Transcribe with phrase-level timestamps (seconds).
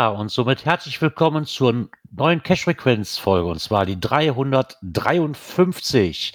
[0.00, 6.32] Ja, und somit herzlich willkommen zur neuen Cash-Frequenz-Folge, und zwar die 353.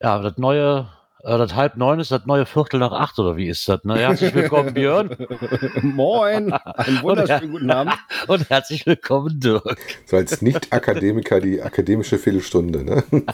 [0.00, 0.88] Ja, das neue,
[1.22, 3.84] äh, das halb neun ist das neue Viertel nach acht, oder wie ist das?
[3.84, 3.98] Ne?
[3.98, 5.14] Herzlich willkommen, Björn.
[5.82, 7.92] Moin, einen wunderschönen guten Abend.
[8.28, 9.76] Und herzlich willkommen, Dirk.
[10.06, 12.82] So als Nicht-Akademiker die akademische Viertelstunde.
[12.82, 13.04] Ne?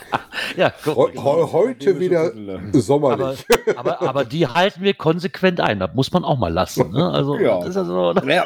[0.56, 3.46] Ja, guck, heu- heute wieder aber, sommerlich.
[3.76, 5.78] aber, aber die halten wir konsequent ein.
[5.78, 6.90] Das muss man auch mal lassen.
[6.90, 7.08] Ne?
[7.10, 7.60] Also, Ja.
[7.60, 8.44] das ist ja so, Ja,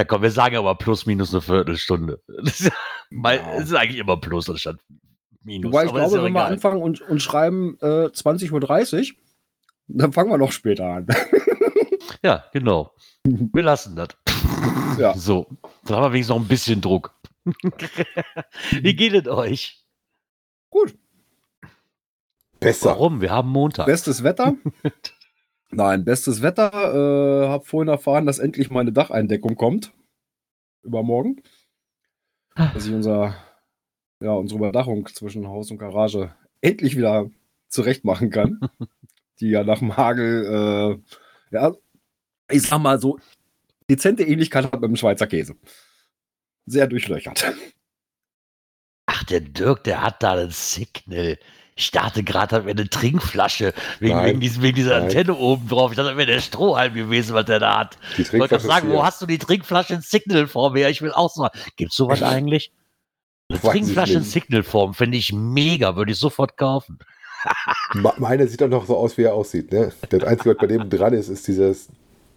[0.00, 2.22] Ja, komm, wir sagen aber plus minus eine Viertelstunde.
[2.42, 2.72] Das ist, ja,
[3.10, 3.54] mal, Ja.
[3.56, 4.76] es ist eigentlich immer plus anstatt
[5.42, 5.70] minus.
[5.70, 9.16] wobei ich glaube, ja wenn wir anfangen und, und schreiben äh, 20.30 Uhr,
[9.88, 11.06] dann fangen wir noch später an.
[12.22, 12.92] Ja, genau.
[13.24, 14.08] Wir lassen das.
[14.98, 15.14] Ja.
[15.16, 15.46] So,
[15.84, 17.14] dann haben wir wenigstens noch ein bisschen Druck.
[18.72, 19.84] Wie geht es euch?
[20.70, 20.94] Gut,
[22.58, 22.90] Besser.
[22.90, 23.20] Warum?
[23.20, 23.86] Wir haben Montag.
[23.86, 24.54] bestes Wetter.
[25.70, 27.44] Nein, bestes Wetter.
[27.44, 29.92] Äh, hab vorhin erfahren, dass endlich meine Dacheindeckung kommt.
[30.82, 31.42] Übermorgen.
[32.54, 33.36] Dass ich unser,
[34.20, 37.30] ja, unsere Überdachung zwischen Haus und Garage endlich wieder
[37.68, 38.60] zurecht machen kann.
[39.40, 41.00] Die ja nach dem Hagel,
[41.50, 41.72] äh, ja,
[42.50, 43.18] ich sag mal so,
[43.88, 45.56] dezente Ähnlichkeit hat mit dem Schweizer Käse.
[46.66, 47.54] Sehr durchlöchert.
[49.06, 51.38] Ach, der Dirk, der hat da einen Signal.
[51.80, 55.04] Ich dachte gerade, hat mir eine Trinkflasche wegen, wegen, diesem, wegen dieser Nein.
[55.04, 55.90] Antenne oben drauf.
[55.90, 57.96] Ich dachte, das wäre der Strohhalm gewesen, was der da hat.
[58.18, 60.90] Ich wollte gerade sagen, wo hast du die Trinkflasche in Signalform her?
[60.90, 61.50] Ich will auch so mal.
[61.76, 62.70] Gibt's sowas eigentlich?
[63.48, 64.22] Eine Trinkflasche in.
[64.24, 66.98] Signalform finde ich mega, würde ich sofort kaufen.
[68.18, 69.72] Meiner sieht auch noch so aus, wie er aussieht.
[69.72, 69.90] Ne?
[70.10, 71.88] Das Einzige, was bei dem dran ist, ist dieses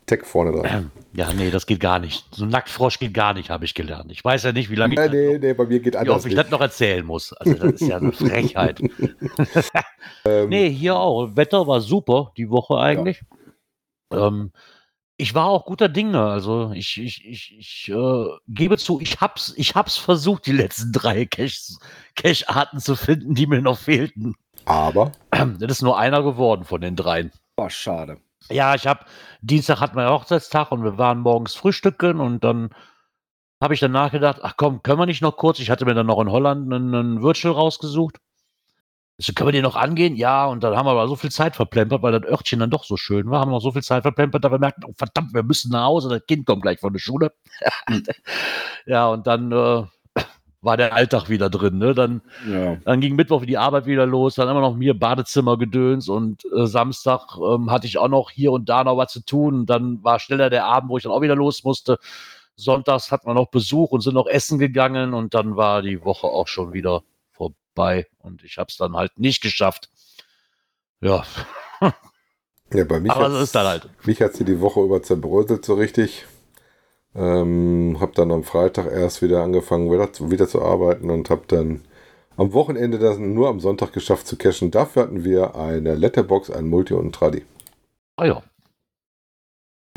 [0.06, 0.66] Tech vorne dran.
[0.66, 2.26] Ähm, Ja, nee, das geht gar nicht.
[2.36, 4.12] So ein Nacktfrosch geht gar nicht, habe ich gelernt.
[4.12, 6.18] Ich weiß ja nicht, wie lange ich, Nee, das nee, bei mir geht anders.
[6.18, 7.34] oft ich das noch erzählen muss.
[7.34, 8.82] Also das ist ja eine Frechheit.
[10.26, 11.36] Ähm, nee, hier auch.
[11.36, 13.22] Wetter war super, die Woche eigentlich.
[14.12, 14.52] Ähm,
[15.18, 16.22] ich war auch guter Dinge.
[16.24, 20.92] Also ich, ich, ich, ich äh, gebe zu, ich hab's, ich hab's versucht, die letzten
[20.92, 24.36] drei Cache-Arten zu finden, die mir noch fehlten.
[24.66, 27.32] Aber Das ist nur einer geworden von den dreien.
[27.58, 28.18] Oh, schade.
[28.50, 29.06] Ja, ich habe
[29.42, 32.70] Dienstag hatten wir Hochzeitstag und wir waren morgens frühstücken und dann
[33.62, 35.60] habe ich dann nachgedacht, ach komm, können wir nicht noch kurz?
[35.60, 38.18] Ich hatte mir dann noch in Holland einen, einen Virtual rausgesucht.
[39.18, 40.16] Ich so, können wir den noch angehen?
[40.16, 42.84] Ja, und dann haben wir aber so viel Zeit verplempert, weil das Örtchen dann doch
[42.84, 43.40] so schön war.
[43.40, 46.10] Haben noch so viel Zeit verplempert, da wir merkten, oh, verdammt, wir müssen nach Hause,
[46.10, 47.32] das Kind kommt gleich von der Schule.
[48.86, 49.84] ja, und dann äh,
[50.64, 51.78] war der Alltag wieder drin.
[51.78, 51.94] Ne?
[51.94, 52.78] Dann Ja.
[52.86, 56.66] dann ging Mittwoch die Arbeit wieder los, dann immer noch mir Badezimmer gedöns und äh,
[56.66, 59.62] Samstag ähm, hatte ich auch noch hier und da noch was zu tun.
[59.62, 62.00] Und dann war schneller der Abend, wo ich dann auch wieder los musste.
[62.56, 66.28] Sonntags hatten wir noch Besuch und sind noch essen gegangen und dann war die Woche
[66.28, 69.90] auch schon wieder vorbei und ich habe es dann halt nicht geschafft.
[71.02, 71.24] Ja,
[72.74, 73.90] ja, bei mich aber so ist dann halt.
[74.06, 76.26] Mich hat sie die Woche über zerbröselt so richtig.
[77.16, 81.48] Ähm, hab dann am Freitag erst wieder angefangen, wieder, zu- wieder zu arbeiten und hab
[81.48, 81.82] dann
[82.38, 84.72] am Wochenende das nur am Sonntag geschafft zu cashen.
[84.72, 87.44] Dafür hatten wir eine Letterbox, ein Multi und ein Tradi.
[88.18, 88.44] Ah ja,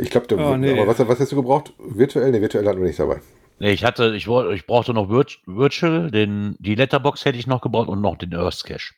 [0.00, 0.78] Ich glaube, Ah, nee.
[0.78, 1.72] aber was, was hast du gebraucht?
[1.78, 2.30] Virtuell?
[2.30, 3.20] Ne, virtuell hatten wir nicht dabei.
[3.58, 7.46] nee, ich hatte, ich wollte, ich brauchte noch Virt- Virtual, den, die Letterbox hätte ich
[7.46, 8.92] noch gebraucht und noch den Earth Cache.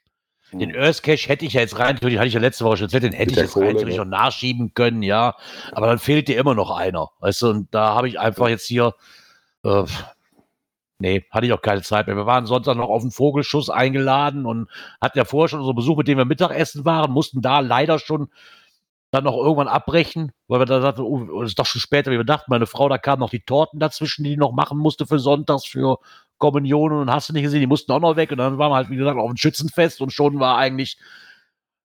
[0.52, 2.86] Den Earth Cache hätte ich ja jetzt rein, theoretisch, hatte ich ja letzte Woche schon
[2.86, 4.04] erzählt, den hätte ich jetzt rein theoretisch ne?
[4.04, 5.36] noch nachschieben können, ja.
[5.72, 7.10] Aber dann fehlt dir immer noch einer.
[7.20, 8.94] Weißt du, und da habe ich einfach jetzt hier,
[9.64, 9.84] äh,
[10.98, 12.16] nee, hatte ich auch keine Zeit mehr.
[12.16, 14.68] Wir waren Sonntag noch auf den Vogelschuss eingeladen und
[15.00, 18.28] hatten ja vorher schon unseren Besuch, mit dem wir Mittagessen waren, mussten da leider schon
[19.10, 22.18] dann noch irgendwann abbrechen, weil wir da sagten, oh, es ist doch schon später, wie
[22.18, 22.50] wir dachten.
[22.50, 25.64] Meine Frau, da kamen noch die Torten dazwischen, die die noch machen musste für Sonntags,
[25.66, 25.98] für
[26.36, 28.76] Kommunionen und hast du nicht gesehen, die mussten auch noch weg und dann waren wir
[28.76, 30.98] halt, wie gesagt, auf dem Schützenfest und schon war eigentlich,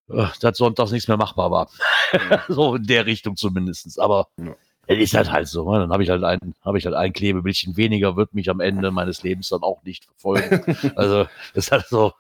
[0.09, 1.69] äh, dass Sonntags nichts mehr machbar war.
[2.49, 3.99] so in der Richtung zumindest.
[3.99, 4.53] Aber Ja.
[4.87, 5.71] es ist halt halt so.
[5.71, 5.79] Ne?
[5.79, 8.91] Dann habe ich halt ein, habe ich halt ein Klebebildchen weniger, wird mich am Ende
[8.91, 10.61] meines Lebens dann auch nicht verfolgen.
[10.97, 11.23] also,
[11.53, 12.11] das ist halt so.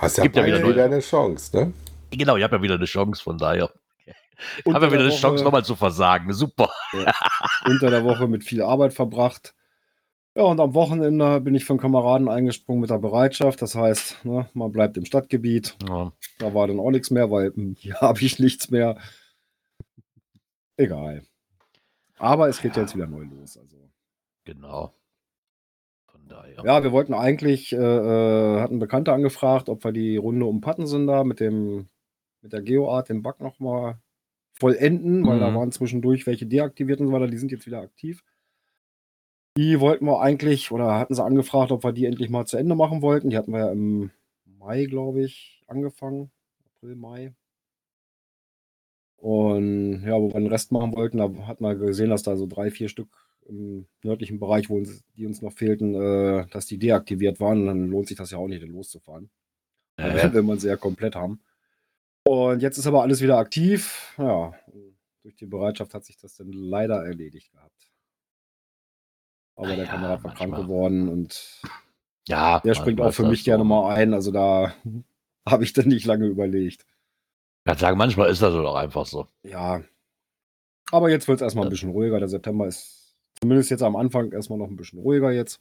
[0.00, 1.72] Hast ja Gibt ja wieder wieder eine Chance, ne?
[2.10, 3.70] Genau, ich habe ja wieder eine Chance, von daher.
[4.66, 6.32] Haben wir wieder der eine Chance, nochmal zu versagen.
[6.32, 6.70] Super.
[7.66, 9.54] unter der Woche mit viel Arbeit verbracht.
[10.36, 13.60] Ja, und am Wochenende bin ich von Kameraden eingesprungen mit der Bereitschaft.
[13.62, 15.76] Das heißt, ne, man bleibt im Stadtgebiet.
[15.88, 16.12] Ja.
[16.38, 18.96] Da war dann auch nichts mehr, weil hm, hier habe ich nichts mehr.
[20.76, 21.22] Egal.
[22.18, 22.82] Aber es geht Ja.
[22.82, 23.56] jetzt wieder neu los.
[23.58, 23.76] Also.
[24.44, 24.94] Genau.
[26.06, 26.62] Von daher.
[26.64, 31.06] Ja, wir wollten eigentlich, äh, äh, hatten Bekannte angefragt, ob wir die Runde um Pattensen
[31.06, 31.88] da mit dem,
[32.42, 33.98] mit der GeoArt, dem Bug nochmal
[34.60, 35.54] vollenden, weil da Mhm.
[35.56, 38.22] waren zwischendurch welche deaktiviert und so weiter, die sind jetzt wieder aktiv.
[39.56, 42.76] Die wollten wir eigentlich, oder hatten sie angefragt, ob wir die endlich mal zu Ende
[42.76, 43.30] machen wollten.
[43.30, 44.10] Die hatten wir ja im
[44.58, 46.30] Mai, glaube ich, angefangen.
[46.76, 47.34] April, Mai.
[49.16, 52.46] Und ja, wo wir den Rest machen wollten, da hat man gesehen, dass da so
[52.46, 53.08] drei, vier Stück
[53.46, 57.60] im nördlichen Bereich, wo uns, die uns noch fehlten, äh, dass die deaktiviert waren.
[57.62, 59.30] Und dann lohnt sich das ja auch nicht, den loszufahren.
[59.96, 60.04] Äh,
[60.34, 61.40] Wenn man sie ja komplett haben.
[62.30, 64.14] Und jetzt ist aber alles wieder aktiv.
[64.16, 64.52] Ja,
[65.22, 67.90] durch die Bereitschaft hat sich das dann leider erledigt gehabt.
[69.56, 71.60] Aber der Naja, Kamerad war krank geworden und
[72.28, 73.64] ja, der springt auch für mich gerne so.
[73.64, 74.14] mal ein.
[74.14, 74.72] Also da
[75.48, 76.82] habe ich dann nicht lange überlegt.
[76.82, 79.26] Ich kann sagen, manchmal ist das doch einfach so.
[79.42, 79.82] Ja.
[80.92, 81.70] Aber jetzt wird es erstmal ein Ja.
[81.70, 82.20] bisschen ruhiger.
[82.20, 85.60] Der September ist zumindest jetzt am Anfang erstmal noch ein bisschen ruhiger jetzt.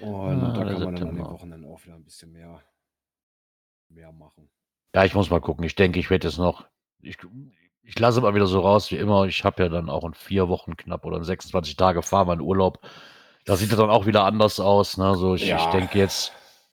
[0.00, 1.30] Und Ah, da kann man dann an den September.
[1.30, 2.62] Wochenenden auch wieder ein bisschen mehr,
[3.90, 4.48] mehr machen.
[4.94, 5.64] Ja, ich muss mal gucken.
[5.64, 6.64] Ich denke, ich werde jetzt noch.
[7.02, 7.18] Ich,
[7.82, 9.24] ich lasse mal wieder so raus wie immer.
[9.26, 12.34] Ich habe ja dann auch in vier Wochen knapp oder in 26 Tage fahren wir
[12.34, 12.78] in Urlaub.
[13.44, 14.96] Da sieht es dann auch wieder anders aus.
[14.96, 15.14] Ne?
[15.16, 15.58] So, ich, Ja.
[15.58, 16.32] ich denke jetzt.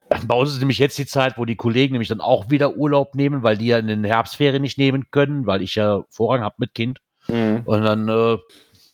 [0.28, 3.16] Bei uns ist nämlich jetzt die Zeit, wo die Kollegen nämlich dann auch wieder Urlaub
[3.16, 6.56] nehmen, weil die ja in den Herbstferien nicht nehmen können, weil ich ja Vorrang habe
[6.60, 7.00] mit Kind.
[7.28, 8.38] Und dann äh,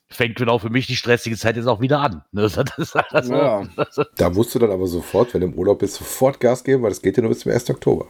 [0.10, 2.24] fängt genau für mich die stressige Zeit jetzt auch wieder an.
[2.32, 2.50] Ne?
[2.52, 3.30] Halt.
[3.30, 3.64] Ja.
[4.16, 6.90] Da musst du dann aber sofort, wenn du im Urlaub bist, sofort Gas geben, weil
[6.92, 7.70] das geht ja nur bis zum 1.
[7.72, 8.06] Oktober.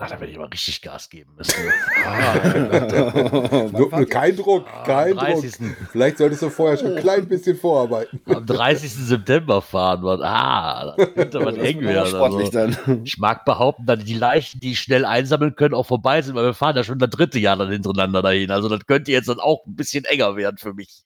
[0.00, 1.54] Ach, da werde ich aber richtig Gas geben müssen.
[3.72, 5.40] Nur kein Druck, Ah, kein am Druck.
[5.42, 5.54] 30.
[5.90, 8.20] Vielleicht solltest du vorher schon ein klein bisschen vorarbeiten.
[8.26, 8.92] am 30.
[8.92, 10.22] September fahren wird.
[10.22, 12.10] Ah, das könnte was eng werden.
[12.10, 13.04] Sportlich Also, dann.
[13.04, 16.54] ich mag behaupten, dass die Leichen, die schnell einsammeln können, auch vorbei sind, weil wir
[16.54, 18.52] fahren ja schon das dritte Jahr dann hintereinander dahin.
[18.52, 21.02] Also das könnte jetzt dann auch ein bisschen enger werden für mich,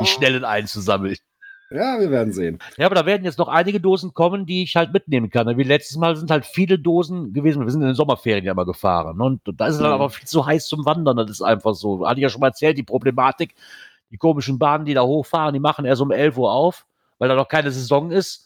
[0.00, 1.16] die schnellen einzusammeln.
[1.70, 2.58] Ja, wir werden sehen.
[2.76, 5.56] Ja, aber da werden jetzt noch einige Dosen kommen, die ich halt mitnehmen kann.
[5.58, 7.64] Wie letztes Mal sind halt viele Dosen gewesen.
[7.64, 9.16] Wir sind in den Sommerferien ja mal gefahren.
[9.16, 9.24] ne?
[9.24, 9.94] Und da ist es dann Mhm.
[9.94, 11.16] aber viel zu heiß zum Wandern.
[11.16, 12.06] Das ist einfach so.
[12.06, 13.54] Hatte ich ja schon mal erzählt, die Problematik.
[14.12, 16.86] Die komischen Bahnen, die da hochfahren, die machen erst um 11 Uhr auf,
[17.18, 18.44] weil da noch keine Saison ist.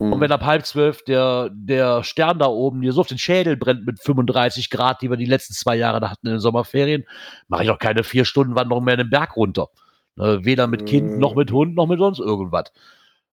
[0.00, 3.56] Und wenn ab halb zwölf der, der Stern da oben dir so auf den Schädel
[3.56, 7.04] brennt mit 35 Grad, die wir die letzten zwei Jahre da hatten in den Sommerferien,
[7.48, 9.70] mache ich auch keine vier Stunden Wanderung mehr in den Berg runter.
[10.18, 11.18] Ne, weder mit Kind, Mhm.
[11.18, 12.72] noch mit Hund, noch mit sonst irgendwas.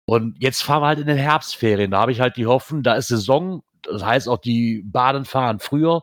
[0.04, 1.90] Und jetzt fahren wir halt in den Herbstferien.
[1.92, 3.62] Da habe ich halt die Hoffnung, da ist Saison.
[3.82, 6.02] Das heißt auch, die Bahnen fahren früher.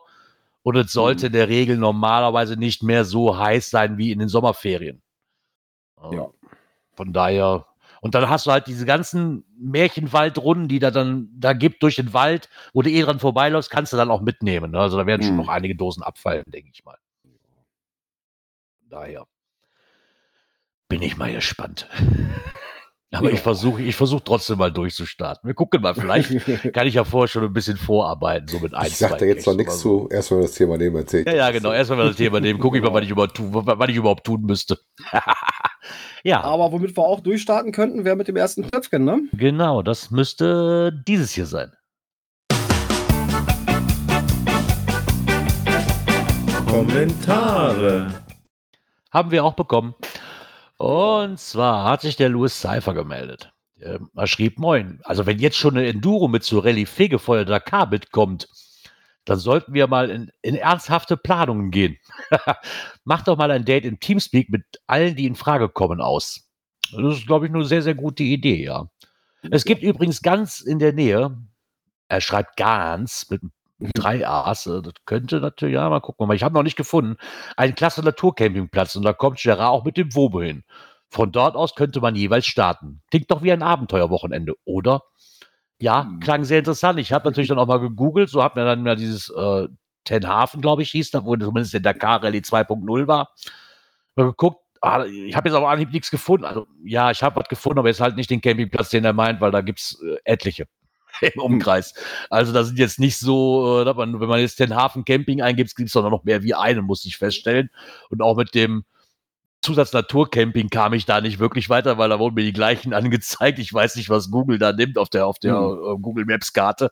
[0.62, 4.28] Und es sollte in der Regel normalerweise nicht mehr so heiß sein wie in den
[4.28, 5.02] Sommerferien.
[6.12, 6.28] Ja.
[6.94, 7.66] Von daher.
[8.02, 12.14] Und dann hast du halt diese ganzen Märchenwaldrunden, die da dann da gibt durch den
[12.14, 14.70] Wald, wo du eh dran vorbeiläufst, kannst du dann auch mitnehmen.
[14.70, 14.80] Ne?
[14.80, 15.42] Also da werden schon Mhm.
[15.42, 16.96] noch einige Dosen abfallen, denke ich mal.
[18.88, 19.26] Daher
[20.90, 21.88] bin ich mal gespannt.
[23.12, 23.34] Aber Ja.
[23.34, 25.48] ich versuche ich versuche trotzdem mal durchzustarten.
[25.48, 26.30] Wir gucken mal, vielleicht
[26.72, 29.46] kann ich ja vorher schon ein bisschen vorarbeiten, so mit ein, Ich sag da jetzt
[29.48, 31.26] noch nichts zu, erst wenn wir das Thema nehmen erzählt.
[31.26, 31.72] Ja, ja, genau.
[31.72, 32.60] Erstmal das Thema nehmen.
[32.60, 34.78] Gucke ich mal, was ich, überhaupt was ich überhaupt tun müsste.
[36.22, 39.20] ja, Aber womit wir auch durchstarten könnten, wäre mit dem ersten Töpfchen, ne?
[39.32, 39.82] genau.
[39.82, 41.72] Das müsste dieses hier sein.
[46.68, 48.22] Kommentare.
[49.10, 49.94] Haben wir auch bekommen.
[50.80, 53.52] Und zwar hat sich der Louis Cypher gemeldet.
[53.76, 54.98] Er schrieb Moin.
[55.04, 58.48] Also wenn jetzt schon eine Enduro mit so Rallye Fegefeuer Dakar mitkommt,
[59.26, 61.98] dann sollten wir mal in, in ernsthafte Planungen gehen.
[63.04, 66.48] Macht doch mal ein Date im Teamspeak mit allen, die in Frage kommen, aus.
[66.92, 68.88] Das ist, glaube ich, eine sehr, sehr gute Idee, ja.
[69.50, 71.36] Es gibt übrigens ganz in der Nähe,
[72.08, 73.42] er schreibt ganz mit
[73.94, 77.16] drei A's, äh, das könnte natürlich, ja, mal gucken, aber ich habe noch nicht gefunden,
[77.56, 80.64] einen klasse Naturcampingplatz und da kommt Gerard auch mit dem Wobo hin.
[81.10, 83.02] Von dort aus könnte man jeweils starten.
[83.10, 85.02] Klingt doch wie ein Abenteuerwochenende, oder?
[85.80, 86.20] Ja, Hm.
[86.20, 86.98] klang sehr interessant.
[87.00, 89.68] Ich habe natürlich dann auch mal gegoogelt, so hat mir dann mal dieses äh,
[90.04, 93.30] Ten Hafen, glaube ich, hieß, da wo zumindest der Dakar Rallye 2.0 war.
[94.16, 96.44] Mal geguckt, ah, ich habe jetzt aber anhieb nichts gefunden.
[96.44, 99.40] Also ja, ich habe was gefunden, aber jetzt halt nicht den Campingplatz, den er meint,
[99.40, 100.66] weil da gibt's äh, etliche
[101.34, 101.94] im Umkreis.
[102.28, 105.76] Also da sind jetzt nicht so, äh, man, wenn man jetzt den Hafen Camping eingibt,
[105.76, 107.70] gibt es doch noch mehr wie einen, muss ich feststellen.
[108.10, 108.84] Und auch mit dem
[109.62, 113.58] Zusatz Naturcamping kam ich da nicht wirklich weiter, weil da wurden mir die gleichen angezeigt.
[113.58, 116.90] Ich weiß nicht, was Google da nimmt auf der, auf der äh, Google Maps Karte.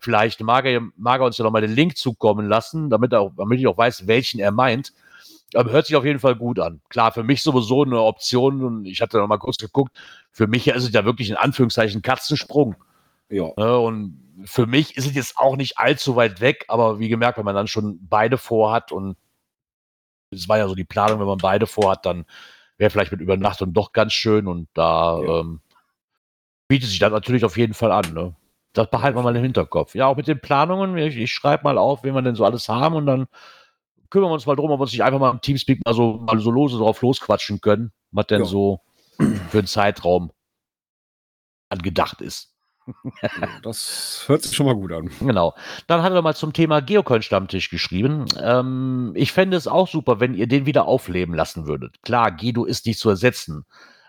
[0.00, 3.32] Vielleicht mag er, mag er uns ja noch mal den Link zukommen lassen, damit, er
[3.36, 4.92] damit ich auch weiß, welchen er meint.
[5.54, 6.80] Aber hört sich auf jeden Fall gut an.
[6.88, 9.96] Klar, für mich sowieso eine Option und ich hatte noch mal kurz geguckt,
[10.30, 12.76] für mich ist es ja wirklich in Anführungszeichen Katzensprung.
[13.30, 13.50] Ja.
[13.56, 13.78] Ne?
[13.78, 17.44] Und für mich ist es jetzt auch nicht allzu weit weg, aber wie gemerkt, wenn
[17.44, 19.16] man dann schon beide vorhat und
[20.30, 22.24] es war ja so die Planung, wenn man beide vorhat, dann
[22.76, 25.40] wäre vielleicht mit Übernachtung doch ganz schön und da Ja.
[25.40, 25.60] ähm,
[26.68, 28.12] bietet sich das natürlich auf jeden Fall an.
[28.12, 28.34] Ne?
[28.74, 29.94] Das behalten wir mal im Hinterkopf.
[29.94, 32.68] Ja, auch mit den Planungen, ich, ich schreibe mal auf, wen wir denn so alles
[32.68, 33.26] haben und dann
[34.10, 36.18] kümmern wir uns mal drum, ob wir uns nicht einfach mal im Teamspeak mal so,
[36.18, 38.46] mal so lose drauf losquatschen können, was denn Ja.
[38.46, 38.80] so
[39.50, 40.30] für einen Zeitraum
[41.70, 42.54] angedacht ist.
[43.62, 45.10] Das hört sich schon mal gut an.
[45.20, 45.54] Genau.
[45.86, 48.26] Dann hat er mal zum Thema Geocoin-Stammtisch geschrieben.
[48.40, 52.02] Ähm, ich fände es auch super, wenn ihr den wieder aufleben lassen würdet.
[52.02, 53.64] Klar, Guido ist nicht zu ersetzen.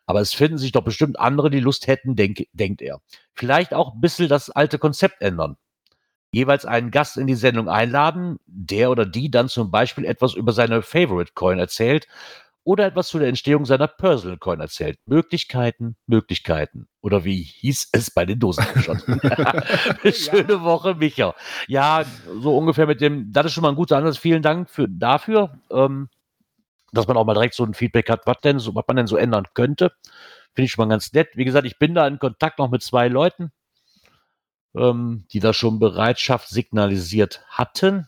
[0.06, 3.02] Aber es finden sich doch bestimmt andere, die Lust hätten, denk, denkt er.
[3.34, 5.58] Vielleicht auch ein bisschen das alte Konzept ändern.
[6.32, 10.52] Jeweils einen Gast in die Sendung einladen, der oder die dann zum Beispiel etwas über
[10.52, 12.08] seine Favorite Coin erzählt
[12.64, 15.00] oder etwas zu der Entstehung seiner Personal Coin erzählt.
[15.06, 16.88] Möglichkeiten, Möglichkeiten.
[17.02, 19.02] Oder wie hieß es bei den Dosenfischern?
[20.14, 21.36] Schöne Woche, Micha.
[21.68, 22.06] Ja,
[22.42, 24.18] so ungefähr mit dem, das ist schon mal ein guter Ansatz.
[24.18, 26.10] Vielen Dank für, dafür, ähm,
[26.92, 29.08] dass man auch mal direkt so ein Feedback hat, was denn so, was man denn
[29.08, 29.92] so ändern könnte.
[30.54, 31.30] Finde ich schon mal ganz nett.
[31.36, 33.52] Wie gesagt, ich bin da in Kontakt noch mit zwei Leuten,
[34.76, 38.08] ähm, die da schon Bereitschaft signalisiert hatten.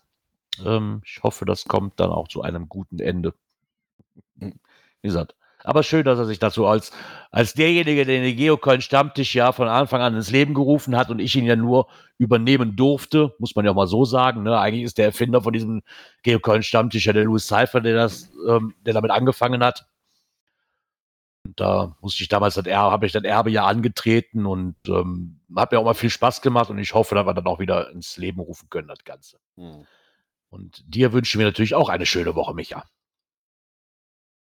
[0.66, 3.34] Ähm, ich hoffe, das kommt dann auch zu einem guten Ende.
[4.36, 4.54] Wie
[5.02, 5.36] gesagt.
[5.64, 6.92] Aber schön, dass er sich dazu als,
[7.30, 11.36] als derjenige, der den Geocoin-Stammtisch ja von Anfang an ins Leben gerufen hat und ich
[11.36, 11.88] ihn ja nur
[12.18, 14.44] übernehmen durfte, muss man ja auch mal so sagen.
[14.44, 14.58] Ne?
[14.60, 15.84] Eigentlich ist der Erfinder von diesem
[16.24, 19.86] Geocoin-Stammtisch ja der Louis Cypher, der, das, ähm, der damit angefangen hat.
[21.44, 25.42] Und da musste ich damals das Erbe, habe ich das Erbe ja angetreten und ähm,
[25.56, 27.90] hat mir auch mal viel Spaß gemacht und ich hoffe, dass wir dann auch wieder
[27.92, 29.40] ins Leben rufen können, das Ganze.
[30.50, 32.84] Und dir wünschen wir natürlich auch eine schöne Woche, Micha.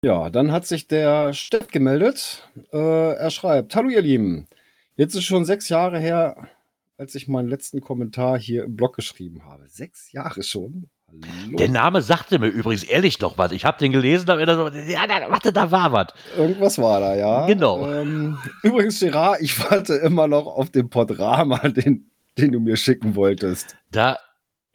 [0.04, 2.46] Ja, dann hat sich der Steff gemeldet.
[2.74, 4.48] Äh, er schreibt: Hallo, ihr Lieben.
[4.98, 6.50] Jetzt ist schon sechs Jahre her,
[6.98, 9.64] als ich meinen letzten Kommentar hier im Blog geschrieben habe.
[9.70, 10.90] Sechs Jahre schon?
[11.08, 11.56] Hallo.
[11.56, 13.54] Der Name sagte mir übrigens ehrlich noch was.
[13.54, 16.08] Ich habe den gelesen, da so, ja, da, warte, da war was.
[16.38, 17.48] Irgendwas war da, ja.
[17.48, 17.90] Genau.
[17.90, 23.16] Ähm, übrigens, Gerard, ich warte immer noch auf den Podrama, den, den du mir schicken
[23.16, 23.78] wolltest.
[23.90, 24.18] Da,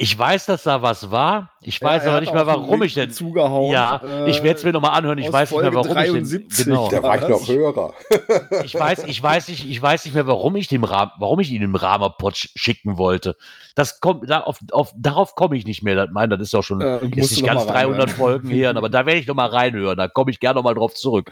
[0.01, 1.51] ich weiß, dass da was war.
[1.61, 3.11] Ich weiß Ja, er aber nicht mehr, warum ich denn.
[3.11, 3.73] Zugehauen.
[3.73, 5.19] Ja, ich werde es mir nochmal anhören.
[5.19, 6.65] Ich weiß nicht mehr, Folge warum ich 73.
[6.65, 6.65] den.
[6.67, 6.89] Genau.
[6.89, 7.95] Da war ich noch Hörer.
[8.65, 11.51] Ich weiß, ich weiß nicht, ich weiß nicht mehr, warum ich dem Rahm, warum ich
[11.51, 13.37] ihn im Rahmerpot sch- schicken wollte.
[13.75, 15.97] Das kommt, da auf, auf, darauf komme ich nicht mehr.
[15.97, 18.09] Das, mein, das ist auch schon Äh, musst nicht ganz mal 300 reinhören.
[18.09, 19.97] Folgen her, aber da werde ich noch mal reinhören.
[19.97, 21.31] Da komme ich gerne noch mal drauf zurück.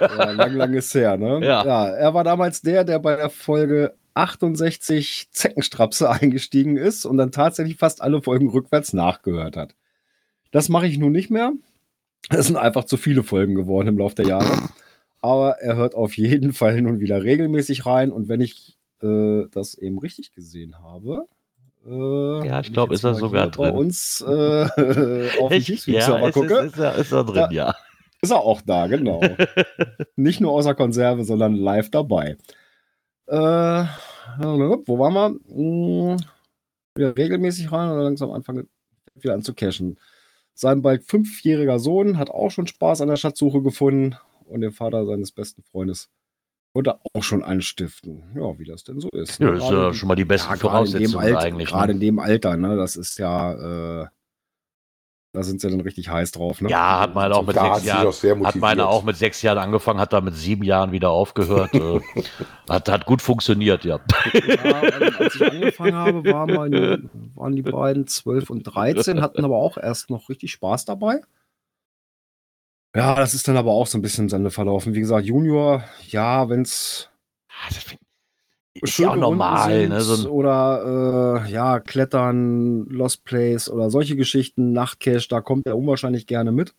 [0.00, 1.40] Ja, lang, lang ist her, ne?
[1.42, 1.86] Ja.
[1.88, 7.76] er war damals der, der bei der Folge 68 Zeckenstrapse eingestiegen ist und dann tatsächlich
[7.78, 9.74] fast alle Folgen rückwärts nachgehört hat.
[10.50, 11.52] Das mache ich nun nicht mehr.
[12.28, 14.68] Es sind einfach zu viele Folgen geworden im Laufe der Jahre.
[15.20, 19.74] Aber er hört auf jeden Fall nun wieder regelmäßig rein und wenn ich äh, das
[19.74, 21.26] eben richtig gesehen habe.
[21.86, 23.76] Äh, Ja, ich wenn glaub, jetzt ist er sogar hier bei drin.
[23.76, 24.64] uns äh,
[25.40, 26.54] auf dem Teamspeak-Server ist, gucke.
[26.58, 27.74] ist, ist, er, ist er drin, Da- ja.
[28.24, 29.20] Ist er auch da, genau.
[30.14, 32.36] Nicht nur außer Konserve, sondern live dabei.
[33.26, 36.14] Äh, wo waren wir?
[36.16, 36.16] Hm,
[36.94, 38.68] wieder regelmäßig rein oder langsam anfangen
[39.14, 39.98] wieder an zu cashen.
[40.54, 45.06] Sein bald fünfjähriger Sohn hat auch schon Spaß an der Schatzsuche gefunden und den Vater
[45.06, 46.10] seines besten Freundes
[46.74, 48.22] wollte auch schon anstiften.
[48.34, 49.38] Ja, wie das denn so ist.
[49.38, 49.54] Ja, ne?
[49.56, 51.68] das ist ja schon mal die besten ja, Voraussetzungen Alter, eigentlich.
[51.68, 51.94] Gerade Ne?
[51.94, 52.76] in dem Alter, ne?
[52.76, 54.06] Das ist ja, äh,
[55.32, 56.68] da sind sie dann richtig heiß drauf, ne?
[56.68, 58.44] Ja, hat man auch mit Da sechs Jahren.
[58.44, 61.72] Hat meine auch mit sechs Jahren angefangen, hat da mit sieben Jahren wieder aufgehört.
[61.74, 62.00] äh,
[62.68, 63.98] hat, hat gut funktioniert, ja.
[64.34, 69.44] Ja, ähm, als ich angefangen habe, war mein, waren die beiden 12 und 13, hatten
[69.44, 71.20] aber auch erst noch richtig Spaß dabei.
[72.94, 74.92] Ja, das ist dann aber auch so ein bisschen im Sande verlaufen.
[74.92, 77.08] Wie gesagt, Junior, ja, wenn es
[77.48, 78.00] Ah, das find-
[78.74, 80.00] Ist ja auch normal, ne?
[80.00, 86.26] So oder äh, ja, Klettern, Lost Place oder solche Geschichten, Nachtcache, da kommt er unwahrscheinlich
[86.26, 86.74] gerne mit.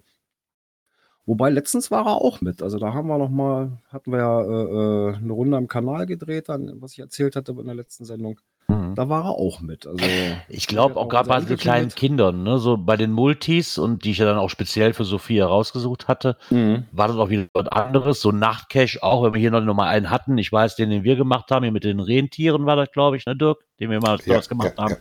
[1.26, 2.62] Wobei letztens war er auch mit.
[2.62, 6.06] Also da haben wir noch mal, hatten wir ja äh, äh, eine Runde am Kanal
[6.06, 8.40] gedreht, dann, was ich erzählt hatte in der letzten Sendung.
[8.68, 8.96] Mhm.
[8.96, 9.86] Da war er auch mit.
[9.86, 10.04] Also
[10.48, 14.04] Ich glaube auch gerade bei so kleinen Enkelkind Kindern, ne, so bei den Multis und
[14.06, 16.86] die ich ja dann auch speziell für Sophia rausgesucht hatte, Mhm.
[16.92, 18.22] war das auch wieder was anderes.
[18.22, 20.38] So Nachtcache auch, wenn wir hier noch, noch mal einen hatten.
[20.38, 23.26] Ich weiß, den, den wir gemacht haben, hier mit den Rentieren war das, glaube ich,
[23.26, 24.92] ne, Dirk, den wir mal Ja, gemacht ja, haben.
[24.92, 24.98] ja.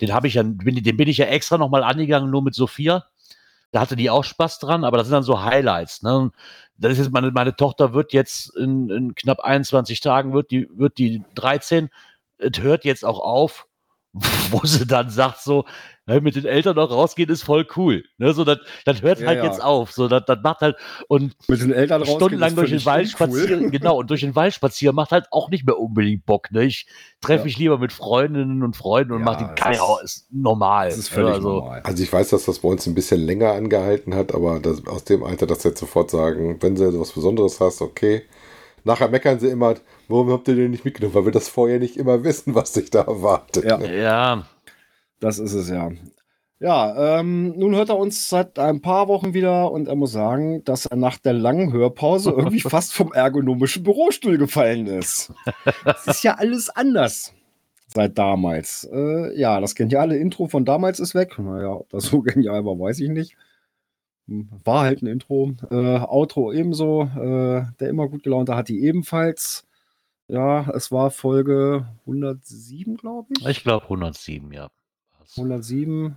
[0.00, 2.54] Den habe ich ja, bin, den bin ich ja extra noch mal angegangen, nur mit
[2.54, 3.04] Sophia.
[3.72, 6.02] Da hatte die auch Spaß dran, aber das sind dann so Highlights.
[6.02, 6.30] Ne?
[6.78, 10.68] Das ist jetzt meine, meine Tochter wird jetzt in, in knapp 21 Tagen wird die,
[10.74, 11.88] wird die 13.
[12.38, 13.66] Es hört jetzt auch auf,
[14.50, 15.66] wo sie dann sagt so,
[16.06, 18.02] ne, mit den Eltern noch rausgehen ist voll cool.
[18.16, 19.44] Ne, so, das, das hört Ja, halt ja.
[19.44, 19.92] jetzt auf.
[19.92, 20.76] So, das, das macht halt,
[21.08, 23.40] und Mit den Eltern rausgehen, stundenlang ist durch den Wald uncool.
[23.40, 26.50] spazieren, genau, und durch den Wald spazieren macht halt auch nicht mehr unbedingt Bock.
[26.50, 26.64] Ne?
[26.64, 26.86] Ich
[27.20, 27.44] treffe Ja.
[27.44, 30.88] mich lieber mit Freundinnen und Freunden und Ja, mache den Kajau, ist- ist normal.
[30.88, 31.82] Das ist völlig also, normal.
[31.84, 35.04] Also ich weiß, dass das bei uns ein bisschen länger angehalten hat, aber das, aus
[35.04, 38.22] dem Alter, dass sie jetzt sofort sagen, wenn sie was Besonderes hast, okay.
[38.86, 39.74] Nachher meckern sie immer,
[40.06, 41.14] warum habt ihr den nicht mitgenommen?
[41.14, 43.64] Weil wir das vorher nicht immer wissen, was sich da erwartet.
[43.64, 43.80] Ja.
[43.80, 44.46] Ja,
[45.18, 45.90] Das ist es ja.
[46.60, 50.64] Ja, ähm, nun hört er uns seit ein paar Wochen wieder und er muss sagen,
[50.64, 55.32] dass er nach der langen Hörpause irgendwie fast vom ergonomischen Bürostuhl gefallen ist.
[55.84, 57.34] Es ist ja alles anders
[57.88, 58.88] seit damals.
[58.90, 61.38] Äh, ja, das geniale Intro von damals ist weg.
[61.38, 63.36] Naja, ob das so genial war, weiß ich nicht.
[64.26, 65.52] War halt ein Intro.
[65.70, 67.02] Äh, Outro ebenso.
[67.02, 69.66] Äh, der immer gut gelaunte hat die ebenfalls.
[70.28, 73.46] Ja, es war Folge 107, glaube ich.
[73.46, 74.68] ich glaube 107, ja.
[75.36, 76.16] 107.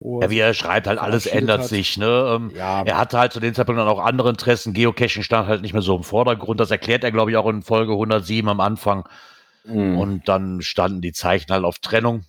[0.00, 1.68] wo Ja, wie er schreibt, halt alles ändert hat.
[1.68, 1.96] sich.
[1.96, 2.06] Ne?
[2.36, 4.72] Ähm, Ja, Er hatte halt zu dem Zeitpunkt dann auch andere Interessen.
[4.74, 6.58] Geocaching stand halt nicht mehr so im Vordergrund.
[6.58, 9.08] Das erklärt er, glaube ich, auch in Folge 107 am Anfang.
[9.64, 9.96] mhm.
[9.96, 12.24] Und dann standen die Zeichen halt auf Trennung.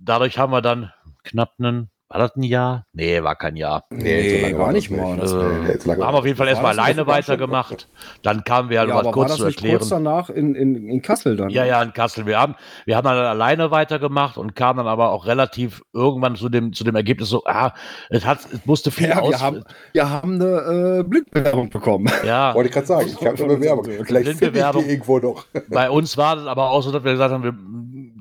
[0.00, 0.92] Dadurch haben wir dann
[1.22, 2.84] knapp einen, war das ein Jahr?
[2.92, 3.84] Nee, war kein Jahr.
[3.90, 5.16] Nee, so lange gar war nicht mal.
[5.16, 7.88] Das- Äh, Nee, so haben war auf jeden Fall War erstmal alleine weitergemacht.
[8.22, 9.78] Dann kamen wir halt, ja, aber was war kurz das zu nicht erklären.
[9.78, 11.48] kurz danach in, in, in Kassel dann?
[11.50, 12.26] Ja, ja, in Kassel.
[12.26, 12.54] Wir haben,
[12.84, 16.84] wir haben dann alleine weitergemacht und kamen dann aber auch relativ irgendwann zu dem, zu
[16.84, 17.72] dem Ergebnis so, ah,
[18.10, 19.30] es hat, es musste viel Ja, aus.
[19.30, 22.10] wir haben, wir haben eine äh, Blindbewerbung bekommen.
[22.26, 23.84] ja, Wollte ich gerade sagen, ich habe schon Bewerbung.
[24.04, 25.46] Vielleicht finde ich die irgendwo noch.
[25.70, 27.54] Bei uns war das aber auch so, dass wir gesagt haben, wir,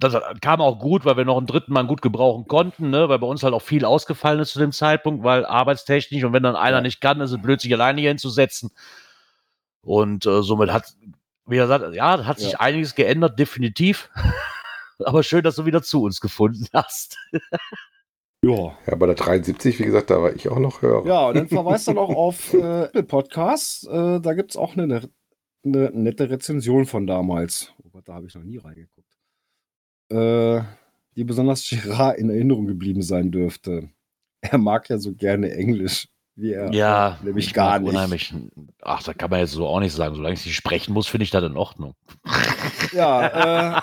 [0.04, 3.08] das kam auch gut, weil wir noch einen dritten Mann gut gebrauchen konnten, ne?
[3.10, 6.44] weil bei uns halt auch viel ausgefallen ist zu dem Zeitpunkt, weil arbeitstechnisch und wenn
[6.44, 6.82] dann einer Ja.
[6.82, 8.72] nicht kann, ist es blöd, sich alleine hier hinzusetzen.
[9.82, 10.94] Und äh, somit hat,
[11.46, 12.60] wie gesagt, ja, hat sich Ja.
[12.60, 14.10] einiges geändert, definitiv.
[15.06, 17.18] aber schön, dass du wieder zu uns gefunden hast.
[18.44, 18.78] Ja.
[18.88, 21.06] Ja, bei der 73, wie gesagt, da war ich auch noch Hörer.
[21.06, 23.86] Ja, und dann verweist er noch auf äh, Apple Podcasts.
[23.88, 25.10] Äh, da gibt es auch eine,
[25.64, 27.72] eine nette Rezension von damals.
[27.84, 29.11] Oh Gott, da habe ich noch nie reingeguckt.
[30.12, 30.62] Äh,
[31.16, 33.90] die besonders Girard in Erinnerung geblieben sein dürfte.
[34.42, 36.08] Er mag ja so gerne Englisch.
[36.36, 37.90] Wie er Ja, nämlich ich gar nicht.
[37.90, 38.34] Unheimlich,
[38.82, 40.16] ach, da kann man jetzt so auch nicht sagen.
[40.16, 41.96] Solange ich nicht sprechen muss, finde ich das in Ordnung.
[42.94, 43.82] Ja, äh,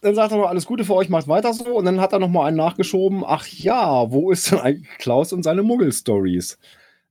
[0.00, 1.76] dann sagt er noch, alles Gute für euch, macht weiter so.
[1.76, 3.24] Und dann hat er noch mal einen nachgeschoben.
[3.26, 6.58] Ach ja, wo ist denn eigentlich Klaus und seine Muggel-Stories?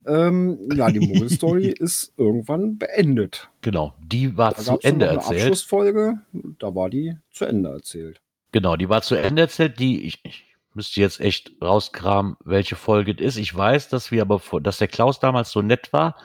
[0.06, 3.50] Ähm, ja, die Muggel-Story ist irgendwann beendet.
[3.62, 5.42] Genau, die war Da zu Ende erzählt.
[5.42, 6.20] Abschlussfolge,
[6.60, 8.22] da war die zu Ende erzählt.
[8.54, 9.80] Genau, die war zu Ende erzählt.
[9.80, 13.38] Die, ich, ich müsste jetzt echt rauskramen, welche Folge es ist.
[13.38, 16.16] Ich weiß, dass wir aber, dass der Klaus damals so nett war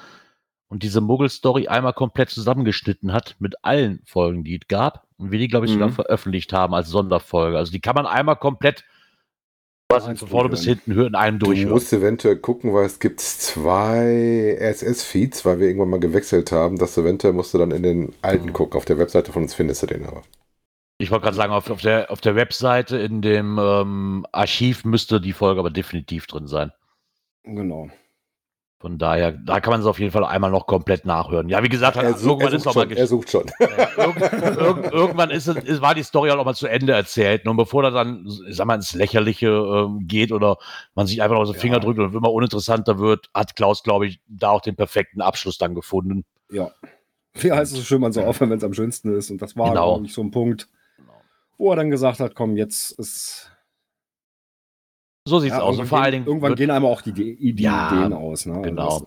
[0.69, 5.07] und diese Muggel-Story einmal komplett zusammengeschnitten hat mit allen Folgen, die es gab.
[5.17, 5.95] Und wir die, glaube ich, sogar Mhm.
[5.95, 7.57] veröffentlicht haben als Sonderfolge.
[7.57, 8.85] Also die kann man einmal komplett
[9.91, 13.21] Eins von vorne bis hinten hören, in einem Du musst eventuell gucken, weil es gibt
[13.21, 16.77] zwei RSS-Feeds, weil wir irgendwann mal gewechselt haben.
[16.77, 18.77] Das eventuell musst du dann in den alten gucken.
[18.77, 20.23] Auf der Webseite von uns findest du den aber.
[21.01, 25.21] Ich wollte gerade sagen, auf, auf, der, auf der Webseite in dem ähm, Archiv müsste
[25.21, 26.73] die Folge aber definitiv drin sein.
[27.45, 27.89] Genau.
[28.81, 31.49] Von daher, da kann man es auf jeden Fall einmal noch komplett nachhören.
[31.49, 33.51] Ja, wie gesagt, Er, su irgendwann er, ist sucht schon, er sucht schon.
[33.97, 37.47] Irgend, irgend, irgendwann ist es, war die Story auch mal zu Ende erzählt.
[37.47, 40.59] Und bevor das dann, ich sag mal, ins Lächerliche ähm, geht oder
[40.95, 41.61] man sich einfach noch aus den Ja.
[41.61, 45.59] Finger drückt und immer uninteressanter wird, hat Klaus, glaube ich, da auch den perfekten Abschluss
[45.59, 46.25] dann gefunden.
[46.51, 46.71] Ja.
[47.35, 49.31] Wie heißt es so schön, man soll aufhören, wenn es am schönsten ist.
[49.31, 49.95] Und das war, Genau.
[49.95, 50.69] glaube ich, so ein Punkt,
[51.59, 53.53] wo er dann gesagt hat, komm, jetzt ist.
[55.27, 55.79] So sieht's Ja, aus.
[55.79, 57.93] Und irgendwann vor allen gehen, Dingen, irgendwann wird, gehen einmal auch die, die, die Ja,
[57.93, 58.47] Ideen aus.
[58.47, 58.55] Ne?
[58.55, 59.05] Also genau.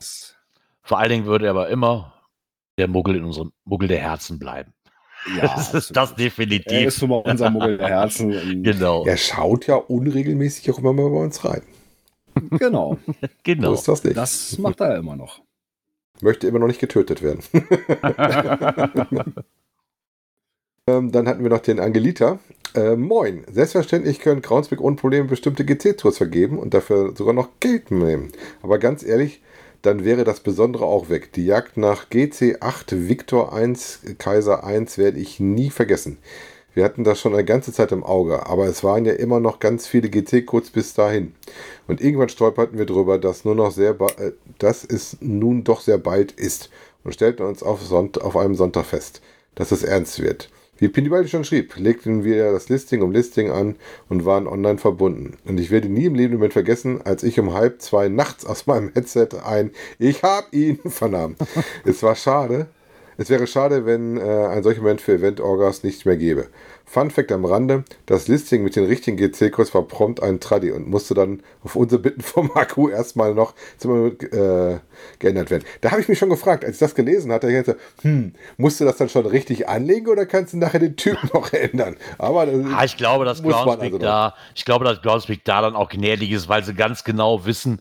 [0.84, 2.14] vor allen Dingen würde er aber immer
[2.78, 4.74] der Muggel in unserem Muggel der Herzen bleiben.
[5.38, 6.20] ja, das ist das absolut.
[6.20, 6.88] Er definitiv.
[6.88, 8.32] ist schon mal unser Muggel der Herzen.
[8.64, 9.06] Genau.
[9.06, 11.62] Er schaut ja unregelmäßig auch immer mal bei uns rein.
[12.52, 12.98] Genau.
[13.08, 13.74] So Genau.
[13.74, 14.18] ist das nicht.
[14.18, 15.42] Das macht er immer noch.
[16.22, 17.42] Möchte immer noch nicht getötet werden.
[20.91, 22.39] Ähm, dann hatten wir noch den Angelita.
[22.74, 23.44] Äh, moin.
[23.52, 28.32] Selbstverständlich können Kraunsbeck ohne Probleme bestimmte GC-Tours vergeben und dafür sogar noch Geld nehmen.
[28.62, 29.41] Aber ganz ehrlich,
[29.82, 31.34] dann wäre das Besondere auch weg.
[31.34, 36.17] Die Jagd nach GC8 Victor 1 Kaiser 1 werde ich nie vergessen.
[36.74, 39.60] Wir hatten das schon eine ganze Zeit im Auge, aber es waren ja immer noch
[39.60, 41.34] ganz viele GT-Codes bis dahin.
[41.88, 45.98] Und irgendwann stolperten wir darüber, dass nur noch sehr, äh, dass es nun doch sehr
[45.98, 46.70] bald ist
[47.04, 49.22] und stellten uns auf, Sonnt auf einem Sonntag fest,
[49.56, 50.50] dass es ernst wird.
[50.82, 53.76] Wie Pindibaldi schon schrieb, legten wir das Listing um Listing an
[54.10, 55.38] und waren online verbunden.
[55.46, 58.65] Und ich werde nie im Leben Moment vergessen, als ich um halb zwei nachts aus
[58.65, 61.36] meinem Headset ein Ich hab ihn vernahm.
[61.86, 62.65] es war schade,
[63.17, 66.48] Es wäre schade, wenn äh, ein solcher Moment für Event-Orgas nicht mehr gäbe.
[66.91, 70.89] Fun Fact am Rande: Das Listing mit den richtigen GC-Codes war prompt ein Traddy und
[70.89, 74.80] musste dann auf unsere Bitten vom Akku erstmal noch äh,
[75.19, 75.63] geändert werden.
[75.80, 78.82] Da habe ich mich schon gefragt, als ich das gelesen hatte, ich dachte, hm, musst
[78.82, 81.95] du das dann schon richtig anlegen oder kannst du nachher den Typ noch ändern?
[82.17, 85.88] Aber ah, ich glaube, dass Groundspeak also da, ich glaube, dass Groundspeak da dann auch
[85.88, 87.80] gnädig ist, weil sie ganz genau wissen,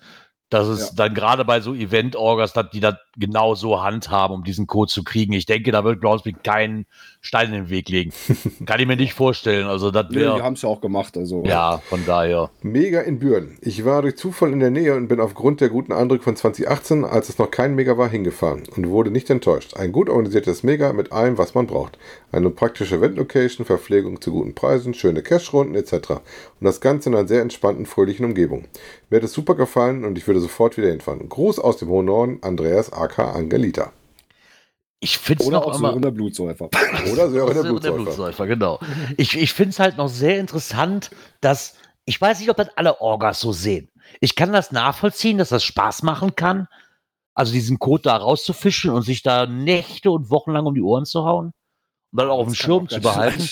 [0.51, 0.95] dass es ja.
[0.97, 5.33] dann gerade bei so Event-Orgas, die das genau so handhaben, um diesen Code zu kriegen.
[5.33, 6.87] Ich denke, da wird Groundspeak keinen
[7.21, 8.13] Stein in den Weg legen.
[8.67, 9.67] Kann ich mir nicht vorstellen.
[9.67, 10.33] Also, das wäre.
[10.33, 11.17] Nee, die haben es ja auch gemacht.
[11.17, 11.45] Also.
[11.45, 12.51] Ja, von daher.
[12.63, 13.59] Mega in Büren.
[13.61, 17.05] Ich war durch Zufall in der Nähe und bin aufgrund der guten Eindrücke von 2018,
[17.05, 19.77] als es noch kein Mega war, hingefahren und wurde nicht enttäuscht.
[19.77, 21.97] Ein gut organisiertes Mega mit allem, was man braucht.
[22.33, 26.11] Eine praktische Event-Location, Verpflegung zu guten Preisen, schöne Cash-Runden etc.
[26.11, 26.21] Und
[26.61, 28.65] das Ganze in einer sehr entspannten, fröhlichen Umgebung.
[29.11, 31.29] Mir hat es super gefallen und ich würde sofort wieder hinfahren.
[31.29, 33.93] Gruß aus dem hohen Norden, Andreas AK Angelita.
[35.01, 35.93] Ich finde es noch auch immer...
[35.93, 36.69] Sören Blutsäufer.
[37.13, 37.97] Oder Sören der Blutsäufer.
[37.97, 38.47] Blutsäufer.
[38.47, 38.81] genau.
[39.17, 41.75] Ich, ich finde es halt noch sehr interessant, dass,
[42.05, 43.89] ich weiß nicht, ob das alle Orgas so sehen.
[44.21, 46.67] Ich kann das nachvollziehen, dass das Spaß machen kann,
[47.35, 51.07] also diesen Code da rauszufischen und sich da Nächte und Wochen lang um die Ohren
[51.07, 51.53] zu hauen
[52.13, 53.49] und dann auch auf dem Schirm zu behalten.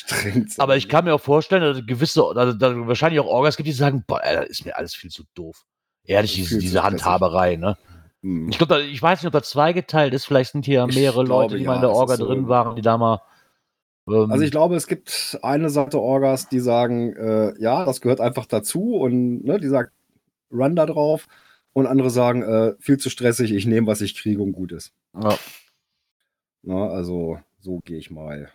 [0.59, 3.73] Aber ich kann mir auch vorstellen, dass gewisse, dass, dass wahrscheinlich auch Orgas gibt, die
[3.73, 5.65] sagen, boah, das ist mir alles viel zu doof.
[6.09, 7.77] Ehrlich, diese, diese Handhaberei, ne?
[8.23, 8.49] Hm.
[8.49, 10.25] Ich glaube, ich weiß nicht, ob das zweigeteilt ist.
[10.25, 12.49] Vielleicht sind hier mehrere glaube, Leute, die ja, mal in der Orga drin so.
[12.49, 13.21] waren, die da mal.
[14.09, 18.23] Ähm also ich glaube, es gibt eine Seite Orgas, die sagen, äh, ja, das gehört
[18.23, 19.93] einfach dazu und ne, die sagt,
[20.51, 21.27] run da drauf.
[21.75, 24.93] Und andere sagen, äh, viel zu stressig, ich nehme, was ich kriege und gut ist.
[25.15, 25.39] Ja.
[26.63, 28.51] Na, also so gehe ich mal.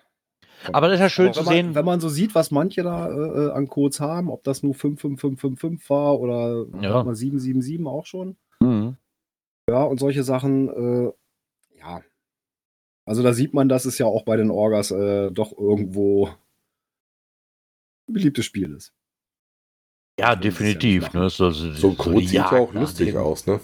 [0.72, 1.76] Aber das ist ja schön zu man, sehen.
[1.76, 4.74] Wenn man so sieht, was manche da äh, äh an Codes haben, ob das nur
[4.74, 7.04] 55555 war oder ja.
[7.04, 8.38] 777 auch schon.
[8.60, 8.98] Mhm.
[9.70, 11.12] Ja, und solche Sachen, äh,
[11.80, 12.02] ja.
[13.06, 16.28] Also da sieht man, dass es ja auch bei den Orgas äh, doch irgendwo
[18.08, 18.94] ein beliebtes Spiel ist.
[20.20, 21.10] Ja, definitiv.
[21.14, 21.30] Ja ne?
[21.30, 23.60] so, so, so ein Code sieht ja auch lustig aus, ne?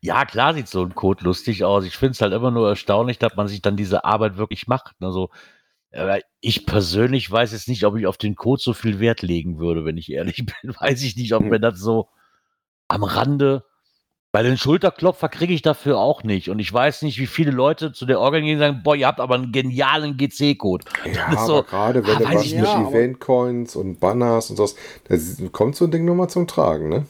[0.00, 1.84] Ja, klar sieht so ein Code lustig aus.
[1.84, 4.96] Ich finde es halt immer nur erstaunlich, dass man sich dann diese Arbeit wirklich macht.
[5.00, 5.30] Also,
[5.92, 9.58] aber ich persönlich weiß jetzt nicht, ob ich auf den Code so viel Wert legen
[9.58, 10.74] würde, wenn ich ehrlich bin.
[10.78, 11.50] Weiß ich nicht, ob hm.
[11.50, 12.08] mir das so
[12.88, 13.64] am Rande
[14.32, 16.48] weil den Schulterklopfer kriege ich dafür auch nicht.
[16.48, 19.06] Und ich weiß nicht, wie viele Leute zu der Organ gehen und sagen, boah, ihr
[19.06, 20.86] habt aber einen genialen GC-Code.
[21.12, 24.74] Ja, aber so, gerade wenn ah, du was mit Event-Coins und Banners und sowas,
[25.04, 25.16] da
[25.52, 27.06] kommt so ein Ding nochmal zum Tragen, ne?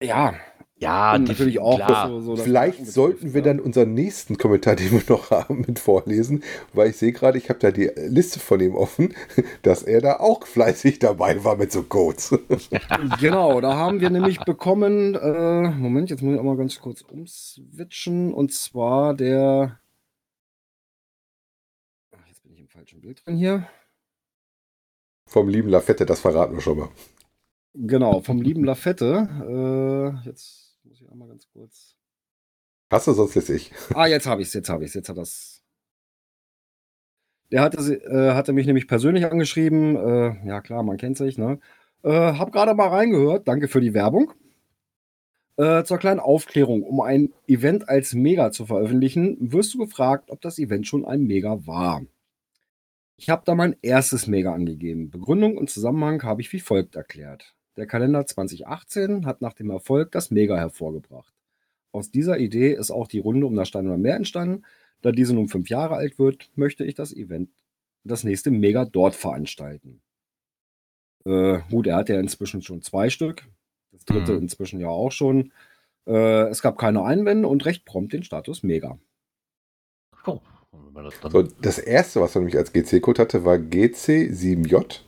[0.00, 0.34] Ja,
[0.82, 2.08] ja, und natürlich auch.
[2.08, 6.42] So, so Vielleicht sollten wir dann unseren nächsten Kommentar, den wir noch haben, mit vorlesen,
[6.72, 9.14] weil ich sehe gerade, ich habe da die Liste von ihm offen,
[9.62, 12.36] dass er da auch fleißig dabei war mit so Codes.
[13.20, 17.02] genau, da haben wir nämlich bekommen, äh, Moment, jetzt muss ich auch mal ganz kurz
[17.02, 19.78] umswitchen, und zwar der.
[22.10, 23.68] Ach, jetzt bin ich im falschen Bild drin hier.
[25.26, 26.88] Vom lieben Lafette, das verraten wir schon mal.
[27.74, 30.20] Genau, vom lieben Lafette.
[30.24, 30.61] Äh, jetzt
[31.12, 31.96] einmal ganz kurz.
[32.90, 33.72] Hast du sonst jetzt ich?
[33.94, 35.62] Ah, jetzt habe ich es, jetzt habe ich es, jetzt hat das.
[37.50, 39.96] Der hatte, äh, hatte mich nämlich persönlich angeschrieben.
[39.96, 41.60] Äh, ja, klar, man kennt sich, ne?
[42.02, 43.46] Äh, hab gerade mal reingehört.
[43.46, 44.32] Danke für die Werbung.
[45.56, 46.82] Äh, zur kleinen Aufklärung.
[46.82, 51.22] Um ein Event als Mega zu veröffentlichen, wirst du gefragt, ob das Event schon ein
[51.24, 52.02] Mega war.
[53.16, 55.10] Ich habe da mein erstes Mega angegeben.
[55.10, 57.54] Begründung und Zusammenhang habe ich wie folgt erklärt.
[57.76, 61.32] Der Kalender 2018 hat nach dem Erfolg das Mega hervorgebracht.
[61.90, 64.64] Aus dieser Idee ist auch die Runde um das Stein oder Meer entstanden.
[65.00, 67.50] Da diese nun fünf Jahre alt wird, möchte ich das Event,
[68.04, 70.00] das nächste Mega dort veranstalten.
[71.24, 73.44] Äh, gut, er hat ja inzwischen schon zwei Stück.
[73.92, 74.42] Das dritte mhm.
[74.42, 75.52] inzwischen ja auch schon.
[76.06, 78.98] Äh, es gab keine Einwände und recht prompt den Status Mega.
[80.26, 80.40] Oh.
[81.30, 85.00] So, das erste, was er nämlich als GC-Code hatte, war GC7J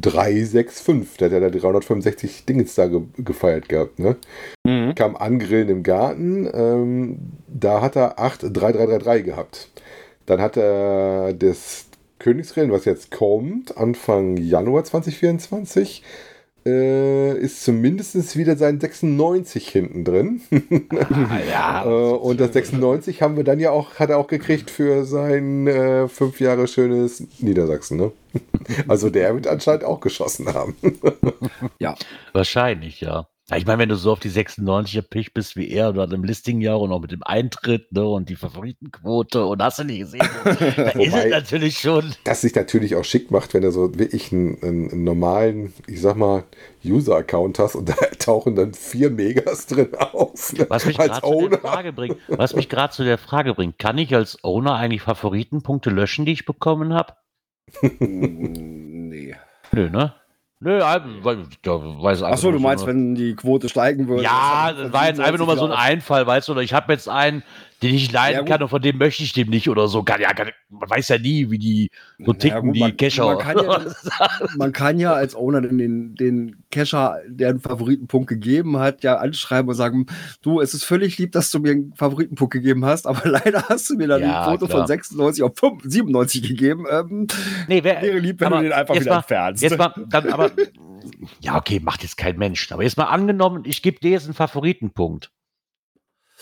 [0.00, 1.18] 365.
[1.18, 4.16] Der hat ja da 365 Dingens da ge gefeiert gehabt, ne?
[4.64, 4.94] Mhm.
[4.94, 6.48] Kam angrillen im Garten.
[6.52, 9.68] Ähm, da hat er 83333 gehabt.
[10.26, 11.86] Dann hat er das
[12.18, 16.02] Königsrennen, was jetzt kommt, Anfang Januar 2024
[16.66, 20.40] äh, ist zumindest wieder sein 96 hinten drin.
[20.90, 21.84] ah, ja.
[21.86, 25.68] äh, und das 96 haben wir dann ja auch, hat er auch gekriegt für sein
[25.68, 28.12] äh, fünf Jahre schönes Niedersachsen, ne?
[28.88, 30.76] Also der wird anscheinend auch geschossen haben.
[31.78, 31.94] ja.
[32.32, 33.28] Wahrscheinlich, ja.
[33.48, 36.24] Ja, ich meine, wenn du so auf die 96er Pich bist wie er, oder im
[36.24, 40.28] Listingjahr und auch mit dem Eintritt ne, und die Favoritenquote und hast du nicht gesehen,
[40.44, 42.12] da ist es natürlich schon.
[42.24, 46.16] Das sich natürlich auch schick macht, wenn du so wirklich einen, einen, normalen, ich sag
[46.16, 46.42] mal,
[46.84, 50.52] User-Account hast und da tauchen dann vier Megas drin auf.
[50.52, 50.66] ne?
[50.68, 51.58] Was mich gerade zu der Owner.
[51.58, 55.90] Frage bringt, was mich gerade zu der Frage bringt, kann ich als Owner eigentlich Favoritenpunkte
[55.90, 57.14] löschen, die ich bekommen habe?
[59.08, 59.36] Nee.
[59.70, 60.14] Nö, ne?
[60.60, 64.08] Nö, ein- weil da weiß einfach Achso, du nur meinst, eine- wenn die Quote steigen
[64.08, 64.22] würde?
[64.22, 66.92] Ja, das war jetzt einfach nur mal so ein Einfall, weißt du, oder ich habe
[66.94, 67.42] jetzt einen,
[67.82, 70.02] den ich leiden Ja, kann und von dem möchte ich dem nicht oder so.
[70.02, 73.26] Kann, ja, kann, man weiß ja nie, wie die so ticken, gut, die man- Cacher.
[73.26, 73.84] man kann ja-
[74.56, 79.68] Man kann ja als Owner den, den, Cacher, der einen Favoritenpunkt gegeben hat, ja anschreiben
[79.68, 80.06] und sagen,
[80.42, 83.90] du, es ist völlig lieb, dass du mir einen Favoritenpunkt gegeben hast, aber leider hast
[83.90, 84.78] du mir dann Ja, die Quote klar.
[84.80, 86.84] von 96 auf 5, 97 gegeben.
[86.90, 87.26] Ähm,
[87.68, 89.62] nee, wer, wäre lieb, wenn du den einfach wieder mal- entfernst.
[89.62, 90.50] Jetzt mal, dann aber,
[91.40, 92.70] ja, okay, macht jetzt kein Mensch.
[92.72, 95.30] Aber jetzt mal angenommen, ich gebe dir jetzt einen Favoritenpunkt.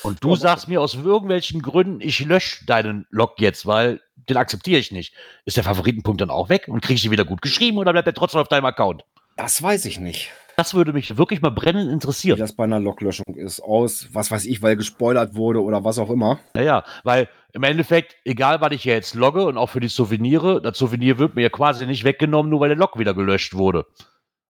[0.04, 4.78] Und du sagst mir aus irgendwelchen Gründen, ich lösche deinen Log jetzt, weil den akzeptiere
[4.78, 5.14] ich nicht.
[5.44, 8.06] Ist der Favoritenpunkt dann auch weg und kriege ich den wieder gut geschrieben oder bleibt
[8.06, 9.04] er trotzdem auf deinem Account?
[9.36, 12.38] Das weiß ich nicht, Das würde mich wirklich mal brennend wie interessieren.
[12.38, 13.60] das bei einer Loglöschung ist.
[13.60, 16.38] Aus, was weiß ich, weil gespoilert wurde oder was auch immer.
[16.54, 20.62] Naja, weil im Endeffekt, egal was ich hier jetzt logge und auch für die Souvenirs,
[20.62, 23.86] das Souvenir wird mir ja quasi nicht weggenommen, nur weil der Log wieder gelöscht wurde.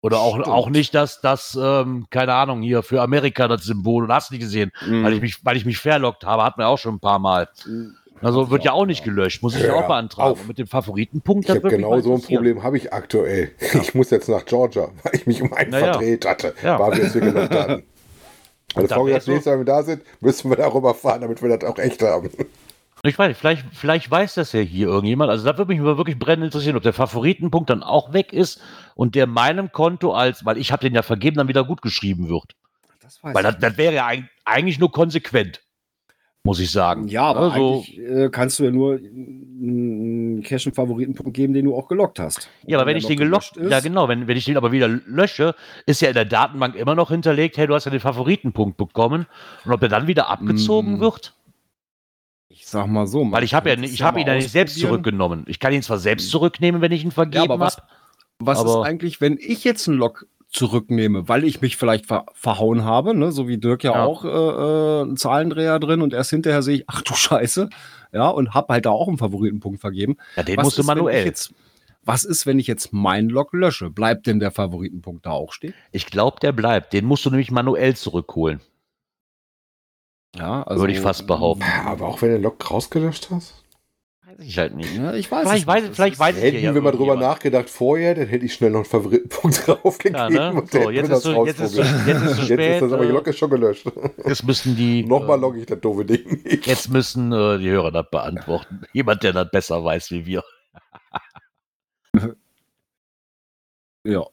[0.00, 0.46] Oder auch, Stimmt.
[0.48, 4.40] auch nicht, dass das, ähm, keine Ahnung, hier für Amerika das Symbol und hast nicht
[4.40, 5.02] gesehen, Mhm.
[5.02, 7.48] weil ich mich, weil ich mich verloggt habe, hat man auch schon ein paar Mal.
[8.20, 10.32] Also wird ja auch nicht gelöscht, muss ich ja Hör auch beantragen.
[10.32, 10.40] auf.
[10.40, 12.22] Und mit dem Favoritenpunkt, Ich das habe genau so ein.
[12.22, 13.50] Problem habe ich aktuell.
[13.80, 15.92] Ich muss jetzt nach Georgia, weil ich mich um einen Naja.
[15.92, 16.78] verdreht hatte, Ja.
[16.78, 17.82] weil wir es wir gelockt hatten.
[18.74, 20.94] Meine da Frau wär gesagt, so- nächstes Mal, wenn wir da sind, müssen wir darüber
[20.94, 22.30] fahren, damit wir das auch echt haben.
[23.04, 25.30] Ich weiß nicht, vielleicht, vielleicht weiß das ja hier irgendjemand.
[25.30, 28.61] Also da würde mich wirklich brennend interessieren, ob der Favoritenpunkt dann auch weg ist
[28.94, 32.28] und der meinem Konto als, weil ich habe den ja vergeben, dann wieder gut geschrieben
[32.28, 32.54] wird.
[33.00, 35.62] Das weiß Weil ich das, das wäre ja eig- eigentlich nur konsequent,
[36.42, 37.06] muss ich sagen.
[37.08, 41.88] Ja, aber also, eigentlich äh, kannst du ja nur einen Cache-Favoritenpunkt geben, den du auch
[41.88, 42.48] gelockt hast.
[42.66, 44.72] ja, aber wenn ich den gelockt, gelöscht ja ist- genau, wenn, wenn ich den aber
[44.72, 45.54] wieder lösche,
[45.87, 49.26] ist ja in der Datenbank immer noch hinterlegt, hey, du hast ja den Favoritenpunkt bekommen
[49.64, 51.00] und ob der dann wieder abgezogen Mm.
[51.00, 51.34] wird,
[52.61, 53.23] Ich sag mal so.
[53.23, 55.44] man weil ich habe ja ich habe ihn ja nicht selbst zurückgenommen.
[55.47, 57.87] Ich kann ihn zwar selbst zurücknehmen, wenn ich ihn vergeben Ja, aber was, habe.
[58.40, 62.27] was ist aber- eigentlich, wenn ich jetzt einen Log zurücknehme, weil ich mich vielleicht ver
[62.35, 63.31] verhauen habe, ne?
[63.31, 64.05] so wie Dirk ja, Ja.
[64.05, 67.68] auch äh, äh, einen Zahlendreher drin und erst hinterher sehe ich, ach du Scheiße,
[68.12, 70.16] ja, und hab halt da auch einen Favoritenpunkt vergeben.
[70.37, 71.25] Ja, den was musst du ist, manuell.
[71.27, 71.53] jetzt,
[72.05, 73.90] was ist, wenn ich jetzt meinen Log lösche?
[73.90, 75.75] Bleibt denn der Favoritenpunkt da auch stehen?
[75.92, 76.92] Ich glaube, der bleibt.
[76.94, 78.61] Den musst du nämlich manuell zurückholen.
[80.38, 81.64] Ja, also, Würde ich fast behaupten.
[81.85, 83.64] Aber auch wenn du den Log rausgelöscht hast?
[84.24, 84.94] Weiß ich halt nicht.
[84.94, 85.94] Ja, ich weiß Vielleicht es weiß- nicht.
[85.94, 88.85] vielleicht weiß Hätten ja wir mal drüber nachgedacht vorher, dann hätte ich schnell noch einen
[88.85, 90.16] Favoritenpunkt draufgegeben.
[90.35, 90.61] Ja, ne?
[90.61, 92.74] und So, jetzt ist, so, jetzt, ist so, jetzt ist so Jetzt spät.
[92.74, 93.87] ist das aber, die äh, Lok ist schon gelöscht.
[94.27, 95.05] jetzt müssen die.
[95.09, 96.66] Nochmal äh, logge ich das doofe Ding nicht.
[96.66, 98.83] Jetzt müssen äh, die Hörer das beantworten.
[98.92, 100.44] Jemand, der das besser weiß wie wir.
[104.05, 104.24] Ja.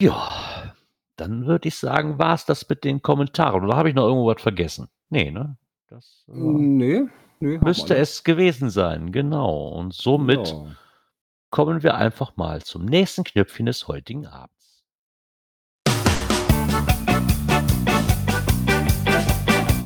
[0.00, 0.74] Ja,
[1.16, 3.64] dann würde ich sagen, war es das mit den Kommentaren.
[3.64, 4.88] Oder habe ich noch irgendwo was vergessen?
[5.08, 5.56] Nee, ne?
[5.88, 7.02] Das äh, Nee,
[7.40, 7.58] nee.
[7.58, 9.68] müsste es gewesen sein, genau.
[9.68, 10.76] Und somit Ja.
[11.50, 14.84] kommen wir einfach mal zum nächsten Knöpfchen des heutigen Abends.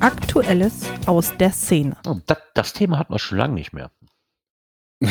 [0.01, 1.97] Aktuelles aus der Szene.
[2.07, 3.91] Oh, das, das Thema hatten wir schon lange nicht mehr.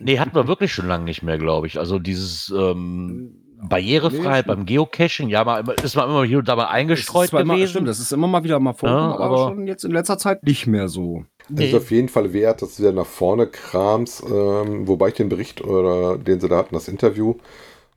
[0.00, 1.78] Nee, hatten wir wirklich schon lange nicht mehr, glaube ich.
[1.78, 6.56] Also dieses ähm, Barrierefreiheit Nee, beim Geocaching, ja, mal, ist mal immer hier und da
[6.56, 7.70] mal Das eingestreut ist zwar immer, gewesen.
[7.70, 10.18] stimmt, das ist immer mal wieder mal vorgekommen, Ja, aber, aber- schon jetzt in letzter
[10.18, 11.24] Zeit nicht mehr so.
[11.54, 15.14] Es ist auf jeden Fall wert, dass du wieder nach vorne kramst, ähm, wobei ich
[15.14, 17.34] den Bericht oder den sie da hatten, das Interview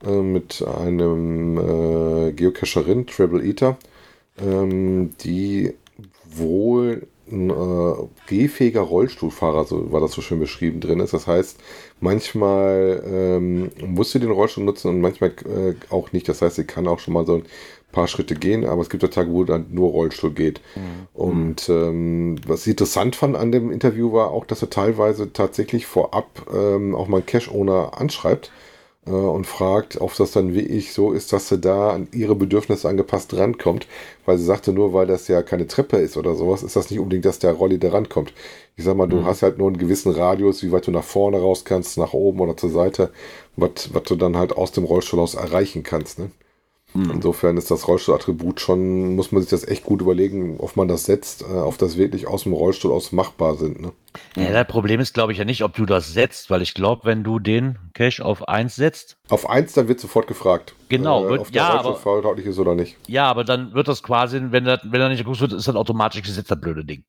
[0.06, 3.78] äh, mit einem äh, Geocacherin, Treble Eater,
[4.40, 5.74] ähm, die
[6.32, 7.94] wohl ein äh,
[8.28, 11.14] gehfähiger Rollstuhlfahrer, so war das so schön beschrieben drin ist.
[11.14, 11.58] Das heißt,
[12.00, 16.28] manchmal ähm, muss sie den Rollstuhl nutzen und manchmal äh, auch nicht.
[16.30, 17.44] Das heißt, sie kann auch schon mal so ein
[17.92, 20.62] paar Schritte gehen, aber es gibt ja Tage, wo dann nur Rollstuhl geht.
[21.14, 25.86] Und ähm, was ich interessant fand an dem Interview war auch, dass er teilweise tatsächlich
[25.86, 28.52] vorab ähm, auch mal einen Cache-Owner anschreibt
[29.06, 32.36] äh, und fragt, ob das dann wie ich so ist, dass sie da an ihre
[32.36, 33.88] Bedürfnisse angepasst rankommt.
[34.26, 37.00] Weil sie sagte, nur weil das ja keine Treppe ist oder sowas, ist das nicht
[37.00, 38.34] unbedingt, dass der Rolli da rankommt.
[38.76, 39.26] Ich sag mal, du Mhm.
[39.26, 42.40] hast halt nur einen gewissen Radius, wie weit du nach vorne raus kannst, nach oben
[42.40, 43.12] oder zur Seite,
[43.56, 46.20] was was du dann halt aus dem Rollstuhl aus erreichen kannst.
[46.20, 46.32] Ne?
[46.94, 47.12] Mhm.
[47.12, 51.06] Insofern ist das Rollstuhlattribut schon, muss man sich das echt gut überlegen, ob man das
[51.06, 53.80] setzt, äh, auf das wirklich aus dem Rollstuhl aus machbar sind.
[53.80, 53.92] Ne?
[54.36, 57.06] Ja, das Problem ist, glaube ich, ja nicht, ob du das setzt, weil ich glaube,
[57.06, 59.18] wenn du den Cache auf 1 setzt.
[59.30, 60.74] Auf 1, dann wird sofort gefragt.
[60.90, 62.98] Genau, äh, wird, ob der ja, Rollstuhl aber, fahrtauglich ist oder nicht.
[63.08, 65.76] ja, aber dann wird das quasi, wenn er, wenn er nicht geguckt wird, ist das
[65.76, 67.04] automatisch gesetzt, das blöde Ding.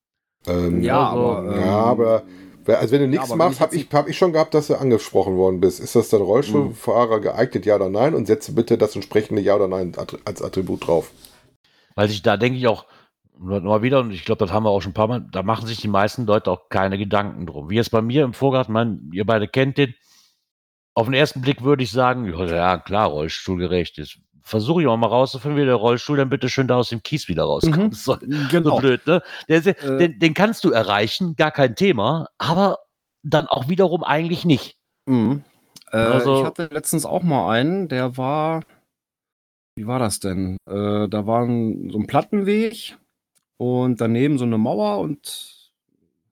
[0.47, 1.55] Ähm, Ja, Also, aber.
[1.55, 2.23] ähm, ja, aber
[2.67, 4.75] also wenn du nichts wenn machst, ich habe ich, hab ich schon gehabt, dass du
[4.75, 5.81] angesprochen worden bist.
[5.81, 8.15] Ist das dann Rollstuhlfahrer geeignet, ja oder nein?
[8.15, 9.93] Und setze bitte das entsprechende Ja oder Nein
[10.25, 11.11] als Attribut drauf.
[11.95, 12.87] Weil sich da denke ich auch,
[13.39, 15.43] nur mal wieder, und ich glaube, das haben wir auch schon ein paar Mal, da
[15.43, 17.71] machen sich die meisten Leute auch keine Gedanken drum.
[17.71, 19.95] Wie jetzt bei mir im Vorgarten, mein, ihr beide kennt den,
[20.95, 24.19] auf den ersten Blick würde ich sagen, ja, ja klar, rollstuhlgerecht ist.
[24.51, 27.29] Versuche ich auch mal rauszufinden, wie der Rollstuhl dann bitte schön da aus dem Kies
[27.29, 27.77] wieder rauskommt.
[27.79, 27.93] Mhm.
[27.95, 28.19] So, so
[28.51, 28.79] Genau.
[28.81, 29.23] blöd, ne?
[29.49, 29.99] Der, der, Äh.
[29.99, 32.81] den, den kannst du erreichen, gar kein Thema, aber
[33.23, 34.77] dann auch wiederum eigentlich nicht.
[35.07, 35.45] Mhm.
[35.93, 38.63] Äh, Also- ich hatte letztens auch mal einen, der war,
[39.77, 40.57] wie war das denn?
[40.69, 42.99] Äh, da war ein, so ein Plattenweg
[43.57, 45.71] und daneben so eine Mauer und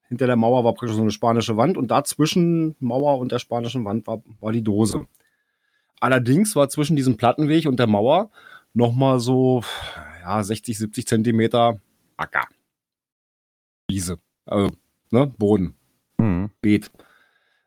[0.09, 3.85] hinter der Mauer war praktisch so eine spanische Wand und dazwischen Mauer und der spanischen
[3.85, 5.07] Wand war, war die Dose.
[6.00, 8.30] Allerdings war zwischen diesem Plattenweg und der Mauer
[8.74, 9.62] nochmal so
[10.22, 11.80] ja, 60, 70 Zentimeter
[12.16, 12.46] Acker.
[13.88, 14.18] Wiese.
[14.46, 14.70] Also,
[15.11, 15.74] ne, Boden.
[16.61, 16.90] Beet.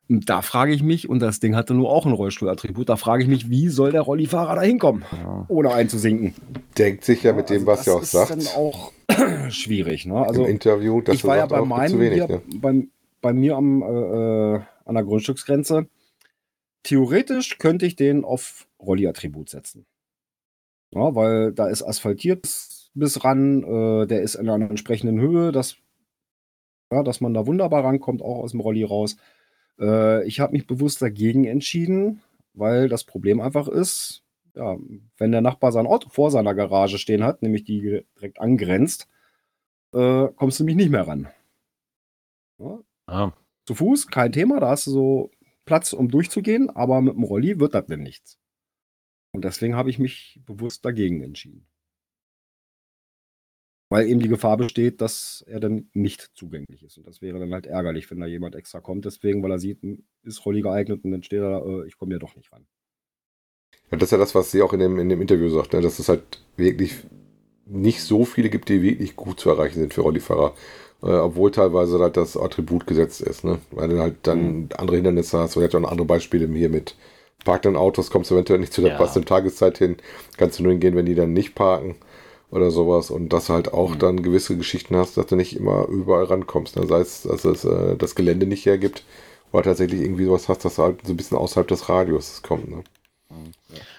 [0.09, 3.23] Und da frage ich mich, und das Ding hatte nur auch ein Rollstuhlattribut, da frage
[3.23, 5.45] ich mich, wie soll der Rollifahrer da hinkommen, Ja.
[5.47, 6.33] ohne einzusinken?
[6.77, 8.91] Denkt sich ja mit dem, Also was das er auch ist sagt, dann auch
[9.49, 10.05] schwierig.
[10.05, 10.17] Ne?
[10.17, 12.15] Also im Interview, dass ich war ja bei meinem zu wenig.
[12.25, 12.41] hier, Ne?
[12.55, 12.87] bei,
[13.21, 13.85] bei mir am, äh,
[14.55, 15.87] äh, an der Grundstücksgrenze.
[16.83, 19.85] Theoretisch könnte ich den auf Rolli-Attribut setzen.
[20.93, 25.51] Ja, weil da ist asphaltiert bis, bis ran, äh, der ist in einer entsprechenden Höhe,
[25.51, 25.77] dass,
[26.91, 29.15] ja, dass man da wunderbar rankommt, auch aus dem Rolli raus.
[29.79, 32.21] Äh, ich habe mich bewusst dagegen entschieden,
[32.53, 34.23] weil das Problem einfach ist,
[34.55, 34.77] ja,
[35.17, 39.07] wenn der Nachbar sein Auto vor seiner Garage stehen hat, nämlich die direkt angrenzt,
[39.93, 41.29] äh, kommst du mich nicht mehr ran.
[42.59, 43.33] Ja, Ja.
[43.65, 45.31] zu Fuß, kein Thema, da hast du so
[45.71, 48.37] Platz, um durchzugehen, aber mit dem Rolli wird das denn nichts.
[49.33, 51.65] Und deswegen habe ich mich bewusst dagegen entschieden.
[53.89, 56.97] Weil eben die Gefahr besteht, dass er dann nicht zugänglich ist.
[56.97, 59.05] Und das wäre dann halt ärgerlich, wenn da jemand extra kommt.
[59.05, 59.79] Deswegen, weil er sieht,
[60.23, 62.67] ist Rolli geeignet und dann steht er äh, ich komme ja doch nicht ran.
[63.91, 65.79] Ja, das ist ja das, was sie auch in dem, in dem Interview sagt, ne?
[65.79, 66.95] dass es halt wirklich
[67.65, 70.53] nicht so viele gibt, die wirklich gut zu erreichen sind für Rollifahrer.
[71.03, 73.59] Äh, obwohl teilweise halt das Attribut gesetzt ist, ne?
[73.71, 75.55] Weil du halt dann andere Hindernisse hast.
[75.55, 76.95] Und er hat ja auch noch andere Beispiele hier mit
[77.43, 78.97] parkenden Autos, kommst du eventuell nicht zu der Ja.
[78.97, 79.97] passenden Tageszeit hin.
[80.37, 81.95] Kannst du nur hingehen, wenn die dann nicht parken
[82.51, 83.09] oder sowas.
[83.11, 83.99] Und dass du halt auch Mhm.
[83.99, 86.75] dann gewisse Geschichten hast, dass du nicht immer überall rankommst.
[86.75, 86.85] Ne?
[86.87, 89.03] Sei es, dass es äh, das Gelände nicht hergibt
[89.51, 92.69] oder tatsächlich irgendwie sowas hast, dass du halt so ein bisschen außerhalb des Radius kommt.
[92.69, 92.83] Ne?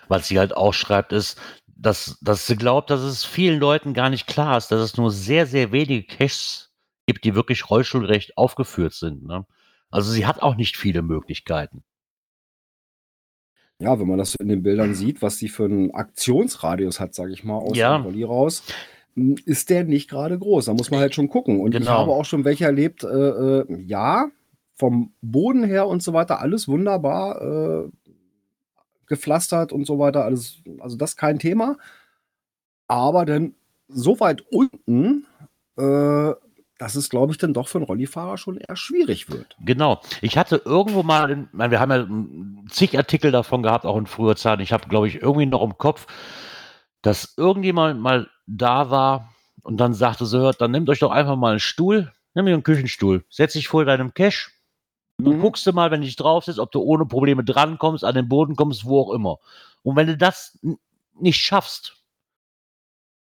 [0.08, 4.10] was sie halt auch schreibt, ist, dass, dass sie glaubt, dass es vielen Leuten gar
[4.10, 6.70] nicht klar ist, dass es nur sehr, sehr wenige Caches
[7.06, 9.24] gibt, die wirklich rollstuhlrecht aufgeführt sind.
[9.26, 9.46] Ne?
[9.90, 11.82] Also sie hat auch nicht viele Möglichkeiten.
[13.78, 17.14] Ja, wenn man das so in den Bildern sieht, was sie für einen Aktionsradius hat,
[17.14, 17.96] sage ich mal, aus Ja.
[17.98, 18.62] dem Rolli raus,
[19.16, 20.66] m, ist der nicht gerade groß.
[20.66, 21.60] Da muss man halt schon gucken.
[21.60, 21.98] Und ich Genau.
[21.98, 24.28] habe auch schon welche erlebt, äh, äh, ja,
[24.74, 27.88] vom Boden her und so weiter, alles wunderbar äh,
[29.06, 31.76] gepflastert und so weiter, alles, also das kein Thema.
[32.88, 33.54] Aber dann
[33.88, 35.26] so weit unten,
[35.76, 36.32] äh,
[36.82, 39.56] dass es, glaube ich, dann doch für einen Rollifahrer schon eher schwierig wird.
[39.60, 40.00] Genau.
[40.20, 44.06] Ich hatte irgendwo mal, in, ich wir haben ja zig Artikel davon gehabt, auch in
[44.06, 44.62] früher Zeiten.
[44.62, 46.08] Ich habe, glaube ich, irgendwie noch im Kopf,
[47.00, 51.36] dass irgendjemand mal da war und dann sagte so, hört, dann nehmt euch doch einfach
[51.36, 54.12] mal einen Stuhl, nimm dir einen Küchenstuhl, setz dich vor deinem
[55.18, 55.40] Dann Mhm.
[55.40, 58.28] guckst du mal, wenn du dich drauf sitzt, ob du ohne Probleme drankommst, an den
[58.28, 59.38] Boden kommst, wo auch immer.
[59.84, 60.58] Und wenn du das
[61.14, 62.02] nicht schaffst,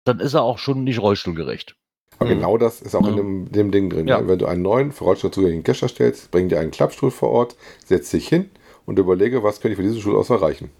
[0.04, 1.74] dann ist er auch schon nicht rollstuhlgerecht.
[2.18, 2.34] Aber Mhm.
[2.34, 3.16] genau das ist auch in Ja.
[3.16, 4.08] dem, dem Ding drin.
[4.08, 4.20] Ja.
[4.20, 4.28] Ja.
[4.28, 8.10] Wenn du einen neuen, Rollstuhl zugänglichen Cache erstellst, bring dir einen Klappstuhl vor Ort, setz
[8.10, 8.50] dich hin
[8.86, 10.70] und überlege, was könnte ich für diesen Stuhl aus erreichen.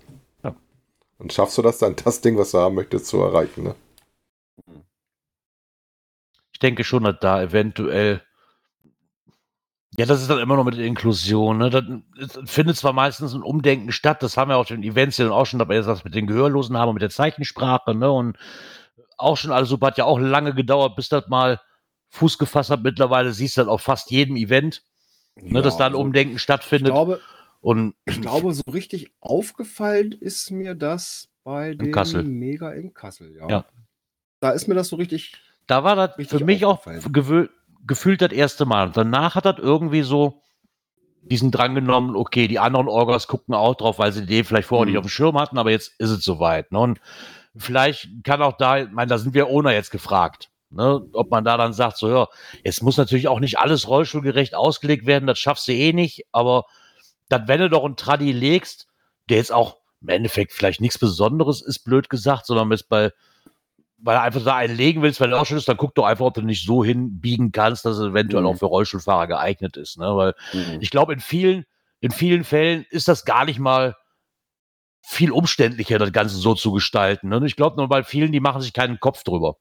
[0.43, 0.55] Ja.
[1.19, 3.63] Und schaffst du das dann, das Ding, was du haben möchtest, zu erreichen.
[3.65, 3.75] Ne?
[6.53, 8.23] Ich denke schon, dass da eventuell.
[9.97, 11.59] Ja, das ist dann immer noch mit der Inklusion.
[11.59, 11.71] Ne?
[11.71, 11.85] Das
[12.19, 15.33] es findet zwar meistens ein Umdenken statt, das haben wir auf den Events ja dann
[15.35, 17.95] auch schon dabei, dass wir das mit den Gehörlosen haben und mit der Zeichensprache.
[17.95, 18.11] Ne?
[18.11, 18.37] Und
[19.19, 21.61] auch schon alles super, hat ja auch lange gedauert, bis das mal
[22.11, 22.83] Fuß gefasst hat.
[22.83, 24.83] Mittlerweile siehst du das auf fast jedem Event,
[25.37, 26.93] ne, dass da ein also Umdenken ich stattfindet.
[26.93, 27.21] glaube,
[27.61, 32.23] und Ich glaube, so richtig aufgefallen ist mir das bei dem Kassel.
[32.23, 33.49] Mega in Kassel, ja.
[33.49, 33.65] Ja.
[34.41, 35.33] Da ist mir das so richtig.
[35.67, 36.87] da war das für mich auch
[37.87, 38.87] gefühlt das erste Mal.
[38.89, 40.43] Und danach hat das irgendwie so
[41.23, 44.69] diesen Drang genommen, okay, die anderen Orgas gucken auch drauf, weil sie die Idee vielleicht
[44.69, 44.93] vorher Mhm.
[44.93, 46.71] nicht auf dem Schirm hatten, aber jetzt ist es soweit.
[46.73, 46.79] Ne?
[46.79, 47.01] Und
[47.59, 50.51] vielleicht kann auch da, ich meine, da sind wir ohne jetzt gefragt.
[50.71, 52.27] Ne, ob man da dann sagt, so, ja,
[52.63, 56.67] es muss natürlich auch nicht alles rollstuhlgerecht ausgelegt werden, das schaffst du eh nicht, aber
[57.31, 58.87] dann, wenn du doch einen Traddy legst,
[59.31, 63.13] der jetzt auch im Endeffekt vielleicht nichts Besonderes ist, blöd gesagt, sondern ist bei,
[63.97, 66.05] weil du einfach da einen legen willst, weil du auch schon ist, dann guck doch
[66.05, 68.49] einfach, ob du nicht so hinbiegen kannst, dass es eventuell Mhm.
[68.49, 69.97] auch für Rollstuhlfahrer geeignet ist.
[69.99, 70.15] Ne?
[70.17, 70.79] Weil Mhm.
[70.83, 71.65] ich glaube, in vielen,
[72.01, 73.97] in vielen Fällen ist das gar nicht mal
[75.09, 77.29] viel umständlicher, das Ganze so zu gestalten.
[77.29, 77.41] Ne?
[77.47, 79.57] Ich glaube nur bei vielen, die machen sich keinen Kopf drüber.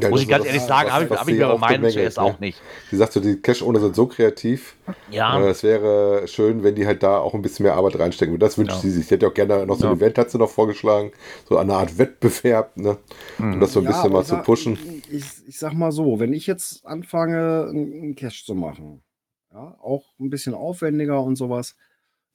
[0.00, 1.80] Ja, Muss ich ganz ehrlich sagen, habe ich, hab ich sie mir bei auch meinen
[1.80, 2.24] bemängelt, zuerst ne?
[2.24, 2.60] auch nicht.
[2.90, 4.76] Wie sagst du, die Cash-Owner sind so kreativ.
[5.10, 8.34] Ja, Äh, es wäre schön, wenn die halt da auch ein bisschen mehr Arbeit reinstecken.
[8.34, 8.80] Und das wünscht Ja.
[8.80, 9.06] sie sich.
[9.06, 9.96] Sie hätte auch gerne noch so ein Ja.
[9.96, 11.12] Event, hat sie noch vorgeschlagen.
[11.48, 12.98] So eine Art Wettbewerb, ne?
[13.38, 14.78] Um das so ein Ja, bisschen mal zu pushen.
[15.10, 19.02] Ich, ich sag mal so, wenn ich jetzt anfange, einen Cache zu machen,
[19.50, 21.74] ja, auch ein bisschen aufwendiger und sowas,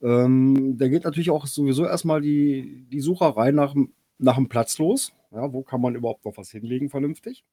[0.02, 3.76] ähm, da geht natürlich auch sowieso erstmal die, die Sucherei nach,
[4.18, 5.14] nach dem Platz los.
[5.32, 7.46] Ja, wo kann man überhaupt noch was hinlegen vernünftig?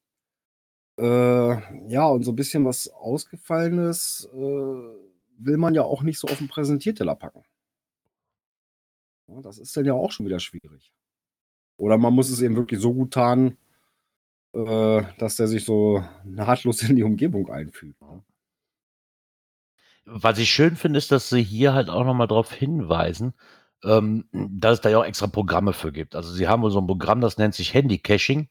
[0.97, 6.27] Äh, ja, und so ein bisschen was Ausgefallenes äh, will man ja auch nicht so
[6.27, 7.43] auf den Präsentierteller packen.
[9.27, 10.91] Ja, das ist dann ja auch schon wieder schwierig.
[11.77, 13.57] Oder man muss es eben wirklich so gut tarnen,
[14.53, 18.01] äh, dass der sich so nahtlos in die Umgebung einfügt.
[18.01, 18.23] Ne?
[20.11, 23.33] Was ich schön finde, ist, dass sie hier halt auch nochmal darauf hinweisen,
[23.83, 26.15] ähm, dass es da ja auch extra Programme für gibt.
[26.15, 28.49] Also sie haben so ein Programm, das nennt sich Handy-Caching.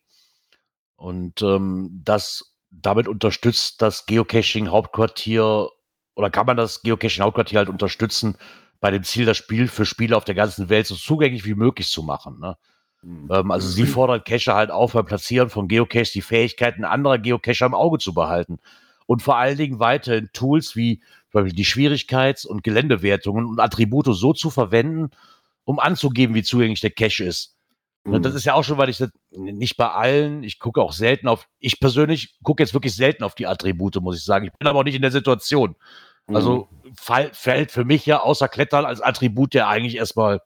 [0.97, 5.69] Und ähm, das damit unterstützt das Geocaching-Hauptquartier
[6.15, 8.37] oder kann man das Geocaching-Hauptquartier halt unterstützen,
[8.81, 11.89] bei dem Ziel, das Spiel für Spieler auf der ganzen Welt so zugänglich wie möglich
[11.89, 12.39] zu machen.
[12.41, 12.57] Ne?
[13.03, 13.29] Hm.
[13.31, 17.67] Ähm, also sie fordert Cacher halt auf, beim Platzieren von Geocaches die Fähigkeiten anderer Geocacher
[17.67, 18.59] im Auge zu behalten.
[19.07, 21.01] Und vor allen Dingen weiterhin Tools wie
[21.35, 25.11] die Schwierigkeits- und Geländewertungen und Attribute so zu verwenden,
[25.65, 27.59] um anzugeben, wie zugänglich der Cache ist.
[28.05, 30.93] Und das ist ja auch schon, weil ich das nicht bei allen, ich gucke auch
[30.93, 34.47] selten auf, ich persönlich gucke jetzt wirklich selten auf die Attribute, muss ich sagen.
[34.47, 35.77] Ich bin aber auch nicht in der Situation.
[36.27, 40.41] Also fall, fällt für mich ja außer Klettern als Attribut ja eigentlich erstmal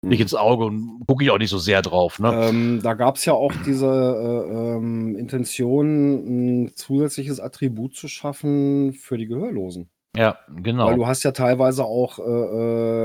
[0.00, 2.20] nicht ins Auge und gucke ich auch nicht so sehr drauf.
[2.20, 2.32] Ne?
[2.32, 8.92] Ähm, da gab es ja auch diese äh, ähm, Intention, ein zusätzliches Attribut zu schaffen
[8.92, 9.90] für die Gehörlosen.
[10.18, 10.86] Ja, genau.
[10.86, 12.22] Weil du hast ja teilweise auch äh,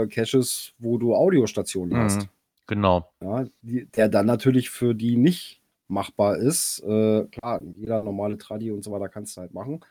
[0.03, 2.21] äh, Caches, wo du Audiostationen hast.
[2.21, 2.29] Mhm,
[2.65, 3.07] genau.
[3.21, 6.81] Ja, die, der dann natürlich für die nicht machbar ist.
[6.83, 9.81] Äh, klar, jeder normale Tradi und so weiter kannst du halt machen.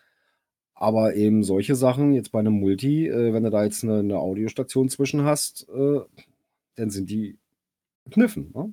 [0.75, 4.19] Aber eben solche Sachen, jetzt bei einem Multi, äh, wenn du da jetzt eine, eine
[4.19, 6.01] Audiostation zwischen hast, äh,
[6.75, 7.39] dann sind die
[8.11, 8.51] kniffen.
[8.53, 8.73] Ne?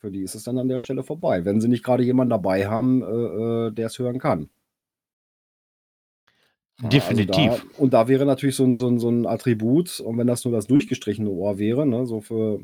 [0.00, 2.66] Für die ist es dann an der Stelle vorbei, wenn sie nicht gerade jemanden dabei
[2.66, 4.50] haben, äh, der es hören kann.
[6.82, 7.36] Ja, Definitiv.
[7.52, 10.26] Also da, und da wäre natürlich so ein, so, ein, so ein Attribut, und wenn
[10.26, 12.60] das nur das durchgestrichene Ohr wäre, ne, so für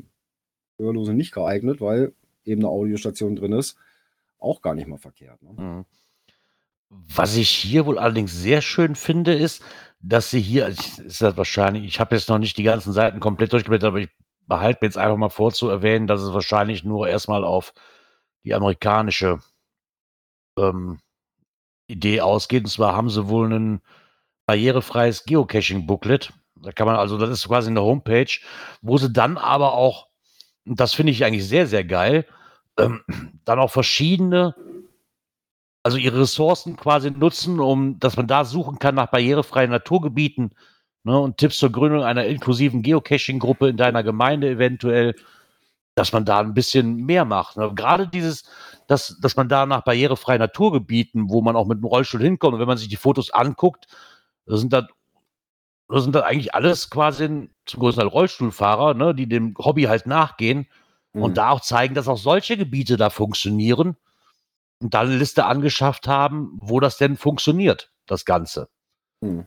[0.77, 2.13] Hörlose nicht geeignet, weil
[2.45, 3.75] eben eine Audiostation drin ist,
[4.39, 5.41] auch gar nicht mal verkehrt.
[5.41, 5.53] Ne?
[5.57, 5.85] Mhm.
[7.15, 9.63] Was ich hier wohl allerdings sehr schön finde, ist,
[9.99, 13.19] dass sie hier, ich- ist das wahrscheinlich, ich habe jetzt noch nicht die ganzen Seiten
[13.19, 14.09] komplett durchgeblättert, aber ich
[14.45, 17.73] behalte mir jetzt einfach mal vor zu erwähnen, dass es wahrscheinlich nur erstmal auf
[18.43, 19.39] die amerikanische
[20.57, 20.99] ähm,
[21.87, 22.65] Idee ausgeht.
[22.65, 23.81] Und zwar haben sie wohl ein
[24.45, 26.33] barrierefreies Geocaching-Booklet.
[26.55, 28.39] Da kann man also, das ist quasi eine Homepage,
[28.81, 30.07] wo sie dann aber auch,
[30.65, 32.25] das finde ich eigentlich sehr, sehr geil,
[32.77, 33.01] ähm,
[33.45, 34.55] dann auch verschiedene
[35.83, 40.55] also ihre Ressourcen quasi nutzen, um, dass man da suchen kann nach barrierefreien Naturgebieten
[41.03, 45.13] ne, und Tipps zur Gründung einer inklusiven Geocaching-Gruppe in deiner Gemeinde eventuell,
[45.95, 47.57] dass man da ein bisschen mehr macht.
[47.57, 47.71] Ne.
[47.75, 48.45] Gerade dieses,
[48.87, 52.59] dass, dass man da nach barrierefreien Naturgebieten, wo man auch mit dem Rollstuhl hinkommt und
[52.61, 53.87] wenn man sich die Fotos anguckt,
[54.45, 54.87] da sind da
[55.89, 60.07] das sind dann eigentlich alles quasi zum größten Teil Rollstuhlfahrer, ne, die dem Hobby halt
[60.07, 60.67] nachgehen
[61.13, 61.21] Mhm.
[61.21, 63.95] und da auch zeigen, dass auch solche Gebiete da funktionieren
[64.81, 68.69] und da eine Liste angeschafft haben, wo das denn funktioniert, das Ganze.
[69.21, 69.45] Mhm.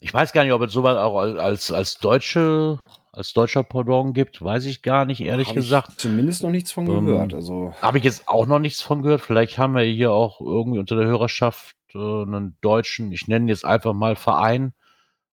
[0.00, 2.78] Ich weiß gar nicht, ob es sowas auch als, als deutsche,
[3.12, 5.88] als deutscher Pendant gibt, weiß ich gar nicht, ehrlich Hab gesagt.
[5.92, 7.34] Ich zumindest noch nichts von Ähm, gehört.
[7.34, 9.22] Also, Habe ich jetzt auch noch nichts von gehört.
[9.22, 13.64] Vielleicht haben wir hier auch irgendwie unter der Hörerschaft äh, einen deutschen, ich nenne jetzt
[13.64, 14.72] einfach mal Verein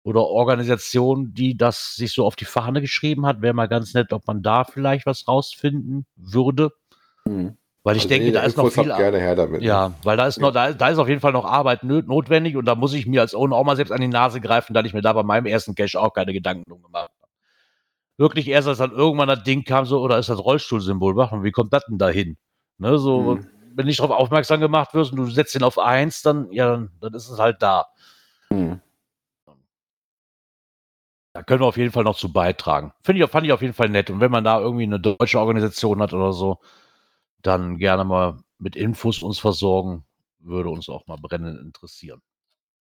[0.03, 3.41] oder Organisation, die das sich so auf die Fahne geschrieben hat.
[3.41, 6.72] Wäre mal ganz nett, ob man da vielleicht was rausfinden würde.
[7.26, 7.57] mhm.
[7.86, 9.61] Weil ich Also denke, da ist noch Infos viel gerne her damit.
[9.61, 9.68] ne?
[9.68, 12.64] Ja, weil da ist noch, da, da ist auf jeden Fall noch Arbeit notwendig und
[12.66, 14.93] da muss ich mir als Owner auch mal selbst an die Nase greifen, da ich
[14.93, 17.32] mir da bei meinem ersten Cache auch keine Gedanken drum gemacht habe.
[18.18, 21.51] Wirklich erst, als dann irgendwann das Ding kam, so, oder ist das Rollstuhlsymbol, wach, wie
[21.51, 22.38] kommt das denn da hin?
[22.78, 23.47] Ne, so, Mhm.
[23.76, 26.91] Wenn nicht darauf aufmerksam gemacht wirst und du setzt ihn auf eins, dann, ja, dann,
[27.01, 27.88] dann ist es halt da.
[28.49, 28.82] Mhm.
[31.34, 32.93] Da können wir auf jeden Fall noch zu beitragen.
[33.01, 34.11] Finde ich, fand ich auf jeden Fall nett.
[34.11, 36.59] Und wenn man da irgendwie eine deutsche Organisation hat oder so,
[37.41, 40.05] dann gerne mal mit Infos uns versorgen.
[40.39, 42.21] Würde uns auch mal brennend interessieren.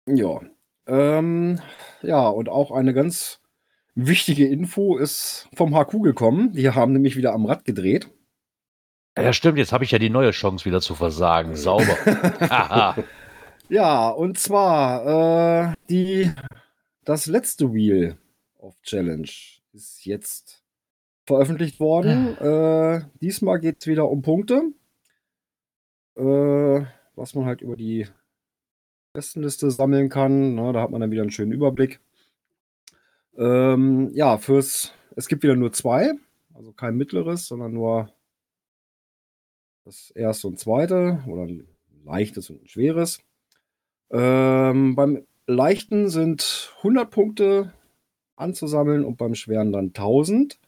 [0.07, 0.41] Ja.
[0.85, 1.59] Ähm,
[2.03, 3.41] ja, und auch eine ganz
[3.95, 6.51] wichtige Info ist vom HQ gekommen.
[6.53, 8.11] Die haben nämlich wieder am Rad gedreht.
[9.17, 9.57] Ja, stimmt.
[9.57, 11.55] Jetzt habe ich ja die neue Chance wieder zu versagen.
[11.55, 11.97] Sauber.
[13.67, 16.31] Ja, und zwar äh, die,
[17.03, 18.15] das letzte Wheel
[18.59, 19.27] of Challenge
[19.73, 20.63] ist jetzt
[21.25, 22.37] veröffentlicht worden.
[22.37, 24.71] Äh, diesmal geht es wieder um Punkte.
[26.15, 26.85] Äh,
[27.15, 28.07] was man halt über die
[29.13, 30.55] Bestenliste sammeln kann.
[30.55, 31.99] Na, da hat man dann wieder einen schönen Überblick.
[33.37, 36.13] Ähm, ja, fürs, es gibt wieder nur zwei,
[36.53, 38.14] also kein mittleres, sondern nur
[39.85, 41.67] das erste und zweite oder ein
[42.03, 43.19] leichtes und ein schweres.
[44.11, 47.73] Ähm, beim leichten sind 100 Punkte
[48.35, 50.59] anzusammeln und beim schweren dann 1000.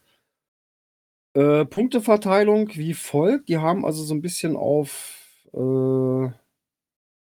[1.34, 3.50] Äh, Punkteverteilung wie folgt.
[3.50, 6.30] Die haben also so ein bisschen auf, äh,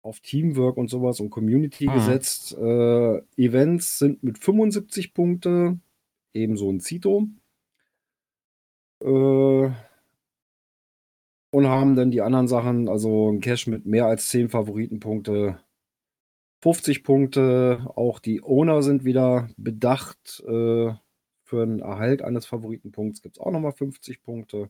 [0.01, 1.93] auf Teamwork und sowas und Community Mhm.
[1.93, 2.55] gesetzt.
[2.57, 5.79] Äh, Events sind mit 75 Punkte,
[6.33, 7.27] ebenso ein Zito.
[11.55, 15.57] Und haben dann die anderen Sachen, also ein Cash mit mehr als 10 Favoritenpunkte,
[16.61, 17.89] 50 Punkte.
[17.95, 20.43] Auch die Owner sind wieder bedacht.
[20.45, 20.93] Äh,
[21.43, 24.69] für einen Erhalt eines Favoritenpunkts gibt es auch nochmal 50 Punkte.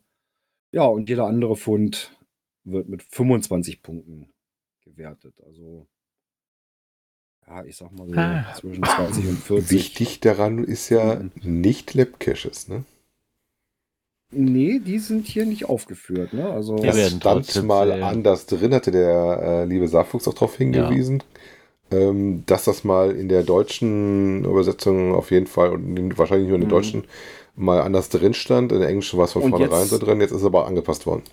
[0.71, 2.15] Ja, und jeder andere Fund
[2.65, 4.29] wird mit 25 Punkten
[4.81, 5.33] gewertet.
[5.43, 5.87] Also,
[7.47, 8.53] ja, ich sag mal so Ah.
[8.53, 9.71] zwischen 20 und 40.
[9.71, 12.83] Wichtig daran ist ja nicht Lab-Caches, ne?
[14.35, 16.33] Nee, die sind hier nicht aufgeführt.
[16.33, 16.49] Ne?
[16.49, 18.03] Also, Die Das werden stand mal zählen.
[18.03, 21.23] anders drin, hatte der äh, liebe Saarfuchs auch darauf hingewiesen,
[21.91, 26.55] ähm, dass das mal in der deutschen Übersetzung auf jeden Fall und in, wahrscheinlich nur
[26.55, 26.73] in der Mhm.
[26.73, 27.03] deutschen
[27.55, 28.71] mal anders drin stand.
[28.71, 30.67] In der englischen war es von Und vornherein jetzt- so drin, jetzt ist es aber
[30.67, 31.23] angepasst worden.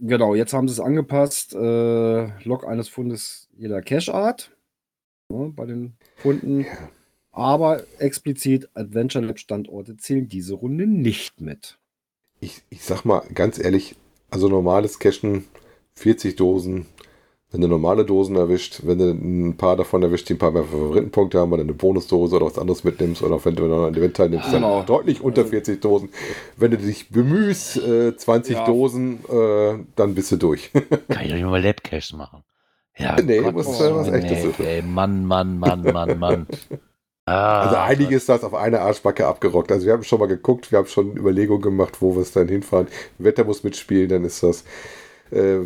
[0.00, 1.54] Genau, jetzt haben sie es angepasst.
[1.54, 4.50] Äh, Log eines Fundes jeder Cache-Art
[5.28, 6.60] ne, bei den Funden.
[6.62, 6.66] Ja.
[7.32, 11.78] Aber explizit Adventure Lab Standorte zählen diese Runde nicht mit.
[12.40, 13.96] Ich, ich sag mal ganz ehrlich,
[14.30, 15.46] also normales Cachen,
[15.94, 16.86] 40 Dosen,
[17.50, 20.64] wenn du normale Dosen erwischt, wenn du ein paar davon erwischt, die ein paar mehr
[20.64, 24.16] Favoritenpunkte haben, oder eine Bonusdose oder was anderes mitnimmst, oder wenn du noch an Event
[24.16, 24.76] teilnimmst, Genau.
[24.78, 26.10] dann deutlich unter Also- 40 Dosen.
[26.56, 28.66] Wenn du dich bemühst, äh, 20 Ja.
[28.66, 30.70] Dosen, äh, dann bist du durch.
[31.08, 32.44] Kann ich doch nicht mal Labcache machen.
[32.98, 34.66] Ja, Nee, Gott, muss äh, was nee, Echtes suchen.
[34.66, 36.46] ey, Mann, Mann, Mann, Mann, Mann.
[37.28, 39.70] Ah, Also einiges ist das auf eine Arschbacke abgerockt.
[39.72, 42.48] Also wir haben schon mal geguckt, wir haben schon Überlegungen gemacht, wo wir es dann
[42.48, 42.88] hinfahren.
[43.18, 44.64] Wetter muss mitspielen, dann ist das
[45.30, 45.58] äh,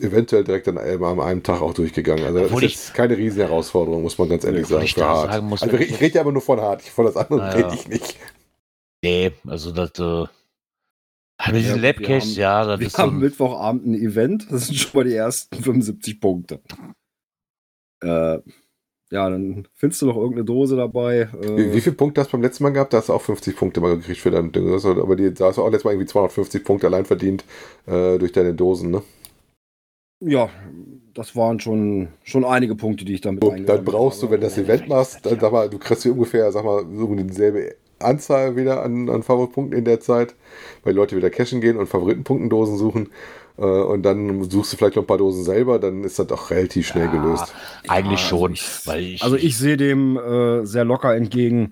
[0.00, 2.24] eventuell direkt an einem, an einem Tag auch durchgegangen.
[2.24, 4.84] Also das ist Obwohl ich- jetzt keine riesen Herausforderung, muss man ganz ehrlich Obwohl sagen.
[4.84, 7.38] ich sagen muss, also ich, ich rede ja aber nur von hart, von das andere
[7.40, 8.16] Ja, rede ich nicht.
[9.04, 10.26] Nee, also das, äh,
[11.50, 14.46] mit diesen Ja, Labcaches, ja, das Wir ist so haben ein, Mittwochabend ein Event.
[14.50, 16.60] Das sind schon mal die ersten 75 Punkte.
[18.02, 18.38] Äh,
[19.12, 21.28] ja, dann findest du noch irgendeine Dose dabei.
[21.42, 22.92] Äh, Wie, wie viele Punkte hast du beim letzten Mal gehabt?
[22.92, 24.66] Da hast du auch 50 Punkte mal gekriegt für dein Ding.
[24.66, 27.44] Du- Aber die, da hast du auch letztes Mal irgendwie 250 Punkte allein verdient
[27.86, 29.02] äh, durch deine Dosen, ne?
[30.24, 30.48] Ja,
[31.14, 34.56] das waren schon, schon einige Punkte, die ich damit So, dann brauchst du, wenn das
[34.56, 38.82] Event machst, dann sag mal, du kriegst hier ungefähr, sag mal, so dieselbe Anzahl wieder
[38.82, 40.34] an, an Favoritpunkten in der Zeit,
[40.84, 43.10] weil die Leute wieder cashen gehen und Favoritenpunktendosen suchen.
[43.58, 46.50] Äh, und dann suchst du vielleicht noch ein paar Dosen selber, dann ist das auch
[46.50, 47.54] relativ schnell Ja, gelöst.
[47.88, 51.70] eigentlich Ja, schon, also ich- weil ich, Also ich sehe dem äh, sehr locker entgegen.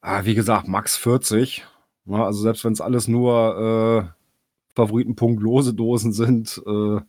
[0.00, 1.64] Ah, wie gesagt, max 40.
[2.04, 7.00] Na, also selbst wenn es alles nur äh, Favoritenpunktlose Dosen sind, äh,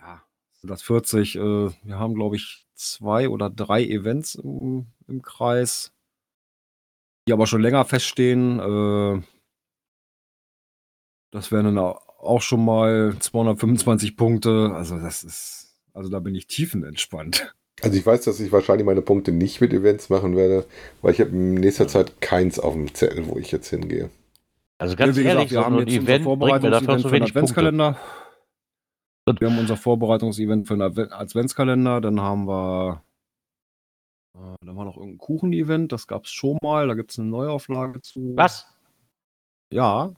[0.00, 1.36] ja, sind das 40.
[1.36, 1.40] Äh,
[1.84, 5.92] wir haben, glaube ich, zwei oder drei Events im, im Kreis,
[7.28, 8.58] die aber schon länger feststehen.
[8.58, 9.22] Äh,
[11.30, 11.78] das wären dann
[12.22, 14.70] auch schon mal 225 Punkte.
[14.74, 17.54] Also das ist, also da bin ich tiefenentspannt.
[17.82, 20.66] Also ich weiß, dass ich wahrscheinlich meine Punkte nicht mit Events machen werde,
[21.00, 24.08] weil ich habe in nächster Zeit keins auf dem Zettel, wo ich jetzt hingehe.
[24.78, 27.08] also ganz Ja, wie ehrlich, gesagt, wir so haben jetzt unser Event dafür Vorbereitungsevent für
[27.08, 27.38] den wenig Punkte.
[27.40, 27.98] Adventskalender.
[29.38, 32.00] Wir haben unser Vorbereitungsevent für den Adve- Adventskalender.
[32.00, 33.02] Dann haben wir,
[34.36, 35.90] äh, dann war noch irgendein Kuchen-Event.
[35.92, 36.86] Das gab es schon mal.
[36.88, 38.32] Da gibt es eine Neuauflage zu.
[38.36, 38.66] Was?
[39.72, 40.12] Ja.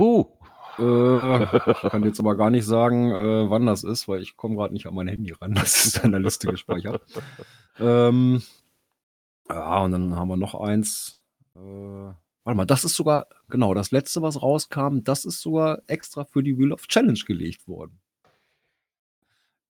[0.00, 0.24] Uh,
[0.80, 1.44] Äh,
[1.84, 4.72] ich kann jetzt aber gar nicht sagen, äh, wann das ist, weil ich komme gerade
[4.72, 5.54] nicht an mein Handy ran.
[5.54, 7.02] Das ist in der Liste gespeichert.
[7.78, 8.42] ähm,
[9.48, 11.20] ja, und dann haben wir noch eins.
[11.56, 16.24] Äh, warte mal, das ist sogar, genau, das letzte, was rauskam, das ist sogar extra
[16.24, 17.98] für die Wheel of Challenge gelegt worden.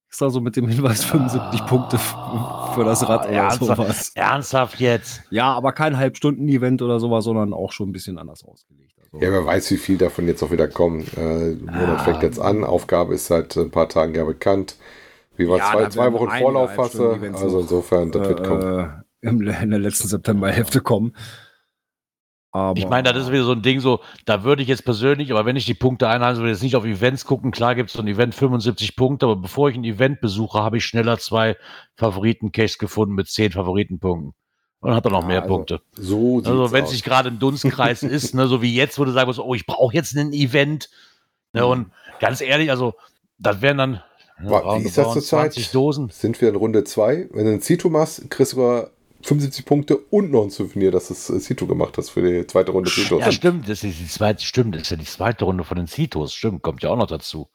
[0.09, 2.17] Extra so mit dem Hinweis 75 Punkte f-
[2.75, 4.13] für das Rad oder ernsthaft, sowas.
[4.17, 5.23] Ernsthaft jetzt?
[5.31, 8.90] Ja, aber kein Halbstunden-Event oder sowas, sondern auch schon ein bisschen anders ausgelegt.
[9.13, 11.05] Also, Ja, wer weiß, wie viel davon jetzt auch wieder kommen.
[11.17, 12.05] Äh, Monat Ah.
[12.05, 14.77] fängt jetzt an, Aufgabe ist seit ein paar Tagen ja bekannt.
[15.37, 16.77] Wie war Ja, zwei, zwei Wochen Vorlauf?
[16.77, 18.63] Halbstunden-Events Also insofern, das wird kommen.
[19.23, 21.13] äh, im- in der letzten Septemberhälfte kommen.
[22.53, 25.31] Aber Ich meine, das ist wieder so ein Ding, so, da würde ich jetzt persönlich,
[25.31, 27.53] aber wenn ich die Punkte einhalten würde, jetzt nicht auf Events gucken.
[27.53, 30.77] Klar gibt es so ein Event 75 Punkte, aber bevor ich ein Event besuche, habe
[30.79, 31.57] ich schneller zwei
[31.97, 34.33] Favoriten-Caches gefunden mit 10 Favoritenpunkten.
[34.81, 35.81] Und dann hat er noch Ja, mehr also, Punkte.
[35.93, 36.93] So Also wenn es aus.
[36.95, 39.67] nicht gerade ein Dunstkreis ist, ne, so wie jetzt, wo du sagen musst, oh, ich
[39.67, 40.89] brauche jetzt ein Event.
[41.53, 41.69] Ne, Mhm.
[41.69, 42.95] und ganz ehrlich, also
[43.39, 44.03] das wären dann
[44.43, 45.53] Wa- wie ist das zurzeit?
[45.53, 46.09] 20 Dosen.
[46.11, 47.29] Sind wir in Runde 2.
[47.33, 48.91] Wenn du ein Zito machst, kriegst du sogar
[49.23, 52.47] 75 Punkte und noch ein Souvenir, dass du das äh, Zito gemacht hast für die
[52.47, 53.21] zweite Runde Zitos.
[53.21, 55.87] Ja, stimmt, das ist die zweite, stimmt, das ist ja die zweite Runde von den
[55.89, 57.51] Citos, stimmt, kommt ja auch noch dazu.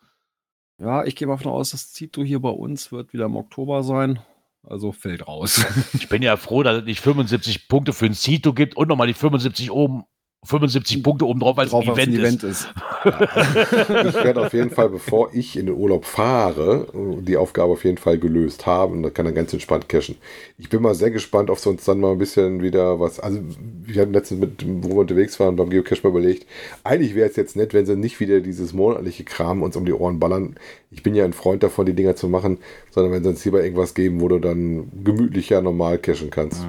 [0.77, 3.81] ja, ich gehe mal davon aus, das Zito hier bei uns wird wieder im Oktober
[3.81, 4.19] sein.
[4.67, 5.65] Also fällt raus.
[5.93, 9.07] Ich bin ja froh, dass es nicht 75 Punkte für ein Cito gibt und nochmal
[9.07, 10.03] die 75 oben,
[10.45, 12.63] 75 Punkte oben drauf, weil es ein Drauf, was Event, ist.
[12.63, 12.73] ist.
[13.03, 16.87] Ich werde auf jeden Fall, bevor ich in den Urlaub fahre,
[17.21, 19.03] die Aufgabe auf jeden Fall gelöst haben.
[19.03, 20.17] Da kann er ganz entspannt cashen.
[20.57, 23.19] Ich bin mal sehr gespannt, ob es uns dann mal ein bisschen wieder was.
[23.19, 23.39] Also,
[23.83, 26.45] wir hatten letztens mit, wo wir unterwegs waren, beim Geocache mal überlegt.
[26.83, 29.93] Eigentlich wäre es jetzt nett, wenn sie nicht wieder dieses monatliche Kram uns um die
[29.93, 30.55] Ohren ballern.
[30.91, 32.59] Ich bin ja ein Freund davon, die Dinger zu machen,
[32.91, 36.65] sondern wenn sie uns lieber irgendwas geben, wo du dann gemütlicher normal cashen kannst.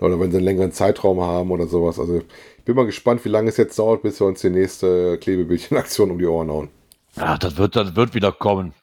[0.00, 1.98] Oder wenn sie einen längeren Zeitraum haben oder sowas.
[1.98, 2.22] Also,
[2.64, 6.18] bin mal gespannt, wie lange es jetzt dauert, bis wir uns die nächste Klebebildchenaktion um
[6.18, 6.70] die Ohren hauen.
[7.16, 8.74] Ach, das wird, das wird wieder kommen.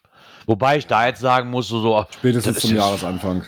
[0.46, 3.46] Wobei ich da jetzt sagen muss, so, so Spätestens zum Jahresanfang.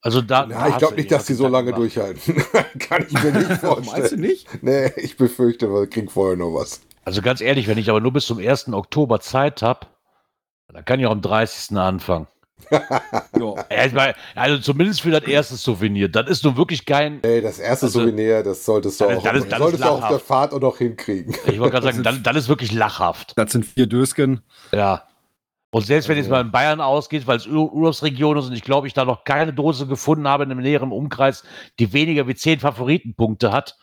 [0.00, 2.36] Also da, Ja, ich glaube nicht, dass die so lange durchhalten.
[2.78, 4.20] Kann ich mir nicht Meinst du vorstellen.
[4.20, 4.62] nicht?
[4.62, 6.80] Nee, ich befürchte, wir kriegen vorher noch was.
[7.04, 8.68] Also ganz ehrlich, wenn ich aber nur bis zum 1.
[8.72, 9.86] Oktober Zeit habe,
[10.72, 11.76] dann kann ich auch am 30.
[11.76, 12.26] anfangen.
[13.38, 14.14] Ja.
[14.34, 16.08] Also zumindest für das erste Souvenir.
[16.08, 17.22] Das ist nun wirklich kein.
[17.22, 19.58] Ey, das erste Also- Souvenir, das solltest du Das ist- auch, das ist- das ist
[19.58, 20.18] solltest du auch auf der.
[20.18, 21.34] Fahrt auch noch hinkriegen.
[21.46, 23.34] Ich wollte gerade sagen, das, das ist wirklich lachhaft.
[23.36, 24.40] Das sind vier Dösken.
[24.72, 25.04] Ja.
[25.70, 28.52] Und selbst wenn jetzt Also- mal in Bayern ausgeht, weil es Ur Urlaubsregion ist und
[28.54, 31.44] ich glaube, ich da noch keine Dose gefunden habe in einem näheren Umkreis,
[31.78, 33.76] die weniger wie zehn Favoritenpunkte hat,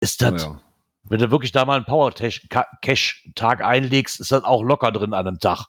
[0.00, 0.60] ist das, Ja.
[1.04, 5.38] wenn du wirklich da mal einen Power-Cash-Tag einlegst, ist das auch locker drin an einem
[5.38, 5.66] Tag.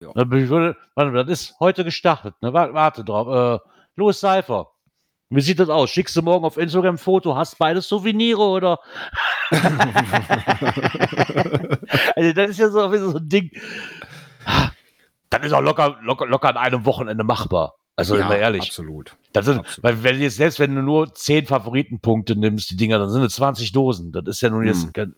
[0.00, 0.12] Ja.
[0.14, 2.34] Dann würde, warte, das ist heute gestartet.
[2.40, 2.52] Ne?
[2.52, 3.60] Warte, drauf.
[3.60, 4.70] Äh, Louis Seifer.
[5.32, 5.90] Wie sieht das aus?
[5.90, 7.36] Schickst du morgen auf Instagram ein Foto?
[7.36, 8.80] Hast beide Souvenire oder?
[12.16, 13.50] also das ist ja so, so ein Ding.
[15.28, 17.76] Das ist auch locker, locker, locker an einem Wochenende machbar.
[17.94, 18.62] Also ja, immer ehrlich.
[18.62, 19.16] Absolut.
[19.32, 19.84] Das sind, absolut.
[19.84, 23.34] weil wenn jetzt selbst wenn du nur 10 Favoritenpunkte nimmst, die Dinger, dann sind es
[23.34, 24.10] 20 Dosen.
[24.10, 25.14] Das ist ja nun jetzt Hm.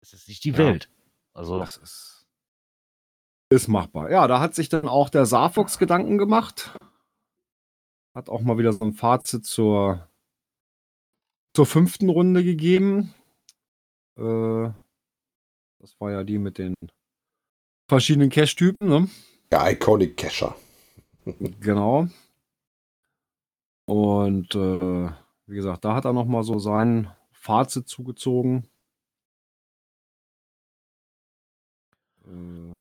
[0.00, 0.58] das ist nicht die Ja.
[0.58, 0.88] Welt.
[1.34, 2.11] Also Das ist,
[3.52, 4.10] ist machbar.
[4.10, 6.76] Ja, da hat sich dann auch der Saarfuchs Gedanken gemacht.
[8.14, 10.08] Hat auch mal wieder so ein Fazit zur,
[11.54, 13.14] zur fünften Runde gegeben.
[14.16, 14.70] Äh,
[15.80, 16.74] das war ja die mit den
[17.88, 19.08] verschiedenen Cache-Typen, ne?
[19.50, 20.56] Der Iconic Cacher.
[21.60, 22.08] Genau.
[23.86, 25.10] Und äh,
[25.46, 28.66] wie gesagt, da hat er noch mal so sein Fazit zugezogen.
[32.24, 32.72] Äh,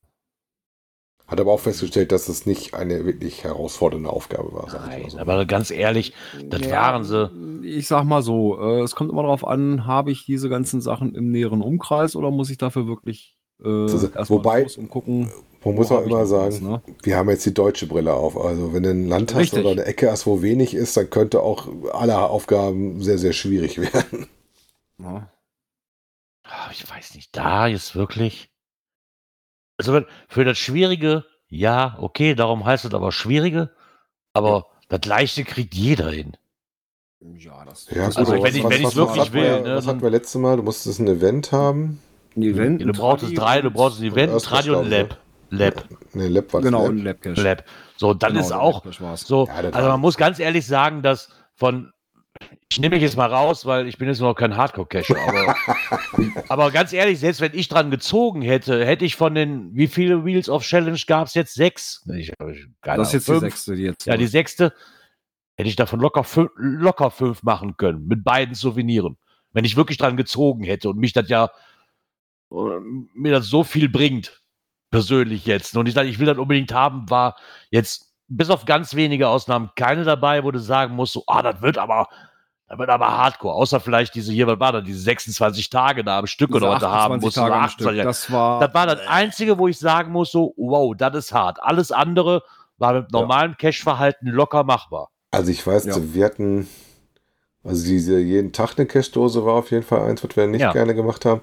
[1.31, 4.67] Hat aber auch festgestellt, dass es nicht eine wirklich herausfordernde Aufgabe war.
[4.87, 5.17] Nein, so.
[5.17, 6.13] aber ganz ehrlich,
[6.45, 7.31] das waren sie.
[7.65, 11.15] Ich sag mal so, äh, es kommt immer darauf an, habe ich diese ganzen Sachen
[11.15, 15.31] im näheren Umkreis oder muss ich dafür wirklich äh, Also, wobei- los und gucken.
[15.63, 16.81] Man muss auch immer noch was, sagen, ne?
[17.03, 18.35] wir haben jetzt die deutsche Brille auf.
[18.35, 19.59] Also wenn du ein Land hast Richtig.
[19.59, 23.77] oder eine Ecke hast, wo wenig ist, dann könnte auch alle Aufgaben sehr, sehr schwierig
[23.93, 24.27] werden.
[24.99, 25.31] Ja.
[26.43, 28.50] Ah, Ich weiß nicht, da jetzt wirklich.
[29.87, 33.71] Also für das Schwierige, ja, okay, darum heißt es aber Schwierige,
[34.33, 36.37] aber das Leichte kriegt jeder hin.
[37.37, 39.75] Ja, das Ja, gut, Also ist wenn ich- wenn ich's wirklich hatten wir- will, ne,
[39.75, 40.57] Was hatten wir letztes Mal?
[40.57, 42.01] Du musstest ein Event haben.
[42.35, 42.81] ein Event.
[42.81, 45.17] du ein brauchst drei, du brauchst ein Event, ein Tradi und ein Lab.
[45.49, 46.91] Lab, Ne, Lab war Genau, Lab.
[46.91, 47.41] ein Labcache.
[47.41, 47.65] Lab.
[47.97, 48.83] So, dann Genau, ist auch
[49.17, 51.91] so, Ja, also man muss ganz ehrlich sagen, dass von,
[52.71, 55.55] ich nehme mich jetzt mal raus, weil ich bin jetzt noch kein Hardcore-Cacher, aber,
[56.49, 60.23] aber ganz ehrlich, selbst wenn ich dran gezogen hätte, hätte ich von den, wie viele
[60.23, 61.53] Wheels of Challenge gab es jetzt?
[61.53, 62.07] Sechs?
[62.15, 63.41] Ich, ich, Das ist jetzt Ahnung, die fünf?
[63.41, 64.05] sechste, die jetzt.
[64.05, 64.73] Ja, die sechste
[65.57, 69.17] hätte ich davon locker fünf, locker fünf machen können, mit beiden Souveniren.
[69.51, 71.51] Wenn ich wirklich dran gezogen hätte und mich das ja,
[72.51, 72.55] äh,
[73.13, 74.41] mir das so viel bringt,
[74.91, 75.75] persönlich jetzt.
[75.75, 77.35] Und ich sage, ich will das unbedingt haben, war
[77.69, 81.61] jetzt bis auf ganz wenige Ausnahmen keine dabei, wo du sagen musst, so, ah, das
[81.61, 82.07] wird aber,
[82.67, 83.53] das wird aber hardcore.
[83.53, 86.73] Außer vielleicht diese hier, was war das, diese 26 Tage da am Stück Diese oder
[86.75, 87.35] was du haben 28 musst.
[87.37, 87.87] Tage oder am Stück.
[87.87, 88.03] 28.
[88.03, 88.59] Das war.
[88.61, 91.61] Das war das Einzige, wo ich sagen muss, so, wow, das ist hart.
[91.61, 92.41] Alles andere
[92.77, 95.09] war mit normalem Cache-Verhalten locker machbar.
[95.31, 95.95] Also ich weiß, Ja.
[95.97, 96.67] wir hatten,
[97.65, 100.71] also diese jeden Tag eine Cache-Dose war auf jeden Fall eins, was wir nicht Ja.
[100.71, 101.41] gerne gemacht haben.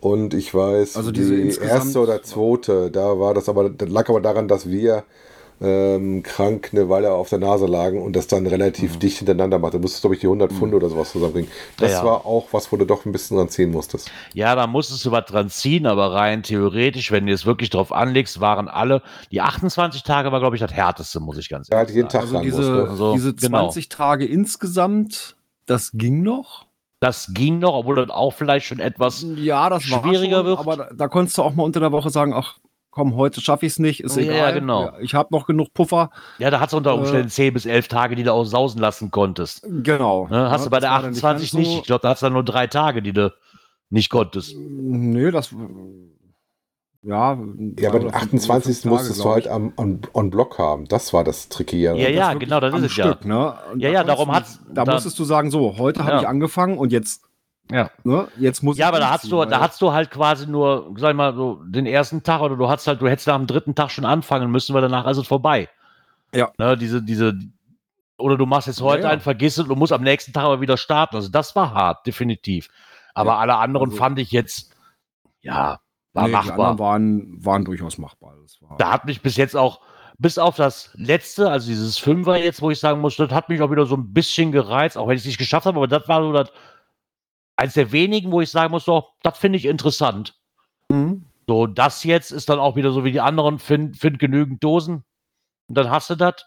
[0.00, 4.08] Und ich weiß, Also diese die erste oder zweite, da war das aber, das lag
[4.08, 5.04] aber daran, dass wir
[5.60, 8.48] ähm, krank eine Weile auf der Nase lagen und das dann Mhm.
[8.48, 9.76] relativ dicht hintereinander machte.
[9.76, 11.50] Du musstest, glaube ich, die 100 Pfund oder sowas zusammenbringen.
[11.78, 12.04] Das Ja, ja.
[12.04, 14.10] war auch was, wo du doch ein bisschen dran ziehen musstest.
[14.34, 17.92] Ja, da musstest du was dran ziehen, aber rein theoretisch, wenn du es wirklich drauf
[17.92, 21.78] anlegst, waren alle, die 28 Tage war, glaube ich, das härteste, muss ich ganz Ja,
[21.78, 22.12] ehrlich jeden sagen.
[22.12, 22.90] Tag Also ran diese, musste.
[22.90, 23.58] Also, diese genau.
[23.66, 25.36] 20 Tage insgesamt,
[25.66, 26.66] das ging noch.
[27.00, 29.26] Das ging noch, obwohl das auch vielleicht schon etwas.
[29.36, 30.58] Ja, das war schwieriger schon, wird.
[30.60, 32.58] aber da, da konntest du auch mal unter der Woche sagen, ach
[32.92, 34.36] komm, heute schaffe ich es nicht, ist Ja, egal.
[34.36, 34.92] ja, genau.
[35.00, 36.10] Ich habe noch genug Puffer.
[36.38, 36.98] Ja, da hast du unter Äh.
[36.98, 39.66] Umständen 10 bis 11 Tage, die du auch sausen lassen konntest.
[39.68, 40.28] Genau.
[40.28, 40.50] Ne?
[40.50, 41.78] Hast Ja, du bei das der war dann 28 nicht.
[41.78, 43.32] Ich glaube, da hast du dann nur drei Tage, die du
[43.90, 44.54] nicht konntest.
[44.56, 45.52] Nee, das.
[47.04, 47.36] Ja,
[47.80, 48.84] Ja, aber den 28.
[48.84, 50.84] musstest du halt am on, on Block haben.
[50.86, 51.82] Das war das Tricky.
[51.82, 53.06] Ja, ja, genau, das ist es ja.
[53.06, 53.34] Stück, ne?
[53.34, 56.20] Ja, da ja, darum konntest hat's- du- Da musstest du sagen, so, heute habe Ja.
[56.20, 57.22] ich angefangen und jetzt,
[57.70, 57.90] Ja.
[58.04, 61.10] ne, jetzt muss Ja, aber da hast du, da hast du halt quasi nur, sag
[61.10, 63.90] ich mal, so den ersten Tag oder du hast halt, du hättest am dritten Tag
[63.90, 65.68] schon anfangen müssen, weil danach ist es vorbei.
[66.34, 66.50] Ja.
[66.58, 67.34] Ne, diese, diese,
[68.18, 69.12] oder du machst jetzt heute Ja, ja.
[69.12, 71.16] einen, vergiss es und musst am nächsten Tag aber wieder starten.
[71.16, 72.68] Also das war hart, definitiv.
[73.14, 74.74] Aber Ja, alle anderen also- fand ich jetzt,
[75.40, 75.78] ja,
[76.12, 76.52] war nee, Die machbar.
[76.70, 78.34] anderen waren, waren durchaus machbar.
[78.42, 79.80] Das war, Da hat mich bis jetzt auch,
[80.18, 83.62] bis auf das letzte, also dieses Fünfer jetzt, wo ich sagen muss, das hat mich
[83.62, 86.06] auch wieder so ein bisschen gereizt, auch wenn ich es nicht geschafft habe, aber das
[86.06, 86.52] war so das,
[87.56, 90.34] eins der wenigen, wo ich sagen muss, so, das finde ich interessant.
[90.88, 91.24] Mhm.
[91.46, 95.04] So, das jetzt ist dann auch wieder so wie die anderen, find, find genügend Dosen
[95.68, 96.46] und dann hast du das.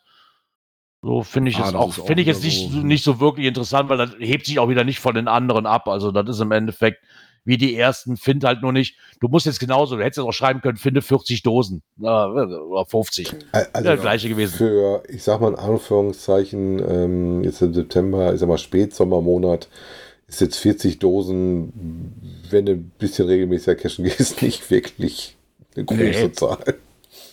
[1.02, 3.46] So finde ich Ah, es das auch, finde ich jetzt nicht, so- nicht so wirklich
[3.46, 5.88] interessant, weil das hebt sich auch wieder nicht von den anderen ab.
[5.88, 7.04] Also, das ist im Endeffekt
[7.48, 8.98] wie die ersten, find halt nur nicht.
[9.20, 12.88] Du musst jetzt genauso, du hättest jetzt auch schreiben können, finde 40 Dosen äh, oder
[12.88, 13.32] 50.
[13.72, 14.58] Also Ja, gleiche gewesen.
[14.58, 19.70] für, ich sag mal in Anführungszeichen, ähm, jetzt im September, ich sag mal Spätsommermonat,
[20.36, 21.74] ist jetzt 40 Dosen,
[22.50, 25.36] wenn du ein bisschen regelmäßiger cashen gehst, nicht wirklich
[25.76, 26.32] eine große Nee.
[26.32, 26.58] Zahl.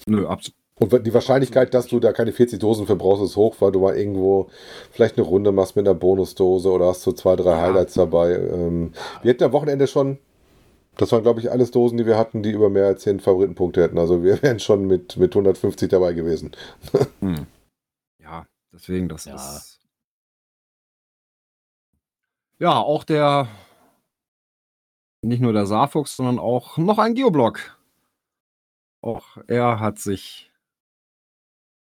[0.06, 0.56] Nö, absolut.
[0.78, 3.80] Und die Wahrscheinlichkeit, dass du da keine 40 Dosen für brauchst, ist hoch, weil du
[3.80, 4.48] mal irgendwo
[4.90, 8.32] vielleicht eine Runde machst mit einer Bonusdose oder hast so zwei, drei Highlights dabei.
[8.34, 8.92] Ähm,
[9.22, 10.18] wir hatten am Wochenende schon,
[10.96, 13.80] das waren glaube ich alles Dosen, die wir hatten, die über mehr als 10 Favoritenpunkte
[13.82, 13.98] hätten.
[13.98, 16.52] Also wir wären schon mit, mit 150 dabei gewesen.
[18.22, 19.34] Ja, deswegen, das Ja.
[19.34, 19.71] ist.
[22.58, 23.48] Ja, auch der.
[25.24, 27.78] Nicht nur der Saarfuchs, sondern auch noch ein Geoblock.
[29.02, 30.52] Auch er hat sich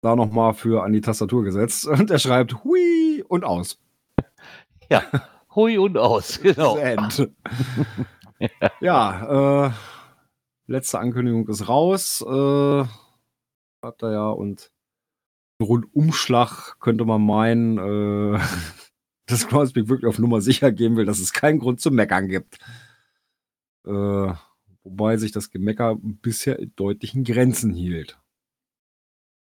[0.01, 3.79] da nochmal für an die Tastatur gesetzt und er schreibt Hui und aus.
[4.87, 5.01] Ja,
[5.55, 6.77] hui und aus, genau.
[8.79, 9.71] Ja, äh,
[10.67, 12.21] letzte Ankündigung ist raus.
[12.21, 12.85] Äh,
[13.83, 14.71] hat er ja und
[15.59, 18.39] Rundumschlag könnte man meinen, äh,
[19.25, 22.59] dass Groundspeak wirklich auf Nummer sicher gehen will, dass es keinen Grund zum Meckern gibt.
[23.85, 24.33] Äh,
[24.83, 28.19] wobei sich das Gemecker bisher in deutlichen Grenzen hielt.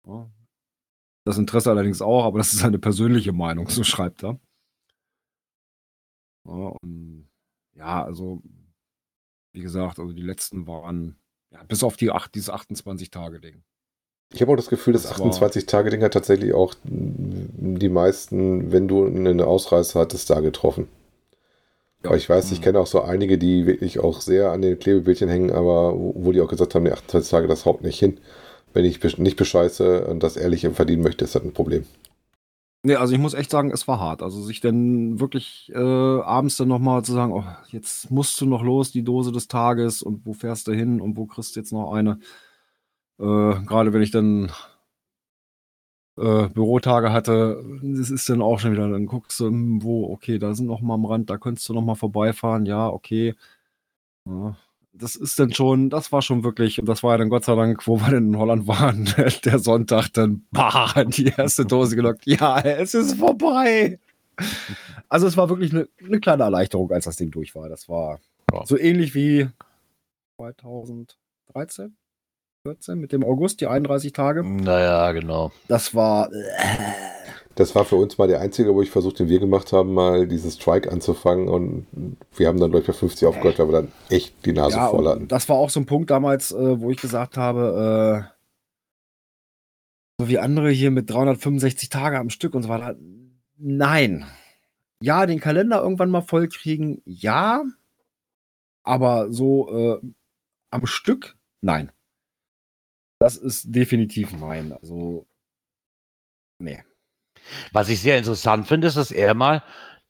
[0.07, 0.31] Ja.
[1.24, 4.41] Das Interesse allerdings auch, aber das ist eine persönliche Meinung, so schreibt er.
[6.47, 7.29] Ja, und
[7.74, 8.43] ja, also,
[9.53, 11.18] wie gesagt, also die letzten waren,
[11.51, 13.62] ja, bis auf die acht, dieses 28-Tage-Ding.
[14.33, 18.87] Ich habe auch das Gefühl, das, Das war- 28-Tage-Ding hat tatsächlich auch die meisten, wenn
[18.89, 20.89] du eine Ausreißer hattest, da getroffen.
[22.03, 22.11] Ja.
[22.11, 22.64] Aber ich weiß, ich Mhm.
[22.64, 26.41] kenne auch so einige, die wirklich auch sehr an den Klebebildchen hängen, aber wo die
[26.41, 28.18] auch gesagt haben, die 28 Tage, das haut nicht hin.
[28.74, 31.85] Wenn ich nicht bescheiße und das ehrlich im Verdienen möchte, ist das ein Problem.
[32.85, 34.22] Nee, also ich muss echt sagen, es war hart.
[34.22, 38.62] Also sich dann wirklich äh, abends dann nochmal zu sagen, oh, jetzt musst du noch
[38.62, 41.72] los, die Dose des Tages und wo fährst du hin und wo kriegst du jetzt
[41.72, 42.20] noch eine?
[43.18, 44.50] Äh, Gerade wenn ich dann
[46.16, 50.38] äh, Bürotage hatte, das ist dann auch schon wieder, dann guckst du, hm, wo, okay,
[50.38, 53.34] da sind noch mal am Rand, da könntest du noch mal vorbeifahren, ja, okay.
[54.26, 54.56] Ja,
[54.92, 57.54] das ist dann schon, das war schon wirklich, und das war ja dann Gott sei
[57.54, 59.08] Dank, wo wir denn in Holland waren,
[59.44, 63.98] der Sonntag dann, bah, die erste Dose gelockt, ja, es ist vorbei.
[65.08, 67.68] Also es war wirklich eine, eine kleine Erleichterung, als das Ding durch war.
[67.68, 68.18] Das war
[68.52, 68.64] Ja.
[68.66, 69.48] so ähnlich wie
[70.36, 71.96] 2013,
[72.62, 74.42] 14 mit dem August, die 31 Tage.
[74.44, 75.52] Naja, genau.
[75.68, 76.30] Das war.
[77.54, 80.28] Das war für uns mal der einzige, wo ich versucht, den wir gemacht haben, mal
[80.28, 81.88] diesen Strike anzufangen und
[82.36, 84.88] wir haben dann, glaube ich, bei 50 aufgehört, weil wir dann echt die Nase ja,
[84.90, 85.26] voll hatten.
[85.26, 88.38] das war auch so ein Punkt damals, äh, wo ich gesagt habe, äh,
[90.20, 92.94] so wie andere hier mit 365 Tage am Stück und so weiter.
[93.56, 94.24] Nein.
[95.02, 97.64] Ja, den Kalender irgendwann mal voll kriegen, ja.
[98.84, 100.00] Aber so äh,
[100.70, 101.90] am Stück, nein.
[103.18, 104.72] Das ist definitiv nein.
[104.72, 105.26] Also
[106.58, 106.82] Nee.
[107.72, 109.62] Was ich sehr interessant finde, ist, dass er mal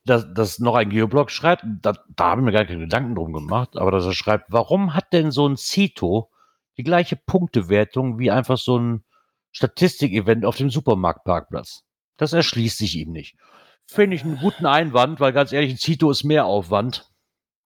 [0.05, 1.65] das, das noch ein Geoblog schreibt.
[1.83, 4.95] Da, da habe ich mir gar keine Gedanken drum gemacht, aber dass er schreibt, warum
[4.95, 6.31] hat denn so ein Cito
[6.79, 9.05] die gleiche Punktewertung wie einfach so ein
[9.53, 11.85] Statistik-Event auf dem Supermarktparkplatz?
[12.17, 13.37] Das erschließt sich ihm nicht.
[13.87, 17.11] Finde ich einen guten Einwand, weil ganz ehrlich, ein Cito ist mehr Aufwand.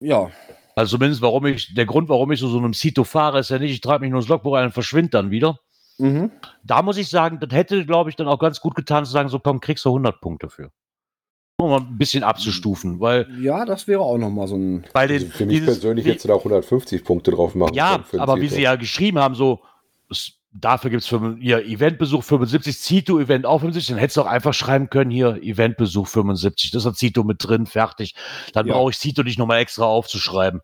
[0.00, 0.30] Ja,
[0.76, 3.58] Also zumindest, warum ich, der Grund, warum ich so, so einem Cito fahre, ist ja
[3.58, 5.58] nicht, ich treibe mich nur ins Logbuch ein und verschwinde dann wieder.
[5.98, 6.30] mhm.
[6.64, 9.28] Da muss ich sagen, das hätte, glaube ich, dann auch ganz gut getan, zu sagen,
[9.28, 10.70] so komm, kriegst du 100 Punkte für.
[11.60, 14.86] Um mal ein bisschen abzustufen, weil, ja, das wäre auch noch mal so ein.
[14.94, 18.02] weil Also den, für mich dieses- persönlich du da auch 150 Punkte drauf machen Ja,
[18.16, 19.60] aber wie sie ja geschrieben haben, so,
[20.52, 24.90] dafür gibt es ihr Eventbesuch 75, Zito-Event auch 75, dann hättest du auch einfach schreiben
[24.90, 28.14] können, hier, Eventbesuch 75, das hat Zito mit drin, fertig.
[28.52, 28.74] Dann Ja.
[28.74, 30.60] brauche ich Zito nicht nochmal extra aufzuschreiben.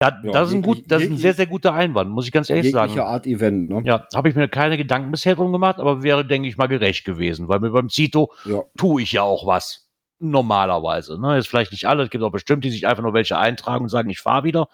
[0.00, 2.32] Da, Ja, das, ist ein gut, das ist ein sehr, sehr guter Einwand, muss ich
[2.32, 3.00] ganz ehrlich Jegliche sagen.
[3.00, 3.82] Art Event, ne?
[3.84, 7.04] Ja, habe ich mir keine Gedanken bisher drum gemacht, aber wäre, denke ich mal, gerecht
[7.04, 8.62] gewesen, weil mir beim Zito Ja.
[8.76, 9.88] tue ich ja auch was.
[10.18, 11.20] Normalerweise.
[11.20, 11.36] Ne?
[11.36, 13.88] Jetzt vielleicht nicht alle, es gibt auch bestimmt, die sich einfach nur welche eintragen und
[13.90, 14.68] sagen, ich fahre wieder.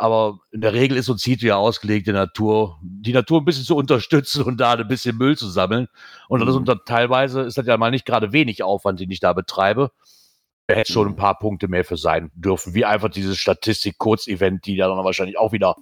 [0.00, 3.44] Aber in der Regel ist so ein Zito ja ausgelegt, die Natur, die Natur ein
[3.44, 5.88] bisschen zu unterstützen und da ein bisschen Müll zu sammeln.
[6.28, 6.60] Und das ist Mhm.
[6.60, 9.90] unter, teilweise ist das ja mal nicht gerade wenig Aufwand, den ich da betreibe.
[10.68, 11.12] Da hätte schon Mhm.
[11.12, 15.52] ein paar Punkte mehr für sein dürfen, wie einfach dieses Statistik-Kurz-Event, die dann wahrscheinlich auch
[15.52, 15.76] wieder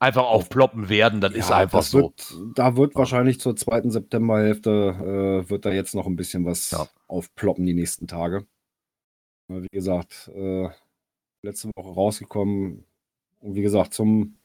[0.00, 1.20] einfach aufploppen werden.
[1.20, 1.98] Das ist Ja, einfach das so.
[1.98, 6.72] Wird, da wird wahrscheinlich zur zweiten Septemberhälfte äh, wird da jetzt noch ein bisschen was
[6.72, 6.88] Ja.
[7.06, 8.46] aufploppen die nächsten Tage.
[9.48, 10.70] Wie gesagt, äh,
[11.42, 12.84] letzte Woche rausgekommen
[13.42, 14.36] wie gesagt, zum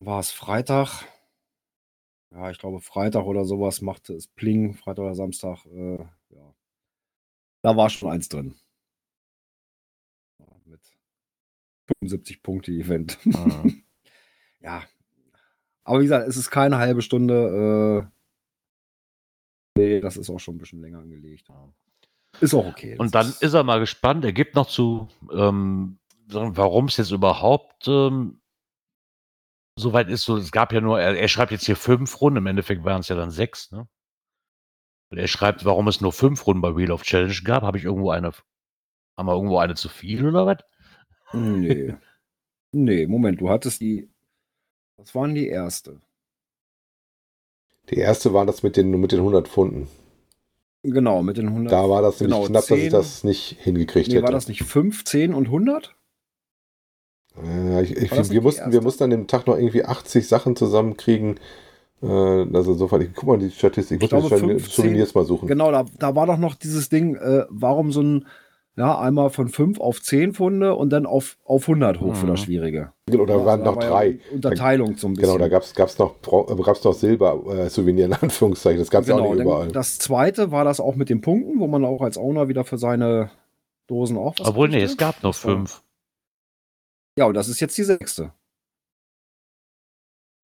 [0.00, 1.04] war es Freitag.
[2.30, 5.64] Ja, ich glaube Freitag oder sowas machte es Pling, Freitag oder Samstag.
[5.66, 5.98] Äh,
[6.30, 6.54] ja.
[7.62, 8.54] Da war schon eins drin.
[10.38, 10.80] Ja, Mit
[12.00, 13.18] 75 Punkte Event.
[13.24, 13.82] Mhm.
[14.60, 14.84] ja.
[15.84, 18.10] Aber wie gesagt, es ist keine halbe Stunde.
[19.76, 21.48] Äh, nee, das ist auch schon ein bisschen länger angelegt.
[22.40, 22.96] Ist auch okay.
[22.98, 24.22] Und dann ist er mal gespannt.
[24.24, 25.98] Er gibt noch zu, ähm,
[26.30, 28.40] warum es jetzt überhaupt ähm,
[29.76, 30.22] so weit ist.
[30.22, 32.38] So, es gab ja nur, er, er schreibt jetzt hier fünf Runden.
[32.38, 33.70] Im Endeffekt waren es ja dann sechs.
[33.70, 33.88] Ne?
[35.10, 37.62] Und er schreibt, warum es nur fünf Runden bei Wheel of Challenge gab.
[37.62, 38.32] Habe ich irgendwo eine,
[39.16, 40.58] haben wir irgendwo eine zu viel oder was?
[41.32, 41.94] Nee.
[42.72, 44.10] nee, Moment, du hattest die.
[44.96, 46.00] Was waren die erste?
[47.90, 49.88] Die erste war das mit den, mit den 100 Pfunden.
[50.82, 51.72] Genau, mit den 100.
[51.72, 52.90] Da war das nämlich genau, knapp, dass ich 10.
[52.90, 54.24] das nicht hingekriegt Nee, hätte.
[54.24, 55.94] war das nicht 5, 10 und 100?
[57.44, 61.38] Äh, ich, ich, wir, mussten, wir mussten an dem Tag noch irgendwie 80 Sachen zusammenkriegen.
[62.02, 63.98] Äh, also insofern, ich, guck mal die Statistik.
[64.02, 65.48] Ich, Ich muss glaube, Souvenirs 15 Souvenirs mal suchen.
[65.48, 68.26] Genau, da, da war doch noch dieses Ding, äh, warum so ein,
[68.76, 72.30] ja, einmal von 5 auf 10 Pfunde und dann auf, auf 100 hoch für Mhm.
[72.30, 72.92] das Schwierige.
[73.12, 74.18] Oder Ja, waren also da noch war ja drei.
[74.32, 75.32] Unterteilung so ein bisschen.
[75.32, 78.78] Genau, da gab es gab's noch, äh, gab's noch Silber-Souvenir in Anführungszeichen.
[78.78, 79.68] Das gab es Genau, auch nicht überall.
[79.72, 82.78] das zweite war das auch mit den Punkten, wo man auch als Owner wieder für
[82.78, 83.30] seine
[83.88, 85.82] Dosen auch was Obwohl, nee, es gab noch fünf.
[87.18, 88.32] Ja, und das ist jetzt die sechste.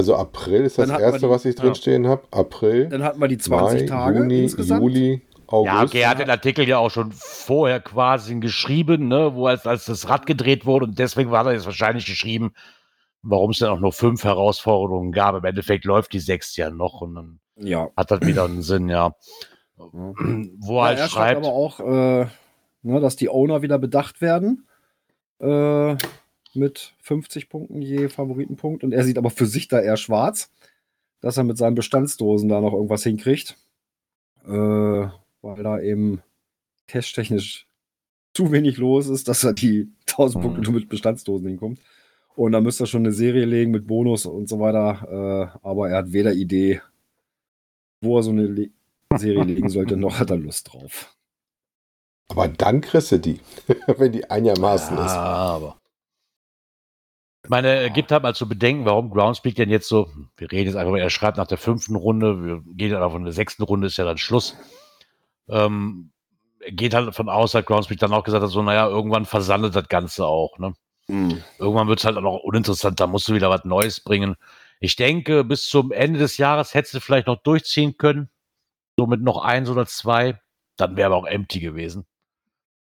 [0.00, 2.24] Also April ist das erste, die- was ich drinstehen habe.
[2.32, 4.82] April, Dann hatten wir die 20 Mai, Tage Juni, insgesamt.
[4.82, 5.72] Juli, August.
[5.72, 9.68] Ja, okay, er hat den Artikel ja auch schon vorher quasi geschrieben, ne, wo als,
[9.68, 12.54] als das Rad gedreht wurde und deswegen war er jetzt wahrscheinlich geschrieben,
[13.22, 15.36] warum es dann auch nur fünf Herausforderungen gab.
[15.36, 17.88] Im Endeffekt läuft die sechs ja noch und dann Ja.
[17.96, 19.14] hat das wieder einen Sinn, ja.
[19.76, 22.26] Wo er Ja, halt er schreibt schreibt, aber auch, äh,
[22.82, 24.66] ne, dass die Owner wieder bedacht werden.
[25.38, 25.96] Äh,
[26.56, 28.84] mit 50 Punkten je Favoritenpunkt.
[28.84, 30.50] Und er sieht aber für sich da eher schwarz,
[31.20, 33.56] dass er mit seinen Bestandsdosen da noch irgendwas hinkriegt.
[34.46, 36.22] Äh, weil da eben
[36.88, 37.66] cash-technisch
[38.34, 40.48] zu wenig los ist, dass er die 1000 Mhm.
[40.48, 41.80] Punkte nur mit Bestandsdosen hinkommt.
[42.36, 45.52] Und da müsste er schon eine Serie legen mit Bonus und so weiter.
[45.54, 46.80] Äh, aber er hat weder Idee,
[48.00, 48.70] wo er so eine Le
[49.16, 51.14] Serie legen sollte, noch hat er Lust drauf.
[52.28, 53.38] Aber dann kriegst du die,
[53.98, 55.12] wenn die einigermaßen ja, ist.
[55.12, 55.80] aber.
[57.44, 60.68] Ich meine, er gibt halt mal zu bedenken, warum Groundspeak denn jetzt so, wir reden
[60.68, 63.86] jetzt einfach, er schreibt nach der fünften Runde, wir gehen dann von der sechsten Runde,
[63.88, 64.56] ist ja dann Schluss.
[65.48, 66.10] Ähm,
[66.60, 69.76] er geht halt von aus, dass Groundspeak dann auch gesagt hat, so, naja, irgendwann versandet
[69.76, 70.72] das Ganze auch, ne?
[71.58, 74.36] Irgendwann wird es halt auch noch uninteressant, da musst du wieder was Neues bringen.
[74.80, 78.30] Ich denke, bis zum Ende des Jahres hättest du vielleicht noch durchziehen können.
[78.96, 80.40] So mit noch eins oder zwei.
[80.76, 82.06] Dann wäre aber auch empty gewesen.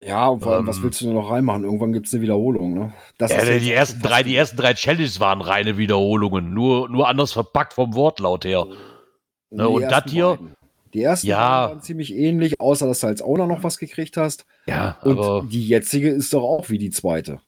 [0.01, 0.83] Ja, und allem, was Ähm.
[0.83, 1.63] willst du noch reinmachen?
[1.65, 2.93] Irgendwann gibt es eine Wiederholung, ne?
[3.17, 7.33] Das Ja, die, ersten drei, die ersten drei Challenges waren reine Wiederholungen, nur, nur anders
[7.33, 8.65] verpackt vom Wortlaut her.
[9.51, 10.53] Ne, und das hier- beiden.
[10.93, 11.69] Die ersten Ja.
[11.69, 14.45] waren ziemlich ähnlich, außer dass du als Owner noch was gekriegt hast.
[14.65, 17.41] Ja, Und die jetzige ist doch auch wie die zweite.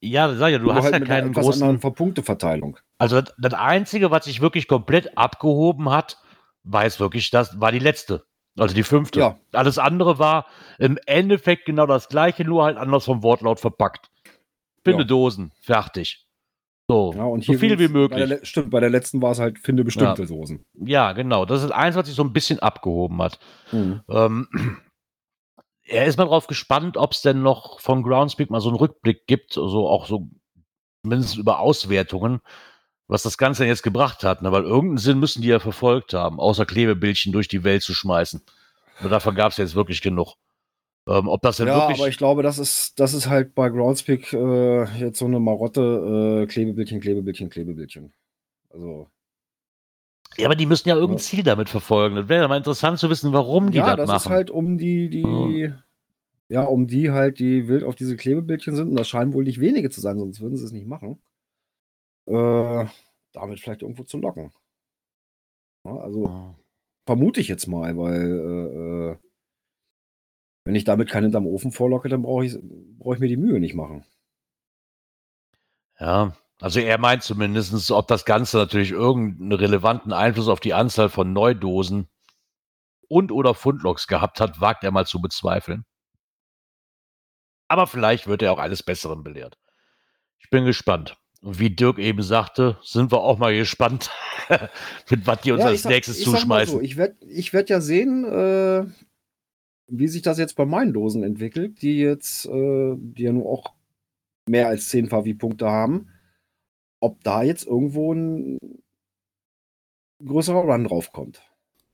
[0.00, 1.62] ja, das sag ich ja, du Nur hast halt ja mit einer keinen etwas großen.
[1.62, 2.78] anderen Verpunkteverteilung.
[2.98, 6.18] Also das, das Einzige, was sich wirklich komplett abgehoben hat,
[6.62, 8.24] war jetzt wirklich das, war die letzte.
[8.56, 9.20] Also die fünfte.
[9.20, 9.38] Ja.
[9.52, 10.46] Alles andere war
[10.78, 14.10] im Endeffekt genau das gleiche, nur halt anders vom Wortlaut verpackt.
[14.84, 15.08] Finde Ja.
[15.08, 16.26] Dosen, fertig.
[16.88, 18.18] So, Ja, und so viel wie Bei möglich.
[18.18, 20.28] der, le- stimmt, bei der letzten war es halt, finde bestimmte Ja.
[20.28, 20.62] Soßen.
[20.84, 21.46] Ja, genau.
[21.46, 23.38] Das ist eins, was sich so ein bisschen abgehoben hat.
[23.72, 24.02] Mhm.
[24.08, 24.48] Ähm,
[25.86, 29.26] er ist mal drauf gespannt, ob es denn noch von Groundspeak mal so einen Rückblick
[29.26, 30.28] gibt, so auch so
[31.02, 32.40] zumindest über Auswertungen,
[33.08, 34.42] was das Ganze denn jetzt gebracht hat.
[34.42, 34.50] Ne?
[34.52, 38.40] Weil irgendeinen Sinn müssen die ja verfolgt haben, außer Klebebildchen durch die Welt zu schmeißen.
[39.02, 40.34] Und davon gab es jetzt wirklich genug.
[41.06, 41.98] Ähm, ob das denn Ja, wirklich.
[41.98, 46.44] aber ich glaube, das ist, das ist halt bei Groundspeak äh, jetzt so eine Marotte,
[46.44, 48.12] äh, Klebebildchen, Klebebildchen, Klebebildchen.
[48.70, 49.08] Also,
[50.36, 51.22] ja, aber die müssen ja irgendein Ja.
[51.22, 52.16] Ziel damit verfolgen.
[52.16, 54.18] Das wäre ja mal interessant zu wissen, warum die ja, das das machen.
[54.18, 55.72] ist halt um die, die,
[56.48, 58.88] ja, um die halt, die wild auf diese Klebebildchen sind.
[58.88, 61.18] Und das scheinen wohl nicht wenige zu sein, sonst würden sie es nicht machen.
[62.26, 62.86] Äh,
[63.32, 64.52] damit vielleicht irgendwo zu locken.
[65.84, 66.56] Ja, also,
[67.06, 69.16] vermute ich jetzt mal, weil äh, äh,
[70.64, 72.56] wenn ich damit keinen hinterm Ofen vorlocke, dann brauche ich,
[72.98, 74.04] brauche ich mir die Mühe nicht machen.
[75.98, 81.08] Ja, also er meint zumindest, ob das Ganze natürlich irgendeinen relevanten Einfluss auf die Anzahl
[81.08, 82.08] von Neudosen
[83.08, 85.84] und oder Fundloks gehabt hat, wagt er mal zu bezweifeln.
[87.68, 89.58] Aber vielleicht wird er auch eines Besseren belehrt.
[90.38, 91.16] Ich bin gespannt.
[91.44, 94.10] Und wie Dirk eben sagte, sind wir auch mal gespannt,
[95.10, 96.74] mit was die uns Ja, als sag- nächstes ich zuschmeißen.
[96.76, 98.86] So, ich werde ich werd ja sehen, äh,
[99.88, 103.74] wie sich das jetzt bei meinen Dosen entwickelt, die jetzt, äh, die ja nur auch
[104.48, 106.08] mehr als 10 VW-Punkte haben.
[107.00, 108.58] Ob da jetzt irgendwo ein
[110.24, 111.42] größerer Run draufkommt.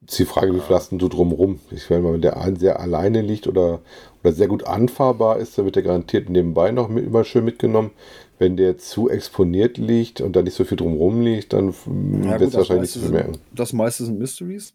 [0.06, 1.60] Ist die Frage, wie viel hast du drumrum?
[1.70, 3.80] Ich meine mal, wenn der ein sehr alleine liegt oder,
[4.22, 7.90] oder sehr gut anfahrbar ist, dann wird der garantiert nebenbei noch mit, immer schön mitgenommen.
[8.38, 11.74] Wenn der zu exponiert liegt und da nicht so viel drumrum liegt, dann
[12.12, 13.34] Ja, wird es wahrscheinlich nicht meiste so viel merken.
[13.34, 14.74] sind, das meiste sind Mysteries.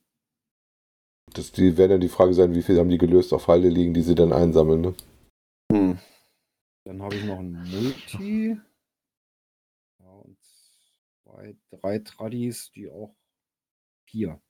[1.33, 3.93] Das die werden dann die Frage sein, wie viel haben die gelöst auf Halde liegen,
[3.93, 4.81] die sie dann einsammeln.
[4.81, 4.95] Ne?
[6.85, 8.57] Dann habe ich noch ein Multi.
[9.99, 10.37] Ja, und
[11.23, 13.15] zwei, drei Tradis, die auch
[14.07, 14.41] vier.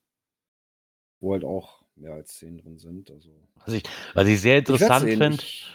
[1.20, 3.10] Wo halt auch mehr als zehn drin sind.
[3.12, 3.30] Also.
[3.66, 5.66] Was ich, was ich sehr interessant finde, Ich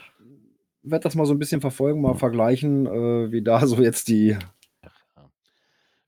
[0.82, 4.36] werde das mal so ein bisschen verfolgen, mal vergleichen, äh, wie da so jetzt die.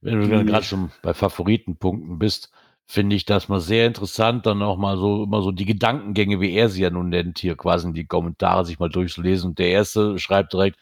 [0.01, 2.51] wenn du dann gerade schon bei Favoritenpunkten bist,
[2.87, 6.53] finde ich das mal sehr interessant, dann auch mal so immer so die Gedankengänge, wie
[6.53, 9.51] er sie ja nun nennt, hier quasi in die Kommentare sich mal durchzulesen.
[9.51, 10.79] Und der erste schreibt direkt,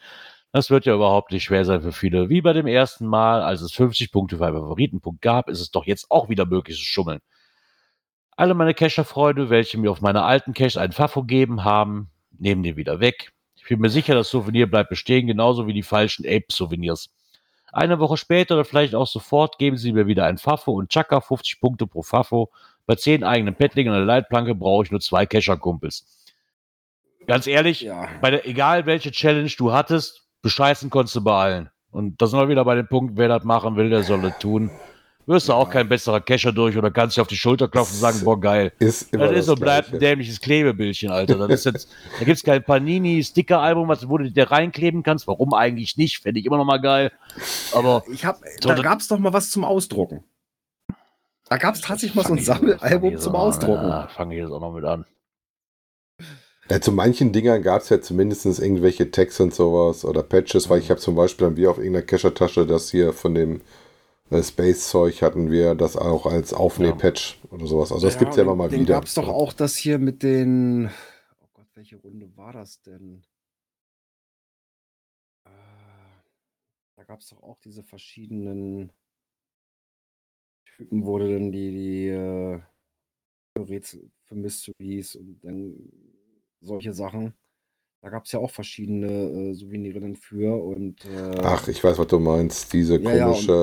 [0.51, 2.29] das wird ja überhaupt nicht schwer sein für viele.
[2.29, 5.71] Wie bei dem ersten Mal, als es 50 Punkte für einen Favoritenpunkt gab, ist es
[5.71, 7.21] doch jetzt auch wieder möglich zu schummeln.
[8.41, 12.75] Alle meine Cacher-Freunde, welche mir auf meine alten Caches einen Fafo geben haben, nehmen den
[12.75, 13.33] wieder weg.
[13.55, 17.11] Ich bin mir sicher, das Souvenir bleibt bestehen, genauso wie die falschen Ape-Souvenirs.
[17.71, 21.21] Eine Woche später oder vielleicht auch sofort geben sie mir wieder ein Fafo und Chaka
[21.21, 22.49] 50 Punkte pro Fafo.
[22.87, 26.25] Bei 10 eigenen Pettlingen und einer Leitplanke brauche ich nur zwei Kescher-Kumpels.
[27.27, 28.09] Ganz ehrlich, Ja.
[28.21, 31.69] bei der, egal welche Challenge du hattest, bescheißen konntest du bei allen.
[31.91, 34.39] Und da sind wir wieder bei dem Punkt, wer das machen will, der soll das
[34.39, 34.71] tun.
[35.27, 37.99] Wirst du auch kein besserer Kescher durch oder kannst dich auf die Schulter klopfen und
[37.99, 38.71] sagen, boah, geil.
[38.79, 41.35] Ist immer Das ist und bleibt ein dämliches Klebebildchen, Alter.
[41.37, 45.27] Das ist jetzt, da gibt es kein Panini-Sticker-Album, was- wo du dir reinkleben kannst.
[45.27, 46.19] Warum eigentlich nicht?
[46.23, 47.11] Fände ich immer noch mal geil.
[47.73, 50.23] Aber Ich hab, So, da gab es doch mal was zum Ausdrucken.
[51.49, 53.87] Da gab es tatsächlich mal so ein Sammelalbum zum noch- Ausdrucken.
[53.89, 55.05] Ja, fange ich jetzt auch noch mit an.
[56.69, 60.79] Ja, zu manchen Dingern gab es ja zumindest irgendwelche Tags und sowas oder Patches, weil
[60.79, 63.61] ich habe zum Beispiel dann wir auf irgendeiner Cacher-Tasche das hier von dem
[64.31, 67.91] Space-Zeug hatten wir das auch als Aufnäh-Patch oder sowas.
[67.91, 68.95] Also das gibt's ja immer mal wieder.
[68.95, 70.89] gab es doch auch das hier mit den.
[71.41, 73.23] Oh Gott, welche Runde war das denn?
[75.45, 75.49] Äh,
[76.95, 78.91] Da gab es doch auch diese verschiedenen
[80.65, 82.59] Typen, du dann die, die äh,
[83.57, 85.75] für Rätsel, für Mysteries und dann
[86.61, 87.33] solche Sachen.
[88.01, 92.07] Da gab es ja auch verschiedene äh, Souveniren für und äh, Ach, ich weiß, was
[92.07, 92.73] du meinst.
[92.73, 93.53] Diese Ja, ja, komische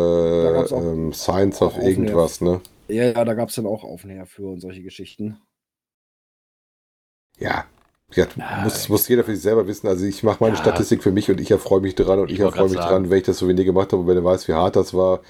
[0.71, 2.61] auch- ähm, Science of irgendwas, ne?
[2.89, 5.39] ja, ja, da gab es dann auch Aufnäher für und solche Geschichten.
[7.39, 7.65] Ja.
[8.15, 9.87] Ja, Ah, muss, muss jeder für sich selber wissen.
[9.87, 10.63] Also ich mache meine Ja.
[10.63, 12.89] Statistik für mich und ich erfreue mich dran und Ich ich, erfreue mich sagen.
[13.05, 15.21] dran, wenn ich das Souvenir gemacht habe und wenn du weißt, wie hart das war,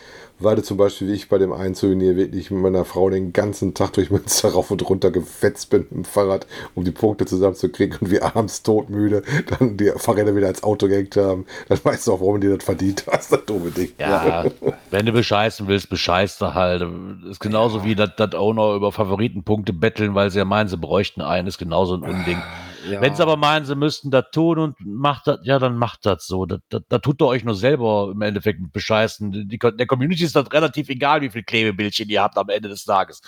[0.40, 3.32] weil du zum Beispiel wie ich bei dem einen Souvenir wirklich mit meiner Frau den
[3.32, 7.98] ganzen Tag durch Münster rauf und runter gefetzt bin dem Fahrrad, um die Punkte zusammenzukriegen
[8.00, 9.22] und wir abends totmüde
[9.58, 12.64] dann die Fahrräder wieder als Auto gehängt haben, dann weißt du auch, warum du das
[12.64, 13.92] verdient hast, das dumme Ding.
[13.98, 14.46] Ja,
[14.90, 16.86] wenn du bescheißen willst, bescheißt du halt.
[17.30, 21.20] Ist genauso wie das das Owner über Favoritenpunkte betteln, weil sie ja meinen, sie bräuchten
[21.20, 22.42] einen, ist genauso ein Unding.
[22.90, 23.00] Ja.
[23.00, 26.26] Wenn sie aber meinen, sie müssten das tun und macht das, ja, dann macht das
[26.26, 26.46] so.
[26.46, 26.58] Da,
[26.98, 29.48] tut ihr euch nur selber im Endeffekt mit bescheißen.
[29.48, 32.84] Die, der Community ist das relativ egal, wie viel Klebebildchen ihr habt am Ende des
[32.84, 33.20] Tages.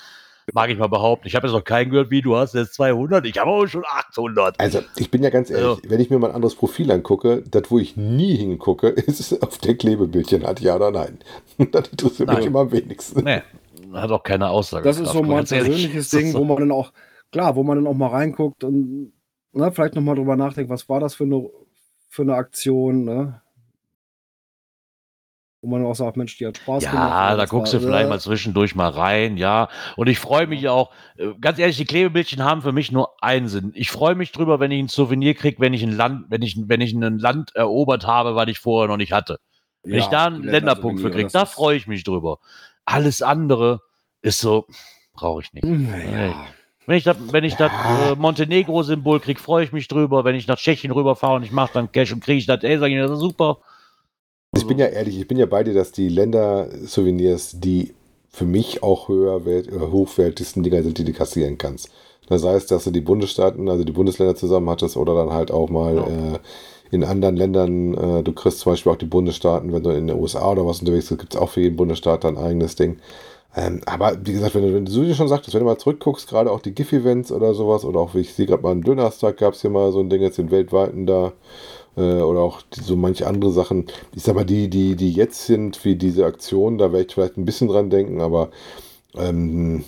[0.53, 1.29] Mag ich mal behaupten.
[1.29, 3.25] Ich habe jetzt noch keinen gehört, wie du hast jetzt 200.
[3.27, 4.59] Ich habe aber schon 800.
[4.59, 7.43] Also, ich bin ja ganz ehrlich, Also- wenn ich mir mal ein anderes Profil angucke,
[7.49, 11.19] das, wo ich nie hingucke, ist auf der Klebebildchen hat ja oder nein.
[11.71, 12.47] Das interessiert mich Nein.
[12.49, 13.23] immer am wenigsten.
[13.23, 13.43] Nee,
[13.93, 14.83] hat auch keine Aussage.
[14.85, 16.93] Das ist so mein persönliches Ding, so- wo man dann auch,
[17.31, 19.13] klar, wo man dann auch mal reinguckt und
[19.53, 21.49] ne, vielleicht nochmal drüber nachdenkt, was war das für eine,
[22.09, 23.43] für eine Aktion, ne?
[25.63, 26.97] Wo man auch sagt, Mensch, die hat Spaß gemacht.
[26.97, 29.69] Ja, da guckst du vielleicht äh, mal zwischendurch mal rein, ja.
[29.97, 33.47] Und ich freue mich auch, äh, ganz ehrlich, die Klebebildchen haben für mich nur einen
[33.49, 33.73] Sinn.
[33.75, 36.57] Ich freue mich drüber, wenn ich ein Souvenir kriege, wenn ich ein Land, wenn ich,
[36.67, 39.39] wenn ich ein Land erobert habe, was ich vorher noch nicht hatte.
[39.83, 42.39] Wenn ich da einen Länderpunkt für kriege, da freue ich mich drüber.
[42.87, 43.81] Alles andere
[44.23, 44.67] ist so,
[45.13, 45.65] brauche ich nicht.
[45.65, 46.47] Ja.
[46.87, 50.25] Wenn ich das, wenn ich das äh, Montenegro-Symbol kriege, freue ich mich drüber.
[50.25, 52.79] Wenn ich nach Tschechien rüberfahre und ich mache dann Cash und kriege ich das, ey,
[52.79, 53.59] sage ich, das ist super.
[54.57, 57.95] Ich bin ja ehrlich, ich bin ja bei dir, dass die Länder-Souvenirs die
[58.33, 61.91] für mich auch höher wert, äh, hochwertigsten Dinger sind, die du kassieren kannst.
[62.29, 65.69] Das heißt, dass du die Bundesstaaten, also die Bundesländer zusammen hattest oder dann halt auch
[65.69, 66.03] mal Ja.
[66.07, 66.39] äh,
[66.93, 70.17] in anderen Ländern, äh, du kriegst zum Beispiel auch die Bundesstaaten, wenn du in den
[70.19, 72.99] USA oder was unterwegs bist, gibt es auch für jeden Bundesstaat ein eigenes Ding.
[73.57, 76.53] Ähm, aber wie gesagt, wenn du, wenn du schon sagtest, wenn du mal zurückguckst, gerade
[76.53, 79.55] auch die GIF-Events oder sowas, oder auch wie ich sehe gerade mal einen Dönerstag gab
[79.55, 81.33] es hier mal so ein Ding jetzt den weltweiten da,
[81.97, 83.87] äh, oder auch die, so manche andere Sachen.
[84.15, 87.39] Ich sag mal, die, die, die jetzt sind, wie diese Aktion, da werde ich vielleicht
[87.39, 88.51] ein bisschen dran denken, aber
[89.17, 89.85] ähm,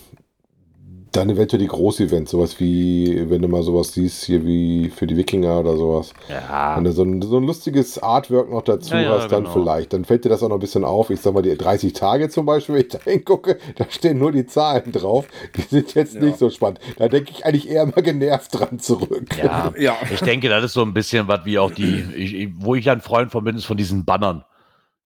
[1.12, 5.16] dann eventuell die Groß-Events, sowas wie, wenn du mal sowas siehst, hier wie für die
[5.16, 6.12] Wikinger oder sowas.
[6.28, 6.74] Ja.
[6.76, 9.52] Wenn du so ein, so ein lustiges Artwork noch dazu Ja, ja, hast, dann genau.
[9.54, 9.92] vielleicht.
[9.92, 11.10] Dann fällt dir das auch noch ein bisschen auf.
[11.10, 14.32] Ich sag mal, die 30 Tage zum Beispiel, wenn ich da hingucke, da stehen nur
[14.32, 15.26] die Zahlen drauf.
[15.56, 16.20] Die sind jetzt Ja.
[16.22, 16.80] nicht so spannend.
[16.96, 19.26] Da denke ich eigentlich eher mal genervt dran zurück.
[19.42, 19.96] Ja, Ja.
[20.12, 23.00] ich denke, das ist so ein bisschen was wie auch die, ich- wo ich ein
[23.00, 24.44] Freund von bin, ist von diesen Bannern.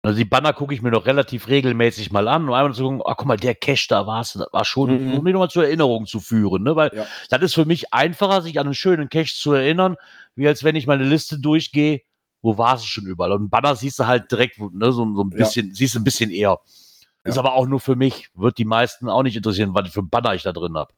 [0.06, 3.02] Also die Banner gucke ich mir noch relativ regelmäßig mal an, um einmal zu gucken,
[3.06, 5.14] ach guck mal, der Cash da war's, das war schon, Mhm.
[5.18, 6.76] um mich nochmal zur Erinnerung zu führen, ne?
[6.76, 7.06] Weil Ja.
[7.30, 9.96] das ist für mich einfacher, sich an einen schönen Cash zu erinnern,
[10.36, 12.02] wie als wenn ich meine Liste durchgehe,
[12.42, 13.32] wo war es schon überall.
[13.32, 15.38] Und Banner siehst du halt direkt, ne, so, so ein Ja.
[15.38, 16.60] bisschen, siehst du ein bisschen eher.
[17.24, 17.42] Ist Ja.
[17.42, 20.36] aber auch nur für mich, wird die meisten auch nicht interessieren, was für einen Banner
[20.36, 20.94] ich da drin habe.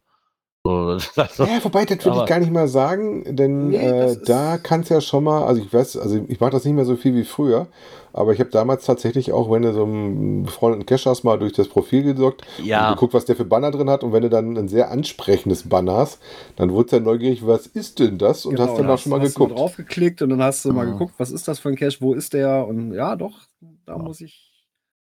[0.68, 4.58] So, das- Ja, wobei, das würde ich gar nicht mal sagen, denn Nee, äh, da
[4.58, 6.96] kann es ja schon mal, also ich weiß, also ich mache das nicht mehr so
[6.96, 7.68] viel wie früher,
[8.14, 11.54] aber ich habe damals tatsächlich auch, wenn du so einen befreundeten Cash hast, mal durch
[11.54, 12.90] das Profil gesorgt ja.
[12.90, 15.70] und geguckt, was der für Banner drin hat und wenn du dann ein sehr ansprechendes
[15.70, 16.20] Banner hast,
[16.56, 19.12] dann wurde es ja neugierig, was ist denn das und hast dann da auch schon
[19.12, 19.52] mal Genau, hast geguckt.
[19.52, 20.92] Du draufgeklickt und dann hast du mal Mhm.
[20.94, 22.68] geguckt, was ist das für ein Cache, wo ist der?
[22.68, 23.40] Und ja, doch,
[23.86, 24.00] da Ja.
[24.00, 24.52] muss ich.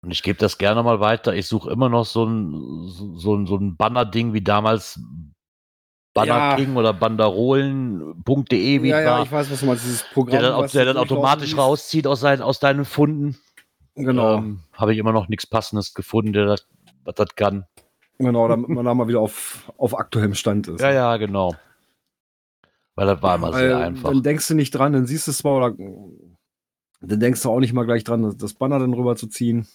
[0.05, 1.35] Und ich gebe das gerne mal weiter.
[1.35, 2.53] Ich suche immer noch so ein,
[2.89, 5.01] so, so ein, so ein Banner-Ding wie damals
[6.27, 6.57] Banner Ja.
[6.57, 10.41] King oder banderolen.de, wie ja, ja, ich weiß, was du meinst, dieses Programm.
[10.41, 13.37] der dann, der dann automatisch rauszieht aus, sein, aus deinen Funden.
[13.95, 16.66] Genau, Ähm, Habe ich immer noch nichts Passendes gefunden, der das,
[17.05, 17.64] was das kann.
[18.19, 20.81] genau, damit man da mal wieder auf, auf aktuellem Stand ist.
[20.81, 21.55] Ja, ja, genau.
[22.95, 24.11] Weil das war immer sehr Weil einfach.
[24.11, 25.75] Dann denkst du nicht dran, dann siehst du es zwar oder
[27.01, 29.66] dann denkst du auch nicht mal gleich dran, das- das Banner dann rüber zu ziehen.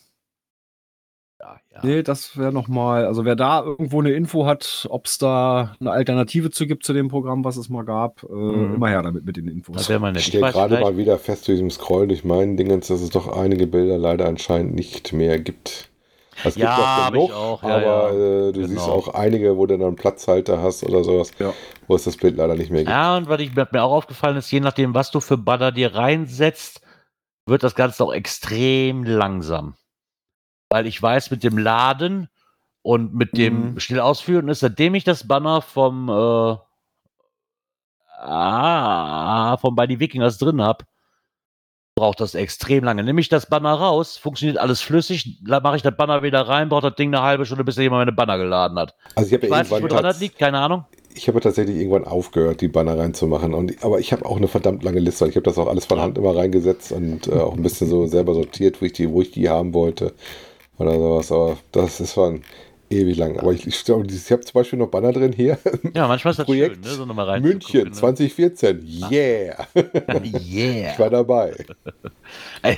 [1.73, 1.85] Ja, ja.
[1.95, 5.91] Nee, das wäre nochmal, also wer da irgendwo eine Info hat, ob es da eine
[5.91, 8.75] Alternative zu gibt zu dem Programm, was es mal gab, äh, Mhm.
[8.75, 9.75] immer her damit mit den Infos.
[9.77, 10.21] Das wäre mal nett.
[10.21, 13.09] Ich Ich stelle gerade mal wieder fest durch dem Scrollen durch meinen Dingens, dass es
[13.09, 15.89] doch einige Bilder leider anscheinend nicht mehr gibt.
[16.45, 18.47] Es Ja, gibt ich genug, auch, ja, aber ja.
[18.49, 18.91] Äh, du siehst Genau.
[18.91, 21.53] auch einige, wo du dann einen Platzhalter hast oder sowas, Ja.
[21.87, 22.89] wo es das Bild leider nicht mehr gibt.
[22.91, 25.93] Ja, und was ich, mir auch aufgefallen ist, je nachdem, was du für Banner dir
[25.95, 26.81] reinsetzt,
[27.45, 29.75] wird das Ganze auch extrem langsam.
[30.73, 32.29] Weil ich weiß, mit dem Laden
[32.81, 33.79] und mit dem Mhm.
[33.79, 36.55] schnell ausführen ist, seitdem ich das Banner vom äh,
[38.17, 40.85] ah, vom bei die Wikingers drin habe,
[41.95, 43.03] braucht das extrem lange.
[43.03, 46.85] Nehme ich das Banner raus, funktioniert alles flüssig, mache ich das Banner wieder rein, braucht
[46.85, 48.95] das Ding eine halbe Stunde, bis jemand meine Banner geladen hat.
[49.13, 50.85] Also ich habe Ich ja weiß nicht, irgendwann woran das liegt, keine Ahnung.
[51.13, 53.53] ich habe tatsächlich irgendwann aufgehört, die Banner reinzumachen.
[53.53, 55.27] Und, aber ich habe auch eine verdammt lange Liste.
[55.27, 58.07] Ich habe das auch alles von Hand immer reingesetzt und äh, auch ein bisschen so
[58.07, 60.13] selber sortiert, wo ich die, wo ich die haben wollte.
[60.77, 61.31] Oder sowas.
[61.31, 62.43] Aber das ist schon
[62.89, 63.39] ewig lang.
[63.39, 65.57] Aber ich, ich, glaube, ich habe zum Beispiel noch Banner drin hier.
[65.93, 67.39] Ja, manchmal ist das Projekt schön, ne, so.
[67.39, 68.85] München 2014.
[69.11, 69.67] Yeah.
[69.75, 70.91] Yeah.
[70.91, 71.53] Ich war dabei.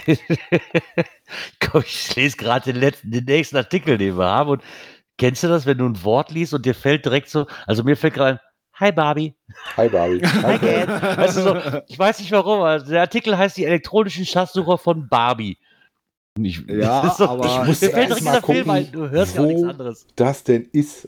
[1.59, 4.49] Komm, ich lese gerade den, letzten, den nächsten Artikel, den wir haben.
[4.51, 4.63] Und
[5.17, 7.97] kennst du das, wenn du ein Wort liest und dir fällt direkt so, also mir
[7.97, 8.39] fällt gerade ein,
[8.77, 9.33] Hi Barbie.
[9.77, 10.21] Hi Barbie.
[10.43, 10.85] Hi Ken.
[10.85, 11.17] Ken.
[11.17, 11.55] Weißt du so,
[11.87, 15.57] ich weiß nicht warum, aber der Artikel heißt die elektronischen Schatzsucher von Barbie.
[16.41, 18.91] Ich, Ja, das ist so, aber- ich muss erst direkt mal dieser Film gucken, ein,
[18.91, 20.05] du hörst ja auch wo- nichts anderes.
[20.15, 21.07] Das denn ist.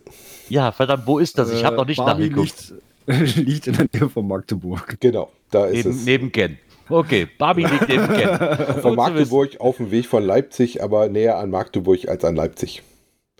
[0.49, 1.51] Ja, verdammt, wo ist das?
[1.51, 2.73] Ich habe Äh, noch nicht Barbie nachgeguckt.
[3.07, 4.97] liegt, liegt in der Nähe von Magdeburg.
[4.99, 6.05] Genau, da ist Neben, es.
[6.05, 6.57] neben Ken.
[6.89, 8.81] Okay, Barbie liegt neben Ken.
[8.81, 12.81] Von Magdeburg auf dem Weg von Leipzig, aber näher an Magdeburg als an Leipzig.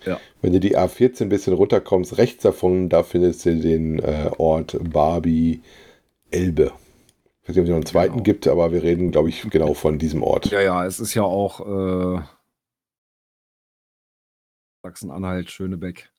[0.05, 0.19] Ja.
[0.41, 4.77] Wenn du die A14 ein bisschen runterkommst, rechts davon, da findest du den äh, Ort
[4.91, 5.61] Barbie
[6.29, 6.71] Elbe.
[7.47, 8.23] Ich weiß nicht, ob es noch einen zweiten Genau.
[8.23, 10.47] gibt, aber wir reden, glaube ich, genau von diesem Ort.
[10.47, 12.21] Ja, ja, es ist ja auch äh,
[14.83, 16.11] Sachsen-Anhalt, Schönebeck.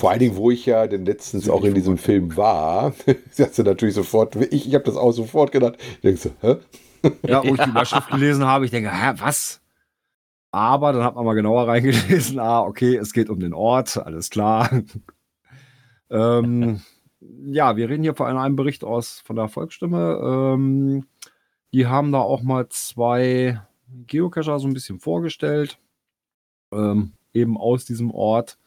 [0.00, 1.96] Vor allen Dingen, wo ich ja denn letztens auch in diesem.
[1.96, 2.92] Film war,
[3.38, 5.76] hast du natürlich sofort, ich, ich habe das auch sofort gedacht.
[5.78, 6.56] Ich denke so, hä?
[7.28, 9.60] Ja, wo ich die Überschrift gelesen habe, ich denke, hä, was?
[10.50, 14.28] Aber dann hat man mal genauer reingelesen, ah, okay, es geht um den Ort, alles
[14.30, 14.70] klar.
[16.10, 16.80] ähm,
[17.20, 20.20] ja, wir reden hier von einem Bericht aus von der Volksstimme.
[20.22, 21.06] Ähm,
[21.72, 23.60] die haben da auch mal zwei
[24.06, 25.78] Geocacher so ein bisschen vorgestellt,
[26.72, 28.58] ähm, eben aus diesem Ort,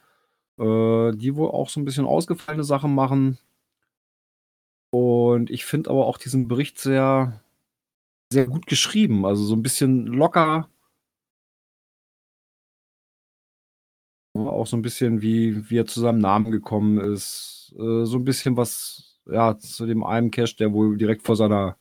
[0.60, 3.40] äh, die wohl auch so ein bisschen ausgefallene Sachen machen.
[4.92, 7.42] Und ich finde aber auch diesen Bericht sehr,
[8.32, 10.70] sehr gut geschrieben, also so ein bisschen locker.
[14.36, 17.74] Auch so ein bisschen, wie, wie er zu seinem Namen gekommen ist.
[17.78, 21.78] Äh, so ein bisschen was, ja, zu dem einen Cache, der wohl direkt vor seiner,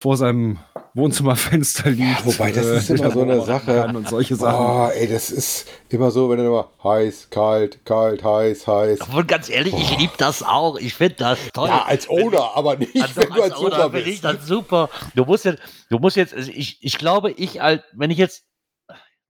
[0.00, 0.58] vor seinem
[0.94, 2.24] Wohnzimmerfenster liegt.
[2.24, 3.86] wobei, das ist immer den so eine Sache.
[3.86, 4.66] Und solche Sachen.
[4.66, 9.00] Oh, ey, das ist immer so, wenn dann immer heiß, kalt, kalt, heiß, heiß.
[9.14, 10.78] Und ganz ehrlich, ich liebe das auch.
[10.78, 11.68] Ich finde das toll.
[11.68, 14.24] Ja, als Owner, aber nicht, Also wenn du als als Owner Super finde ich bist.
[14.24, 14.88] das super.
[15.14, 15.60] Du musst jetzt,
[15.90, 18.44] du musst jetzt, also ich, ich glaube, ich, halt, wenn ich jetzt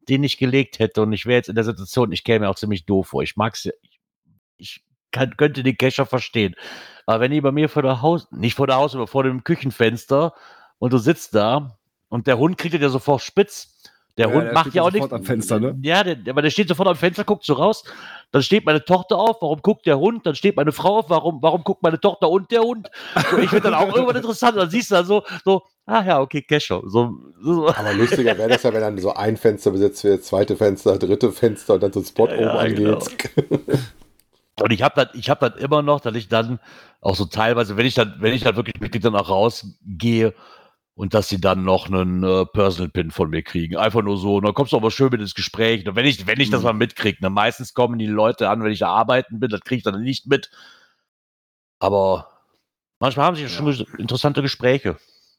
[0.08, 2.56] den nicht gelegt hätte und ich wäre jetzt in der Situation, ich käme mir auch
[2.56, 3.22] ziemlich doof vor.
[3.22, 4.00] Ich mag's ja, ich,
[4.56, 6.54] ich kann, könnte den Kescher verstehen.
[7.06, 9.44] Aber wenn die bei mir vor der Haus, nicht vor der Haus, aber vor dem
[9.44, 10.34] Küchenfenster
[10.78, 11.78] und du sitzt da
[12.08, 13.75] und der Hund kriegt ja sofort spitz.
[14.18, 15.04] Der Ja, Hund der macht ja ja auch nichts.
[15.04, 15.78] sofort am Fenster, ne?
[15.82, 17.84] Ja, der, der- der steht sofort am Fenster, guckt so raus.
[18.32, 20.24] Dann steht meine Tochter auf, warum guckt der Hund?
[20.26, 22.88] Dann steht meine Frau auf, warum, warum guckt meine Tochter und der Hund?
[23.30, 24.56] So, ich finde dann auch irgendwann interessant.
[24.56, 26.80] Dann siehst du dann so, so, ah ja, okay, Kescher.
[26.86, 27.12] So,
[27.42, 27.68] so.
[27.68, 31.30] Aber lustiger wäre das ja, wenn dann so ein Fenster besetzt wird, zweite Fenster, dritte
[31.30, 32.94] Fenster und dann so ein Spot Ja, oben genau.
[32.94, 33.30] angeht.
[34.62, 36.58] Und ich habe dann, ich habe dann immer noch, dass ich dann
[37.02, 40.32] auch so teilweise, wenn ich dann, wenn ich dann wirklich mit Kindern auch rausgehe
[40.96, 43.76] und dass sie dann noch einen äh, Personal Pin von mir kriegen.
[43.76, 44.36] Einfach nur so.
[44.36, 45.86] Und dann kommst du aber schön mit ins Gespräch.
[45.86, 46.64] Und wenn ich, wenn ich das Mhm.
[46.64, 49.76] mal mitkriege, ne, meistens kommen die Leute an, wenn ich da arbeiten bin, das kriege
[49.76, 50.50] ich dann nicht mit.
[51.78, 52.30] Aber
[52.98, 54.96] manchmal haben sie schon interessante Gespräche.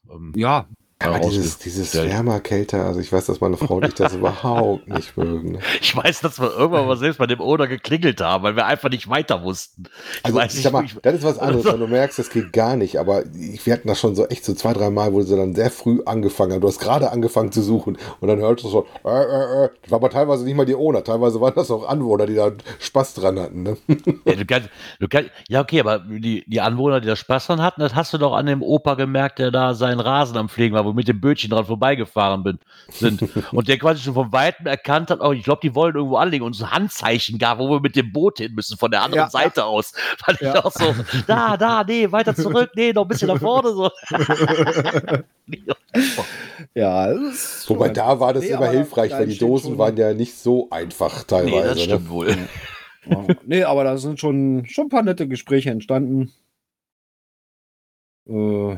[0.08, 0.68] Ähm, Ja,
[1.00, 4.88] Aber dieses, dieses wärmer, kälter, also ich weiß, dass meine Frau und ich das überhaupt
[4.88, 5.52] nicht mögen.
[5.52, 5.58] Ne?
[5.80, 8.90] Ich weiß, dass wir irgendwann mal selbst bei dem Oder geklingelt haben, weil wir einfach
[8.90, 9.84] nicht weiter wussten.
[9.84, 12.30] Ich Also weiß ich sag mal, nicht, das ist was anderes, wenn du merkst, das
[12.30, 15.12] geht gar nicht, aber ich, wir hatten das schon so echt so zwei, drei Mal,
[15.12, 16.60] wo sie dann sehr früh angefangen haben.
[16.62, 19.68] Du hast gerade angefangen zu suchen und dann hörst du so, äh, äh, äh.
[19.82, 22.50] Das war aber teilweise nicht mal die Owner, teilweise waren das auch Anwohner, die da
[22.80, 23.62] Spaß dran hatten.
[23.62, 23.76] Ne?
[24.24, 24.68] Ja, du kannst,
[25.00, 28.12] du kannst, ja, okay, aber die, die Anwohner, die da Spaß dran hatten, das hast
[28.12, 31.06] du doch an dem Opa gemerkt, der da seinen Rasen am Pflegen war, wo mit
[31.08, 32.58] dem Bötchen dran vorbeigefahren bin,
[32.90, 33.22] sind.
[33.52, 36.44] Und der quasi schon von Weitem erkannt hat, oh, ich glaube, die wollen irgendwo anlegen
[36.44, 39.24] und uns ein Handzeichen gab, wo wir mit dem Boot hin müssen, von der anderen
[39.26, 39.92] Ja, Seite aus.
[40.24, 40.64] Fand ich Ja.
[40.64, 40.94] auch so,
[41.26, 43.90] da, da, nee, weiter zurück, nee, noch ein bisschen nach vorne, so.
[46.74, 47.08] ja.
[47.66, 50.68] Wobei da war das Nee, immer hilfreich, weil die Dosen schon- waren ja nicht so
[50.70, 51.56] einfach teilweise.
[51.56, 51.82] nee, das ne?
[51.84, 52.28] stimmt wohl.
[52.30, 52.36] Ja.
[53.46, 56.30] Nee, aber da sind schon, schon ein paar nette Gespräche entstanden.
[58.28, 58.76] Äh,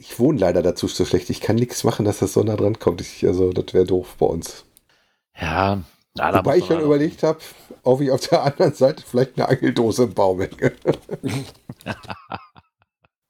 [0.00, 1.28] Ich wohne leider dazu so schlecht.
[1.28, 3.00] Ich kann nichts machen, dass das so nah dran kommt.
[3.00, 4.64] Ich, also, das wäre doof bei uns.
[5.36, 5.82] Ja,
[6.14, 7.38] da Wobei ich schon man überlegt habe,
[7.82, 10.72] ob ich auf der anderen Seite vielleicht eine Angeldose im Baum hänge.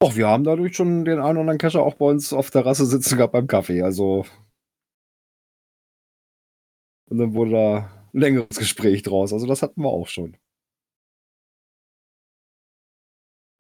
[0.00, 2.62] Och, wir haben dadurch schon den einen oder anderen Kescher auch bei uns auf der
[2.62, 3.82] Terrasse sitzen gehabt beim Kaffee.
[3.82, 4.24] Also.
[7.10, 9.32] Und dann wurde da ein längeres Gespräch draus.
[9.32, 10.36] Also, das hatten wir auch schon.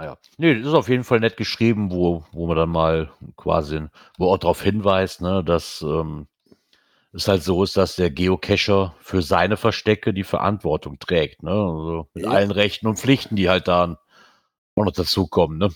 [0.00, 0.16] Ja.
[0.36, 3.80] Nee, das ist auf jeden Fall nett geschrieben, wo, wo man dann mal quasi,
[4.16, 6.28] wo auch darauf hinweist, ne, dass ähm,
[7.12, 11.50] es halt so ist, dass der Geocacher für seine Verstecke die Verantwortung trägt, ne?
[11.50, 12.30] Also mit Ja.
[12.30, 13.96] allen Rechten und Pflichten, die halt dann
[14.76, 15.70] auch noch dazukommen, ne?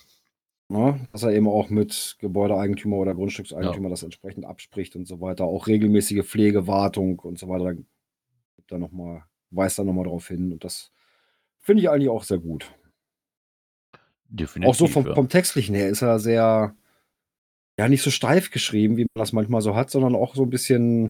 [0.68, 1.06] Ne?
[1.12, 5.44] Dass er eben auch mit Gebäudeeigentümer oder Grundstückseigentümer das entsprechend abspricht und so weiter.
[5.44, 7.64] Auch regelmäßige Pflege, Wartung und so weiter.
[7.64, 7.86] Dann
[8.56, 10.52] gibt er noch mal, weist er nochmal darauf hin.
[10.52, 10.92] Und das
[11.60, 12.72] finde ich eigentlich auch sehr gut.
[14.32, 14.70] Definitiv.
[14.70, 15.14] auch so vom, ja.
[15.14, 16.74] vom Textlichen her ist er sehr,
[17.78, 20.50] ja, nicht so steif geschrieben, wie man das manchmal so hat, sondern auch so ein
[20.50, 21.08] bisschen,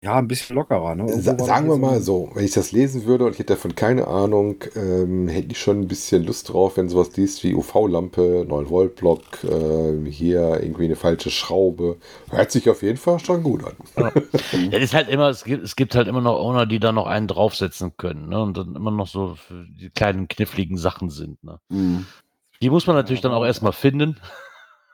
[0.00, 0.94] ja, ein bisschen lockerer.
[0.94, 1.08] Ne?
[1.20, 4.06] Sa sagen wir mal so, wenn ich das lesen würde und ich hätte davon keine
[4.06, 9.22] Ahnung, ähm, hätte ich schon ein bisschen Lust drauf, wenn sowas liest wie UV-Lampe, 9-Volt-Block,
[9.50, 11.96] ähm, hier irgendwie eine falsche Schraube.
[12.30, 13.74] Hört sich auf jeden Fall schon gut an.
[14.70, 17.06] Ja, ist halt immer, es gibt, es gibt halt immer noch Owner, die da noch
[17.06, 18.40] einen draufsetzen können, ne?
[18.40, 21.58] Und dann immer noch so die kleinen kniffligen Sachen sind, ne?
[21.70, 22.06] Mhm.
[22.62, 24.16] Die muss man natürlich dann auch erstmal finden.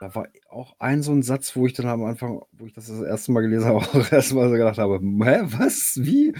[0.04, 2.88] Da war auch ein so ein Satz, wo ich dann am Anfang, wo ich das
[2.88, 6.34] das erste Mal gelesen habe, auch erstmal so gedacht habe, hä, was, wie?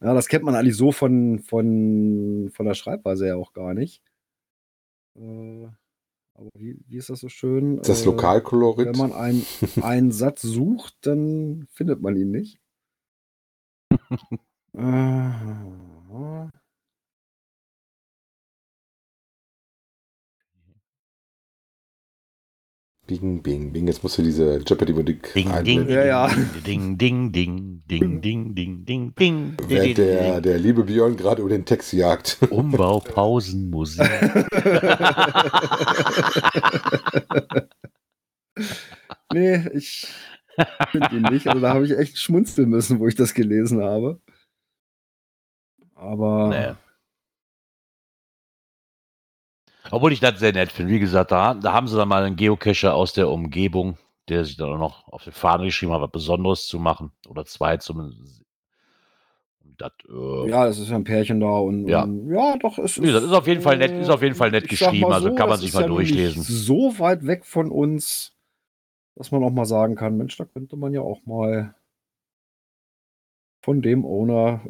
[0.00, 4.00] Ja, das kennt man eigentlich so von, von, von der Schreibweise ja auch gar nicht.
[5.18, 5.66] Äh,
[6.32, 7.82] aber wie, wie ist das so schön?
[7.82, 8.86] Das Äh, Lokalkolorit.
[8.86, 9.44] Wenn man ein,
[9.82, 12.58] einen Satz sucht, dann findet man ihn nicht.
[14.76, 15.30] Äh,
[23.06, 23.86] Bing, bing, bing.
[23.86, 25.88] Jetzt musst du diese Jeopardy-Musik Ding, ding.
[25.90, 26.30] Ja, ja.
[26.66, 29.56] ding, ding, ding, ding, ding, ding, ding, ding.
[29.68, 32.38] Während der, der liebe Björn gerade über den Text jagt.
[32.48, 34.08] Umbaupausenmusik.
[39.34, 40.06] nee, ich
[40.90, 41.46] finde ihn nicht.
[41.46, 44.18] Also da habe ich echt schmunzeln müssen, wo ich das gelesen habe.
[45.94, 46.74] Aber Nee.
[49.94, 50.92] Obwohl ich das sehr nett finde.
[50.92, 53.96] Wie gesagt, da, da haben sie dann mal einen Geocacher aus der Umgebung,
[54.28, 57.12] der sich dann auch noch auf die Fahne geschrieben hat, was Besonderes zu machen.
[57.28, 58.44] Oder zwei zumindest.
[59.76, 62.02] Das, äh, ja, es ist ja ein Pärchen da und Ja.
[62.04, 64.50] und, ja doch, es Wie gesagt, ist auf jeden Fall nett- ist auf jeden Fall
[64.50, 66.42] nett sag geschrieben, also kann man sich mal ja durchlesen.
[66.42, 68.32] So weit weg von uns,
[69.16, 71.74] dass man auch mal sagen kann, Mensch, da könnte man ja auch mal
[73.62, 74.60] von dem Owner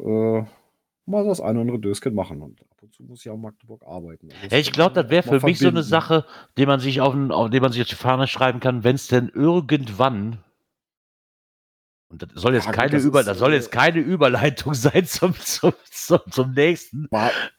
[0.47, 0.64] äh,
[1.05, 2.41] mal das eine oder andere Döschen machen.
[2.41, 4.29] Und ab und zu muss ja auch Magdeburg arbeiten.
[4.31, 5.83] Also Ja, ich glaube, das wäre für mich so eine verbinden.
[5.83, 6.25] Sache,
[6.57, 8.95] die man sich auf, den, auf, die man sich auf die Fahne schreiben kann, wenn
[8.95, 10.39] es denn irgendwann
[12.09, 15.33] und das soll jetzt Ja, keine Über, das soll äh, jetzt keine Überleitung sein zum,
[15.39, 17.07] zum, zum, zum nächsten.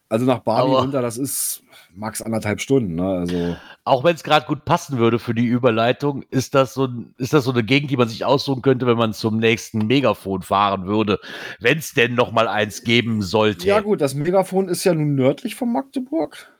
[0.09, 1.63] Also nach Bali Aber- runter, das ist
[1.95, 2.95] max anderthalb Stunden.
[2.95, 3.09] Ne?
[3.09, 7.33] Also Auch wenn es gerade gut passen würde für die Überleitung, ist das so ist
[7.33, 10.87] das so eine Gegend, die man sich aussuchen könnte, wenn man zum nächsten Megafon fahren
[10.87, 11.19] würde,
[11.59, 13.67] wenn es denn noch mal eins geben sollte.
[13.67, 16.53] ja gut, das Megafon ist ja nun nördlich von Magdeburg.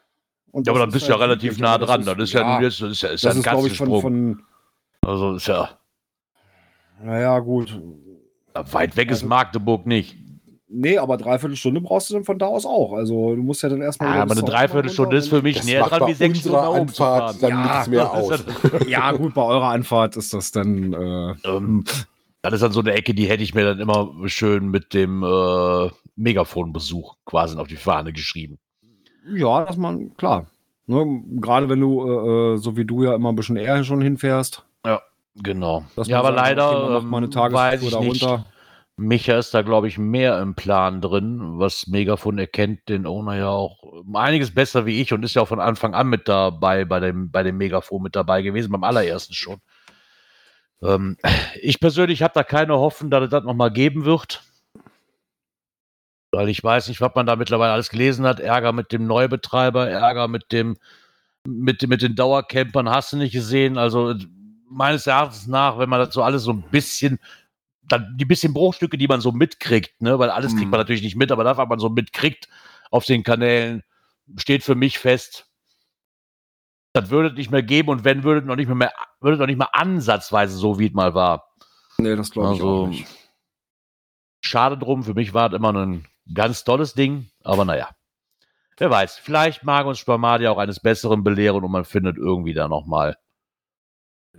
[0.51, 2.05] Und Ja, aber dann ist bist du ja halt relativ nah aber dran.
[2.05, 4.43] Das ist ja, jetzt, das ist ja, ja ein ist, ich, von, von,
[5.03, 5.79] also ist ja
[7.03, 7.81] naja, gut.
[8.55, 10.17] weit weg ist Also- Magdeburg nicht.
[10.69, 12.93] Nee, aber dreiviertel Stunde brauchst du dann von da aus auch.
[12.95, 14.17] Also du musst ja dann erstmal.
[14.17, 17.73] Ja, aber eine Dreiviertelstunde ist für mich näher dran, wie sechs Stunden Anfahrt dann Ja,
[17.73, 18.45] nichts mehr das aus.
[18.89, 20.93] ja- gut, bei eurer Anfahrt ist das dann.
[20.93, 21.85] Äh, Ähm,
[22.43, 25.23] das ist dann so eine Ecke, die hätte ich mir dann immer schön mit dem
[25.23, 28.59] äh, Megafonbesuch quasi auf die Fahne geschrieben.
[29.35, 30.47] ja, dass man, klar.
[30.89, 34.01] Ne, Gerade wenn du, äh, äh, so wie du ja immer ein bisschen eher schon
[34.01, 34.66] hinfährst.
[35.43, 35.85] Genau.
[35.97, 38.23] dass Ja, aber man leider macht mal eine ähm, weiß ich nicht.
[38.23, 38.47] runter.
[38.99, 43.49] Micha ist da, glaube ich, mehr im Plan drin, was Megafon erkennt den Owner ja
[43.51, 46.87] auch um einiges besser wie ich und ist ja auch von Anfang an mit dabei,
[46.87, 49.61] bei dem, bei dem Megafon mit dabei gewesen, beim allerersten schon.
[50.83, 51.19] Ähm,
[51.61, 54.43] ich persönlich habe da keine Hoffnung, dass es das nochmal geben wird.
[56.33, 58.41] Weil ich weiß nicht, was man da mittlerweile alles gelesen hat.
[58.41, 60.77] Ärger mit dem Neubetreiber, Ärger mit dem,
[61.47, 63.77] mit, mit den Dauercampern hast du nicht gesehen.
[63.79, 64.15] Also
[64.69, 67.19] meines Erachtens nach, wenn man das so alles so ein bisschen,
[67.83, 70.71] dann die bisschen Bruchstücke, die man so mitkriegt, ne, weil alles kriegt Mhm.
[70.73, 72.49] man natürlich nicht mit, aber das, was man so mitkriegt
[72.91, 73.83] auf den Kanälen,
[74.37, 75.47] steht für mich fest.
[76.93, 79.47] Das würde es nicht mehr geben und wenn, würde es noch nicht mehr, würde noch
[79.47, 81.53] nicht mal ansatzweise so, wie es mal war.
[81.99, 83.07] Nee, das glaube ich Also, auch nicht.
[84.41, 87.91] Schade drum, für mich war es immer ein ganz tolles Ding, aber naja.
[88.79, 92.69] Wer weiß, vielleicht mag uns Spermadia auch eines Besseren belehren und man findet irgendwie da
[92.69, 93.17] nochmal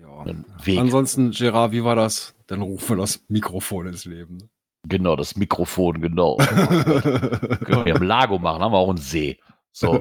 [0.02, 0.22] Ja.
[0.22, 0.80] einen Weg.
[0.80, 2.36] Ansonsten, Gerard, wie war das?
[2.48, 4.50] Dann rufen wir das Mikrofon ins Leben.
[4.88, 6.38] Genau, das Mikrofon, genau.
[6.38, 9.38] Können wir im Lago machen, haben wir auch einen See.
[9.74, 9.94] So.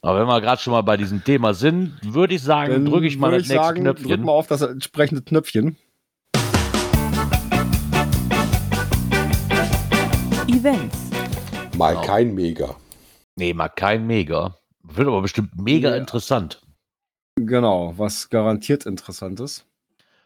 [0.00, 3.18] Aber wenn wir gerade schon mal bei diesem Thema sind, würde ich sagen, drücke ich
[3.18, 4.24] mal das nächste sagen, Drück Knöpfchen.
[4.24, 5.76] mal auf das entsprechende Knöpfchen.
[10.48, 11.10] Events.
[11.76, 12.06] Mal Genau.
[12.06, 12.76] kein Mega.
[13.36, 14.56] Nee, mal kein Mega.
[14.82, 15.96] Wird aber bestimmt mega Ja.
[15.96, 16.60] interessant.
[17.36, 19.66] Genau, was garantiert interessant ist.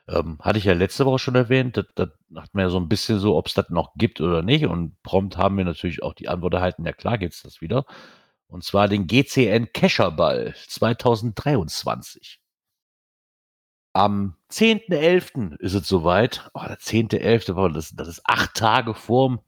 [0.08, 2.88] Ähm, hatte ich ja letzte Woche schon erwähnt, das, das macht mir ja so ein
[2.88, 4.66] bisschen so, ob es das noch gibt oder nicht.
[4.66, 7.84] Und prompt haben wir natürlich auch die Antwort erhalten, ja klar gibt's das wieder.
[8.48, 12.40] Und zwar den GCN Kescherball 2023.
[13.92, 15.56] Am 10.11.
[15.58, 16.50] ist es soweit.
[16.54, 17.54] Oh, der 10.11.
[17.54, 19.40] boah, Das, das ist acht Tage vorm,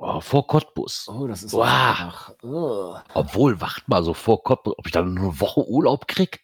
[0.00, 1.08] oh, vor Cottbus.
[1.08, 1.64] Oh, das ist Wow.
[1.64, 2.34] einfach.
[3.14, 6.40] Obwohl, wacht mal so vor Cottbus, ob ich dann nur eine Woche Urlaub krieg?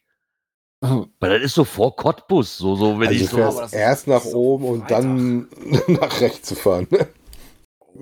[0.80, 3.38] Weil das ist so vor Cottbus, so, so wenn Also ich so.
[3.72, 5.48] erst nach ist oben und dann
[5.88, 6.86] nach rechts zu fahren.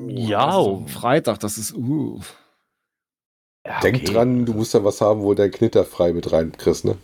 [0.09, 0.79] Ja, oh.
[0.79, 1.75] am Freitag, das ist.
[1.75, 2.21] Uh.
[3.67, 4.13] Ja, Denk okay.
[4.13, 6.99] dran, du musst da was haben, wo du dein Knitter frei mit reinkriegst, ne?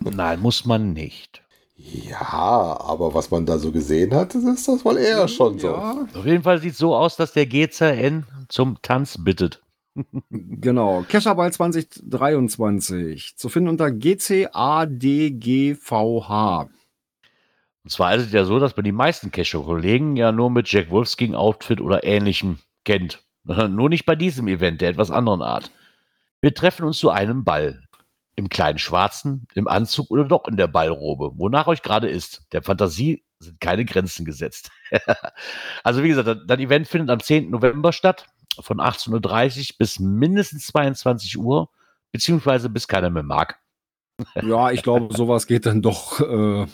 [0.00, 1.43] Nein, muss man nicht.
[1.76, 5.68] Ja, aber was man da so gesehen hat, das ist das wohl eher schon so.
[5.68, 6.06] Ja.
[6.14, 9.60] Auf jeden Fall sieht es so aus, dass der GCN zum Tanz bittet.
[10.30, 13.36] Genau, Kescherball 2023.
[13.36, 14.50] Zu finden unter GCADGVH.
[17.84, 20.90] Und zwar ist es ja so, dass man die meisten Kescher-Kollegen ja nur mit Jack
[20.90, 23.22] Wolfsking Outfit oder ähnlichem kennt.
[23.44, 25.70] nur nicht bei diesem Event der etwas anderen Art.
[26.40, 27.83] Wir treffen uns zu einem Ball.
[28.36, 32.42] Im kleinen Schwarzen, im Anzug oder doch in der Ballrobe, wonach euch gerade ist.
[32.52, 34.70] Der Fantasie sind keine Grenzen gesetzt.
[35.84, 37.50] also wie gesagt, das Event findet am 10.
[37.50, 38.26] November statt,
[38.60, 41.70] von 18.30 Uhr bis mindestens 22 Uhr,
[42.12, 43.60] beziehungsweise bis keiner mehr mag.
[44.42, 46.66] Ja, ich glaube, sowas geht dann doch äh,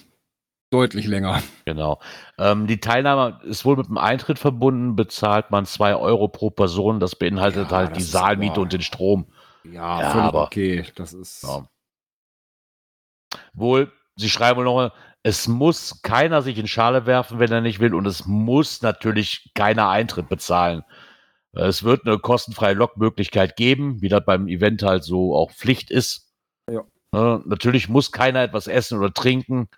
[0.70, 1.42] deutlich länger.
[1.64, 2.00] Genau.
[2.38, 7.00] Ähm, die Teilnahme ist wohl mit dem Eintritt verbunden, bezahlt man 2 Euro pro Person.
[7.00, 9.26] Das beinhaltet Ja, halt das die Saalmiete und den Strom.
[9.64, 10.84] Ja, Ja, völlig aber- okay.
[10.94, 11.42] Das ist.
[11.42, 11.66] Ja.
[13.52, 14.92] Wohl, sie schreiben wohl noch,
[15.22, 19.52] es muss keiner sich in Schale werfen, wenn er nicht will, und es muss natürlich
[19.54, 20.82] keiner Eintritt bezahlen.
[21.52, 26.32] Es wird eine kostenfreie Lokmöglichkeit geben, wie das beim Event halt so auch Pflicht ist.
[26.70, 26.84] Ja.
[27.12, 29.68] Ne, natürlich muss keiner etwas essen oder trinken.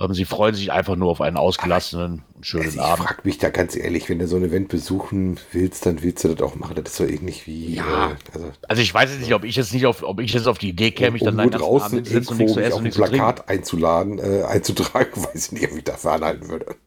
[0.00, 3.06] Ähm, Sie freuen sich einfach nur auf einen ausgelassenen und schönen Also ich Abend.
[3.06, 6.28] frage mich da ganz ehrlich, wenn du so ein Event besuchen willst, dann willst du
[6.34, 6.74] das auch machen.
[6.76, 7.74] Das ist so ähnlich wie.
[7.76, 8.12] Ja.
[8.12, 10.46] Äh, also, Also ich weiß jetzt nicht, ob ich jetzt nicht auf, ob ich jetzt
[10.46, 12.40] auf die Idee käme, mich dann um einen nur ganzen Abend draußen hinzusetzen und irgendwo
[12.40, 13.34] nichts zu mich essen auf und ein zu trinken.
[13.34, 16.76] Plakat einzuladen, äh, einzutragen, weiß ich nicht, ob ich dafür anhalten würde.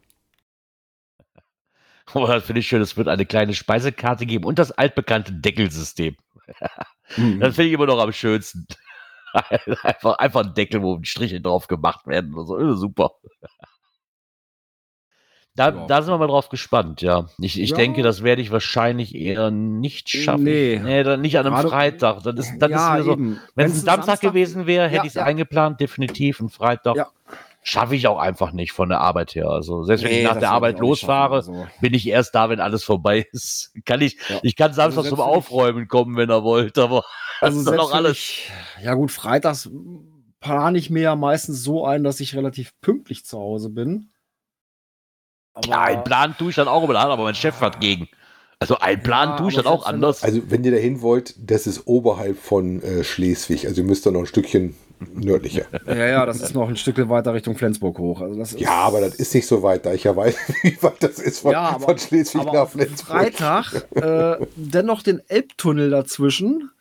[2.13, 2.81] Oh, das finde ich schön.
[2.81, 6.15] Es wird eine kleine Speisekarte geben und das altbekannte Deckelsystem.
[7.17, 7.39] Mhm.
[7.39, 8.65] Das finde ich immer noch am schönsten.
[9.83, 12.57] einfach, einfach ein Deckel, wo Striche drauf gemacht werden oder so.
[12.57, 13.11] Äh, Super.
[15.57, 15.85] Da, Ja.
[15.87, 17.27] da sind wir mal drauf gespannt, ja.
[17.39, 17.77] Ich, ich Ja.
[17.77, 20.43] denke, das werde ich wahrscheinlich eher nicht schaffen.
[20.43, 21.03] Nee.
[21.03, 22.23] dann nicht an einem Gerade- Freitag.
[22.23, 25.15] Das ist, das ja, ist wieder so, wenn es ein Samstag, gewesen wäre, hätte ich
[25.15, 26.41] es eingeplant, definitiv.
[26.41, 27.07] Ein Freitag Ja.
[27.67, 29.47] Schaffe ich auch einfach nicht von der Arbeit her.
[29.49, 31.67] Also selbst wenn ich Nee, nach der Arbeit losfahre, schaffen, also.
[31.81, 33.73] bin ich erst da, wenn alles vorbei ist.
[33.85, 34.39] Kann ich, Ja.
[34.43, 37.03] ich kann Samstag Also zum Aufräumen kommen, wenn er wollte, aber
[37.41, 38.13] Also das ist noch alles.
[38.17, 38.51] Ich,
[38.81, 39.69] ja gut, freitags
[40.39, 44.11] plane ich mir ja meistens so ein, dass ich relativ pünktlich zu Hause bin.
[45.53, 48.07] Aber Ja, ein Plan tue ich dann auch immer, aber mein Chef hat gegen.
[48.59, 50.23] Also ein Plan Ja, tue ich dann auch anders.
[50.23, 53.65] Also, wenn ihr dahin wollt, das ist oberhalb von äh, Schleswig.
[53.67, 54.75] Also, ihr müsst da noch ein Stückchen
[55.13, 55.65] nördlicher.
[55.87, 58.21] ja, ja, das ist noch ein Stück weiter Richtung Flensburg hoch.
[58.21, 60.77] Also das ist, Ja, aber das ist nicht so weit, da ich ja weiß, wie
[60.81, 63.07] weit das ist von, Ja, aber- von Schleswig aber nach auf Flensburg.
[63.07, 66.71] Freitag äh, dennoch den Elbtunnel dazwischen.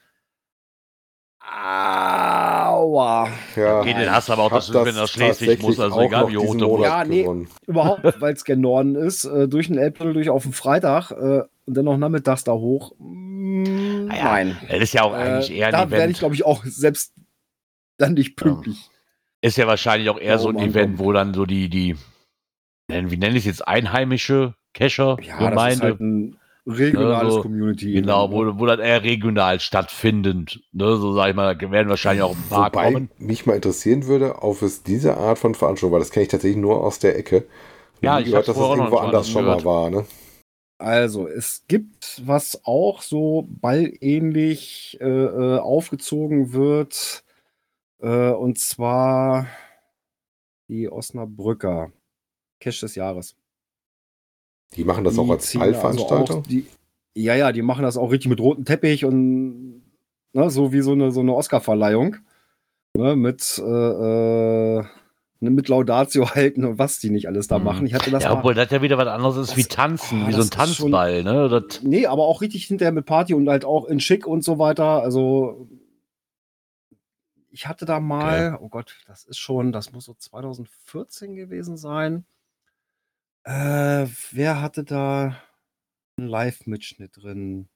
[1.46, 3.28] Aua.
[3.54, 6.28] Ja, Okay, den hast du aber auch, du, wenn nach Schleswig muss, also auch egal
[6.28, 7.22] wie hoch du Ja, nee.
[7.22, 7.48] gewonnen.
[7.66, 11.42] Überhaupt, weil es gen Norden ist, äh, durch den Elbtunnel durch auf den Freitag äh,
[11.66, 12.92] und dann noch nachmittags da hoch.
[12.98, 14.56] Mm, Ah ja, Nein.
[14.68, 17.12] Das ist ja auch eigentlich Äh, eher da ein werde ich, glaube ich, auch selbst
[17.96, 18.90] dann nicht pünktlich.
[19.40, 21.08] Ist ja wahrscheinlich auch eher so ein Warum Event, ankommen?
[21.08, 21.96] wo dann so die, die,
[22.88, 27.22] nennen- wie nenne ich es jetzt, einheimische Kescher, Ja, das ist Gemeinde, halt ein regionales
[27.26, 27.92] Ja, so, Community.
[28.00, 32.22] genau, wo, wo dann eher regional stattfindend, ne, so sag ich mal, da werden wahrscheinlich
[32.22, 33.10] auch ein paar Wobei kommen.
[33.18, 36.60] mich mal interessieren würde, auf es diese Art von Veranstaltung, weil das kenne ich tatsächlich
[36.60, 37.44] nur aus der Ecke.
[38.00, 40.04] Ja, ich gehört, dass das auch noch irgendwo anders schon mal war, ne?
[40.78, 47.23] Also, es gibt, was auch so ballähnlich äh, äh, aufgezogen wird,
[48.04, 49.46] äh, und zwar
[50.68, 51.90] die Osnabrücker.
[52.60, 53.36] Cash des Jahres.
[54.74, 56.42] Die machen das Die auch als ziehen also
[57.16, 59.82] ja, ja, die machen das auch richtig mit rotem Teppich und
[60.32, 62.16] ne, so wie so eine, so eine Oscar-Verleihung.
[62.96, 64.84] Ne, mit, äh, äh,
[65.40, 67.64] mit Laudatio halten und was die nicht alles da Mhm.
[67.64, 67.86] machen.
[67.86, 70.22] Ich hatte das Ja, mal, obwohl das ja wieder was anderes ist Das- wie Tanzen,
[70.24, 71.48] oh, wie so ein ist schon- Tanzball, ne?
[71.48, 74.58] Das, Nee, aber auch richtig hinterher mit Party und halt auch in Schick und so
[74.58, 75.02] weiter.
[75.02, 75.68] Also
[77.54, 82.26] ich hatte da mal, oh Gott, das ist schon, das muss so 2014 gewesen sein.
[83.44, 85.40] Äh, wer hatte da
[86.18, 87.68] einen Live-Mitschnitt drin?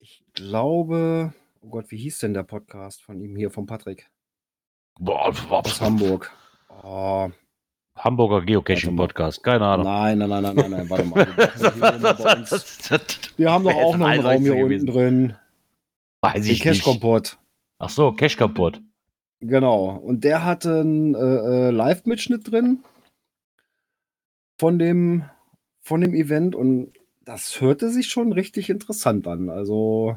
[0.00, 4.10] Ich glaube, oh Gott, wie hieß denn der Podcast von ihm hier, von Patrick
[4.98, 6.32] boah, aus Hamburg?
[6.82, 7.30] Oh,
[7.96, 8.44] Hamburger.
[8.44, 9.86] Geocaching-Podcast, keine Ahnung.
[9.86, 11.26] nein, nein, nein, nein, nein, nein, warte mal.
[13.36, 15.36] Wir, haben doch auch noch einen Raum hier unten drin.
[16.22, 16.62] Weiß Den ich nicht.
[16.62, 17.38] Cash-Kompott.
[17.84, 18.80] Ach so, Cash kaputt.
[19.40, 19.90] Genau.
[19.96, 22.84] Und der hatte einen äh, äh, Live-Mitschnitt drin
[24.58, 25.24] von dem,
[25.80, 26.92] von dem Event und
[27.24, 29.48] das hörte sich schon richtig interessant an.
[29.48, 30.16] Also,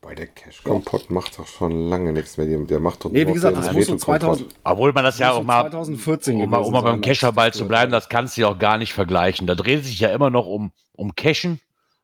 [0.00, 2.46] Bei der Cash Kompott macht doch schon lange nichts mehr.
[2.46, 4.38] Der- Der macht doch nee, wie gesagt, das muss so Retro-Kompott.
[4.38, 7.52] 2000, Obwohl man das ja auch mal 2014 um, mal- um mal beim sein, Cacherball
[7.52, 9.46] zu bleiben, das kannst du ja auch gar nicht vergleichen.
[9.46, 11.60] Da dreht sich ja immer noch um, um Cashen,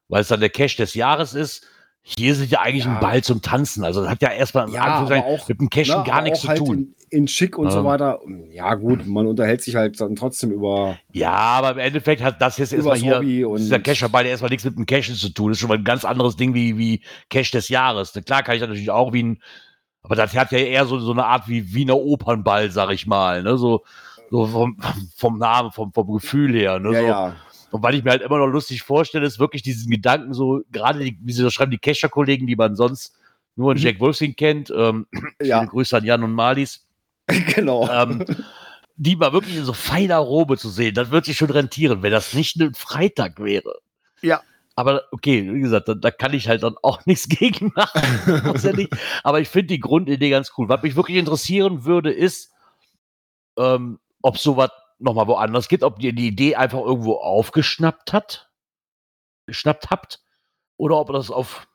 [0.08, 1.66] weil es dann der Cache des Jahres ist.
[2.02, 2.94] Hier ist es ja eigentlich Ja.
[2.94, 3.84] ein Ball zum Tanzen.
[3.84, 6.58] Also das hat ja erstmal Ja, auch, mit dem Cashen Ne, gar nichts zu halt
[6.58, 6.94] tun.
[7.10, 7.84] In, in Schick und so Ähm.
[7.84, 8.20] weiter.
[8.52, 10.96] Ja, gut, man unterhält sich halt dann trotzdem über.
[11.12, 14.50] Ja, aber im Endeffekt hat das jetzt erstmal hier, Hobby und- dieser Cash-Ball, der erstmal
[14.50, 15.48] nichts mit dem Cashen zu tun.
[15.50, 18.12] Das ist schon mal ein ganz anderes Ding wie, wie Cash des Jahres.
[18.26, 19.42] Klar kann ich natürlich auch wie ein,
[20.02, 23.42] aber das hat ja eher so, so eine Art wie Wiener Opernball, sag ich mal.
[23.42, 23.58] Ne?
[23.58, 23.84] So,
[24.30, 24.78] so vom,
[25.16, 26.78] vom Namen, vom, vom Gefühl her.
[26.78, 26.92] Ne?
[26.94, 27.06] Ja, so.
[27.06, 27.36] ja.
[27.70, 30.98] Und weil ich mir halt immer noch lustig vorstelle, ist wirklich diesen Gedanken so, gerade
[31.00, 33.14] die, wie sie das schreiben, die Kescher-Kollegen, die man sonst
[33.56, 33.82] nur in Mhm.
[33.84, 35.06] Jack Wolfskin kennt, ähm,
[35.42, 36.86] Ja, Grüße an Jan und Malis,
[37.54, 37.88] genau.
[37.88, 38.24] ähm,
[38.96, 42.12] die mal wirklich in so feiner Robe zu sehen, das wird sich schon rentieren, wenn
[42.12, 43.78] das nicht ein Freitag wäre.
[44.22, 44.42] Ja.
[44.76, 48.56] Aber okay, wie gesagt, da, da kann ich halt dann auch nichts gegen machen.
[48.62, 48.90] Ja nicht.
[49.22, 50.68] Aber ich finde die Grundidee ganz cool.
[50.68, 52.52] Was mich wirklich interessieren würde, ist,
[53.58, 54.70] ähm, ob sowas
[55.00, 58.50] nochmal woanders gibt, ob ihr die Idee einfach irgendwo aufgeschnappt hat,
[59.46, 60.20] geschnappt habt,
[60.76, 61.66] oder ob das auf,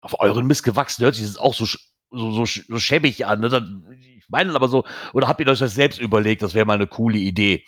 [0.00, 1.66] auf euren Mist gewachsen hört sich das auch so,
[2.10, 3.40] so, so, so schäbig an.
[3.40, 3.48] Ne?
[3.48, 6.74] Dann, ich meine aber so, oder habt ihr euch das selbst überlegt, das wäre mal
[6.74, 7.64] eine coole Idee?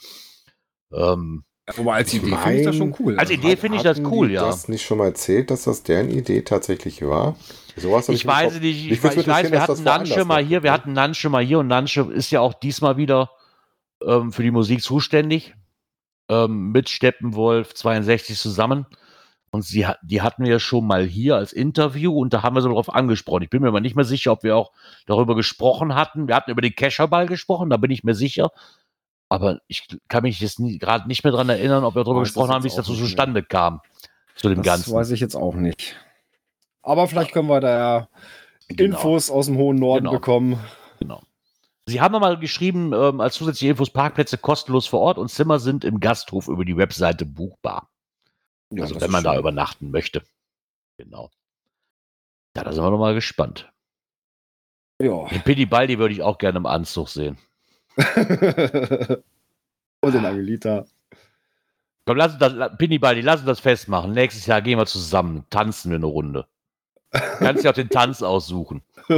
[0.92, 1.44] Ähm,
[1.74, 3.18] Wobei als Ich Idee finde ich das schon cool.
[3.18, 4.46] Als Idee finde ich das cool, die ja.
[4.46, 7.36] das nicht schon mal erzählt, dass das deren Idee tatsächlich war?
[7.76, 10.92] Sowas Ich weiß nicht, ich, ich, würd's weiß, wir hatten Nansche mal hier, wir hatten
[10.92, 13.30] Nansche mal hier und Nansche ist ja auch diesmal wieder
[14.06, 15.54] ähm, für die Musik zuständig.
[16.28, 18.86] Ähm, mit Steppenwolf 62 zusammen.
[19.52, 22.56] Und sie, hat- die hatten wir ja schon mal hier als Interview und da haben
[22.56, 23.42] wir so darauf angesprochen.
[23.44, 24.72] Ich bin mir aber nicht mehr sicher, ob wir auch
[25.06, 26.26] darüber gesprochen hatten.
[26.28, 28.50] Wir hatten über den Kescherball gesprochen, da bin ich mir sicher.
[29.28, 32.50] Aber ich kann mich jetzt gerade nicht mehr daran erinnern, ob wir darüber Weiß gesprochen
[32.50, 33.08] haben, wie es dazu nicht mehr.
[33.08, 33.80] zustande kam.
[34.34, 34.94] Zu dem das Ganzen.
[34.94, 35.96] weiß ich jetzt auch nicht.
[36.82, 38.08] Aber vielleicht können wir da
[38.68, 38.96] Genau.
[38.96, 40.12] Infos aus dem hohen Norden Genau.
[40.18, 40.60] bekommen.
[41.00, 41.22] Genau.
[41.88, 45.84] Sie haben nochmal geschrieben, ähm, als zusätzliche Infos Parkplätze kostenlos vor Ort und Zimmer sind
[45.84, 47.88] im Gasthof über die Webseite buchbar.
[48.72, 49.38] Ja, also wenn man da schön.
[49.40, 50.22] übernachten möchte.
[50.98, 51.30] Genau.
[52.56, 53.70] Ja, da sind wir nochmal gespannt.
[55.00, 55.26] Ja.
[55.28, 57.38] Den Baldi würde ich auch gerne im Anzug sehen.
[60.00, 60.86] Und den Angelita.
[62.06, 64.12] Komm, lass uns das, la- Piddy Baldi, lass uns das festmachen.
[64.12, 66.46] Nächstes Jahr gehen wir zusammen, tanzen wir eine Runde.
[67.12, 68.82] Kannst dir auch den Tanz aussuchen.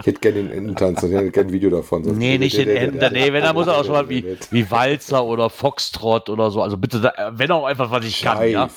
[0.00, 2.04] Ich hätte gerne den Ententanz und ich hätte gerne ein Video davon.
[2.04, 3.10] Sonst- Nee, nicht den Ender.
[3.10, 6.62] Nee, wenn, dann muss er auch schon mal wie, wie Walzer oder Foxtrot oder so.
[6.62, 8.68] Also bitte, da- wenn auch einfach, was ich kann, ja.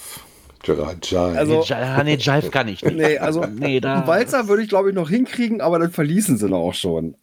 [0.63, 1.37] Gerard Jive.
[1.37, 2.95] Also- nee, Ji- nee, Jive kann ich nicht.
[2.95, 4.05] Nee, also Nee, da.
[4.07, 7.15] Walzer würde ich, glaube ich, noch hinkriegen, aber dann verließen sie noch auch schon.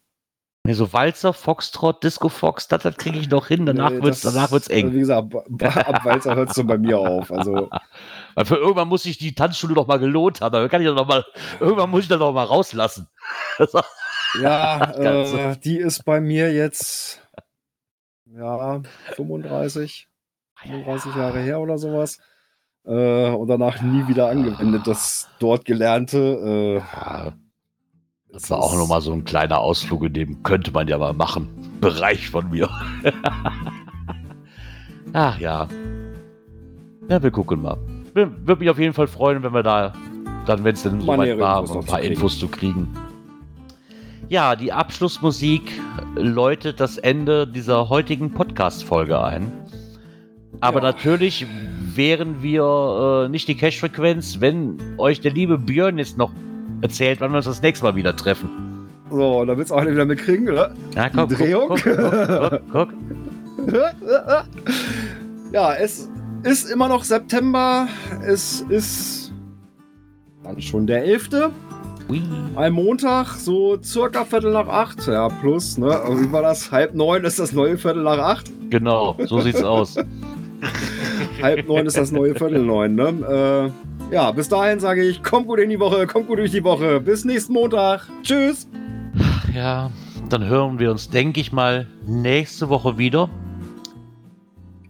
[0.64, 3.66] Nee, so Walzer, Foxtrot, Disco Fox, das, das kriege ich noch hin.
[3.66, 4.92] Danach Nee, danach wird's eng.
[4.92, 5.44] Wie gesagt, ab,
[5.88, 7.30] ab Walzer hört es so bei mir auf.
[7.30, 7.70] Also,
[8.36, 10.52] Weil für irgendwann muss sich die Tanzschule doch mal gelohnt haben.
[10.52, 11.24] Dann kann ich das noch mal,
[11.58, 13.08] irgendwann muss ich das doch mal rauslassen.
[14.40, 17.22] ja, äh, die ist bei mir jetzt
[18.26, 18.82] ja
[19.14, 20.06] 35,
[20.56, 22.18] 35 Jahre her oder sowas.
[22.84, 26.82] Äh, und danach nie wieder angewendet, das dort Gelernte.
[26.84, 27.32] Äh,
[28.30, 31.14] das war auch noch mal so ein kleiner Ausflug, in dem könnte man ja mal
[31.14, 31.48] machen.
[31.80, 32.68] Bereich von mir.
[35.14, 35.66] Ach ja.
[37.08, 37.78] Ja, wir gucken mal.
[38.16, 39.92] Würde mich auf jeden Fall freuen, wenn wir da
[40.46, 42.06] dann, wenn es denn soweit nähere war, Infos ein paar zu.
[42.06, 42.88] Infos zu kriegen.
[44.28, 45.70] Ja, die Abschlussmusik
[46.16, 49.52] läutet das Ende dieser heutigen Podcast-Folge ein.
[50.60, 50.84] Aber Ja.
[50.86, 51.46] natürlich
[51.94, 56.32] wären wir äh, nicht die Cash-Frequenz, wenn euch der liebe Björn jetzt noch
[56.80, 58.48] erzählt, wann wir uns das nächste Mal wieder treffen.
[59.10, 60.74] so, da willst du auch nicht wieder mitkriegen, oder?
[60.94, 61.68] Ja, Die Drehung?
[61.68, 62.88] Guck, guck, guck, guck.
[65.52, 66.08] ja, es
[66.46, 67.88] ist immer noch September.
[68.24, 69.32] Es ist
[70.42, 71.30] dann schon der 11.
[72.08, 72.22] Ui.
[72.54, 75.06] Ein Montag, so circa Viertel nach acht.
[75.08, 75.88] Ja, plus, ne?
[75.88, 76.70] Wie war das?
[76.70, 78.50] Halb neun ist das neue Viertel nach acht.
[78.70, 79.96] Genau, so sieht's aus.
[81.42, 83.72] Halb neun ist das neue Viertel neun, ne?
[84.10, 86.62] Äh, ja, bis dahin sage ich, kommt gut in die Woche, kommt gut durch die
[86.62, 87.00] Woche.
[87.00, 88.08] Bis nächsten Montag.
[88.22, 88.68] Tschüss.
[89.52, 89.90] Ja,
[90.28, 93.28] dann hören wir uns, denke ich mal, nächste Woche wieder.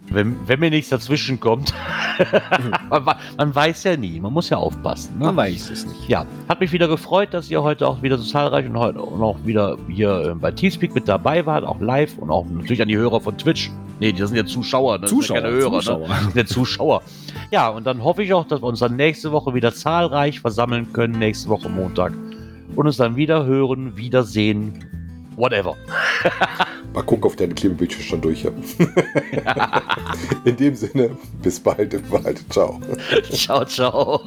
[0.08, 1.74] Wenn, wenn mir nichts dazwischen kommt.
[2.90, 5.18] man, man weiß ja nie, man muss ja aufpassen.
[5.18, 5.34] Ne?
[5.34, 6.08] weiß es nicht.
[6.08, 9.22] Ja, hat mich wieder gefreut, dass ihr heute auch wieder so zahlreich und heute und
[9.22, 12.88] auch wieder hier äh, bei Teamspeak mit dabei wart, auch live und auch natürlich an
[12.88, 13.70] die Hörer von Twitch.
[13.98, 15.02] Nee, die sind ja Zuschauer, ne?
[15.02, 16.08] Das sind ja keine Hörer, Zuschauer.
[16.08, 16.14] Ne?
[16.20, 17.02] Sind ja Zuschauer.
[17.50, 20.92] Ja, und dann hoffe ich auch, dass wir uns dann nächste Woche wieder zahlreich versammeln
[20.92, 22.12] können, nächste Woche Montag.
[22.74, 25.05] Und uns dann wieder hören, wiedersehen,
[25.36, 25.76] whatever.
[26.92, 28.62] Mal gucken, ob deine Klebebildchen schon durch haben.
[30.44, 31.10] In dem Sinne,
[31.42, 32.40] bis bald im Wald.
[32.50, 32.80] Ciao.
[33.30, 34.20] ciao, ciao.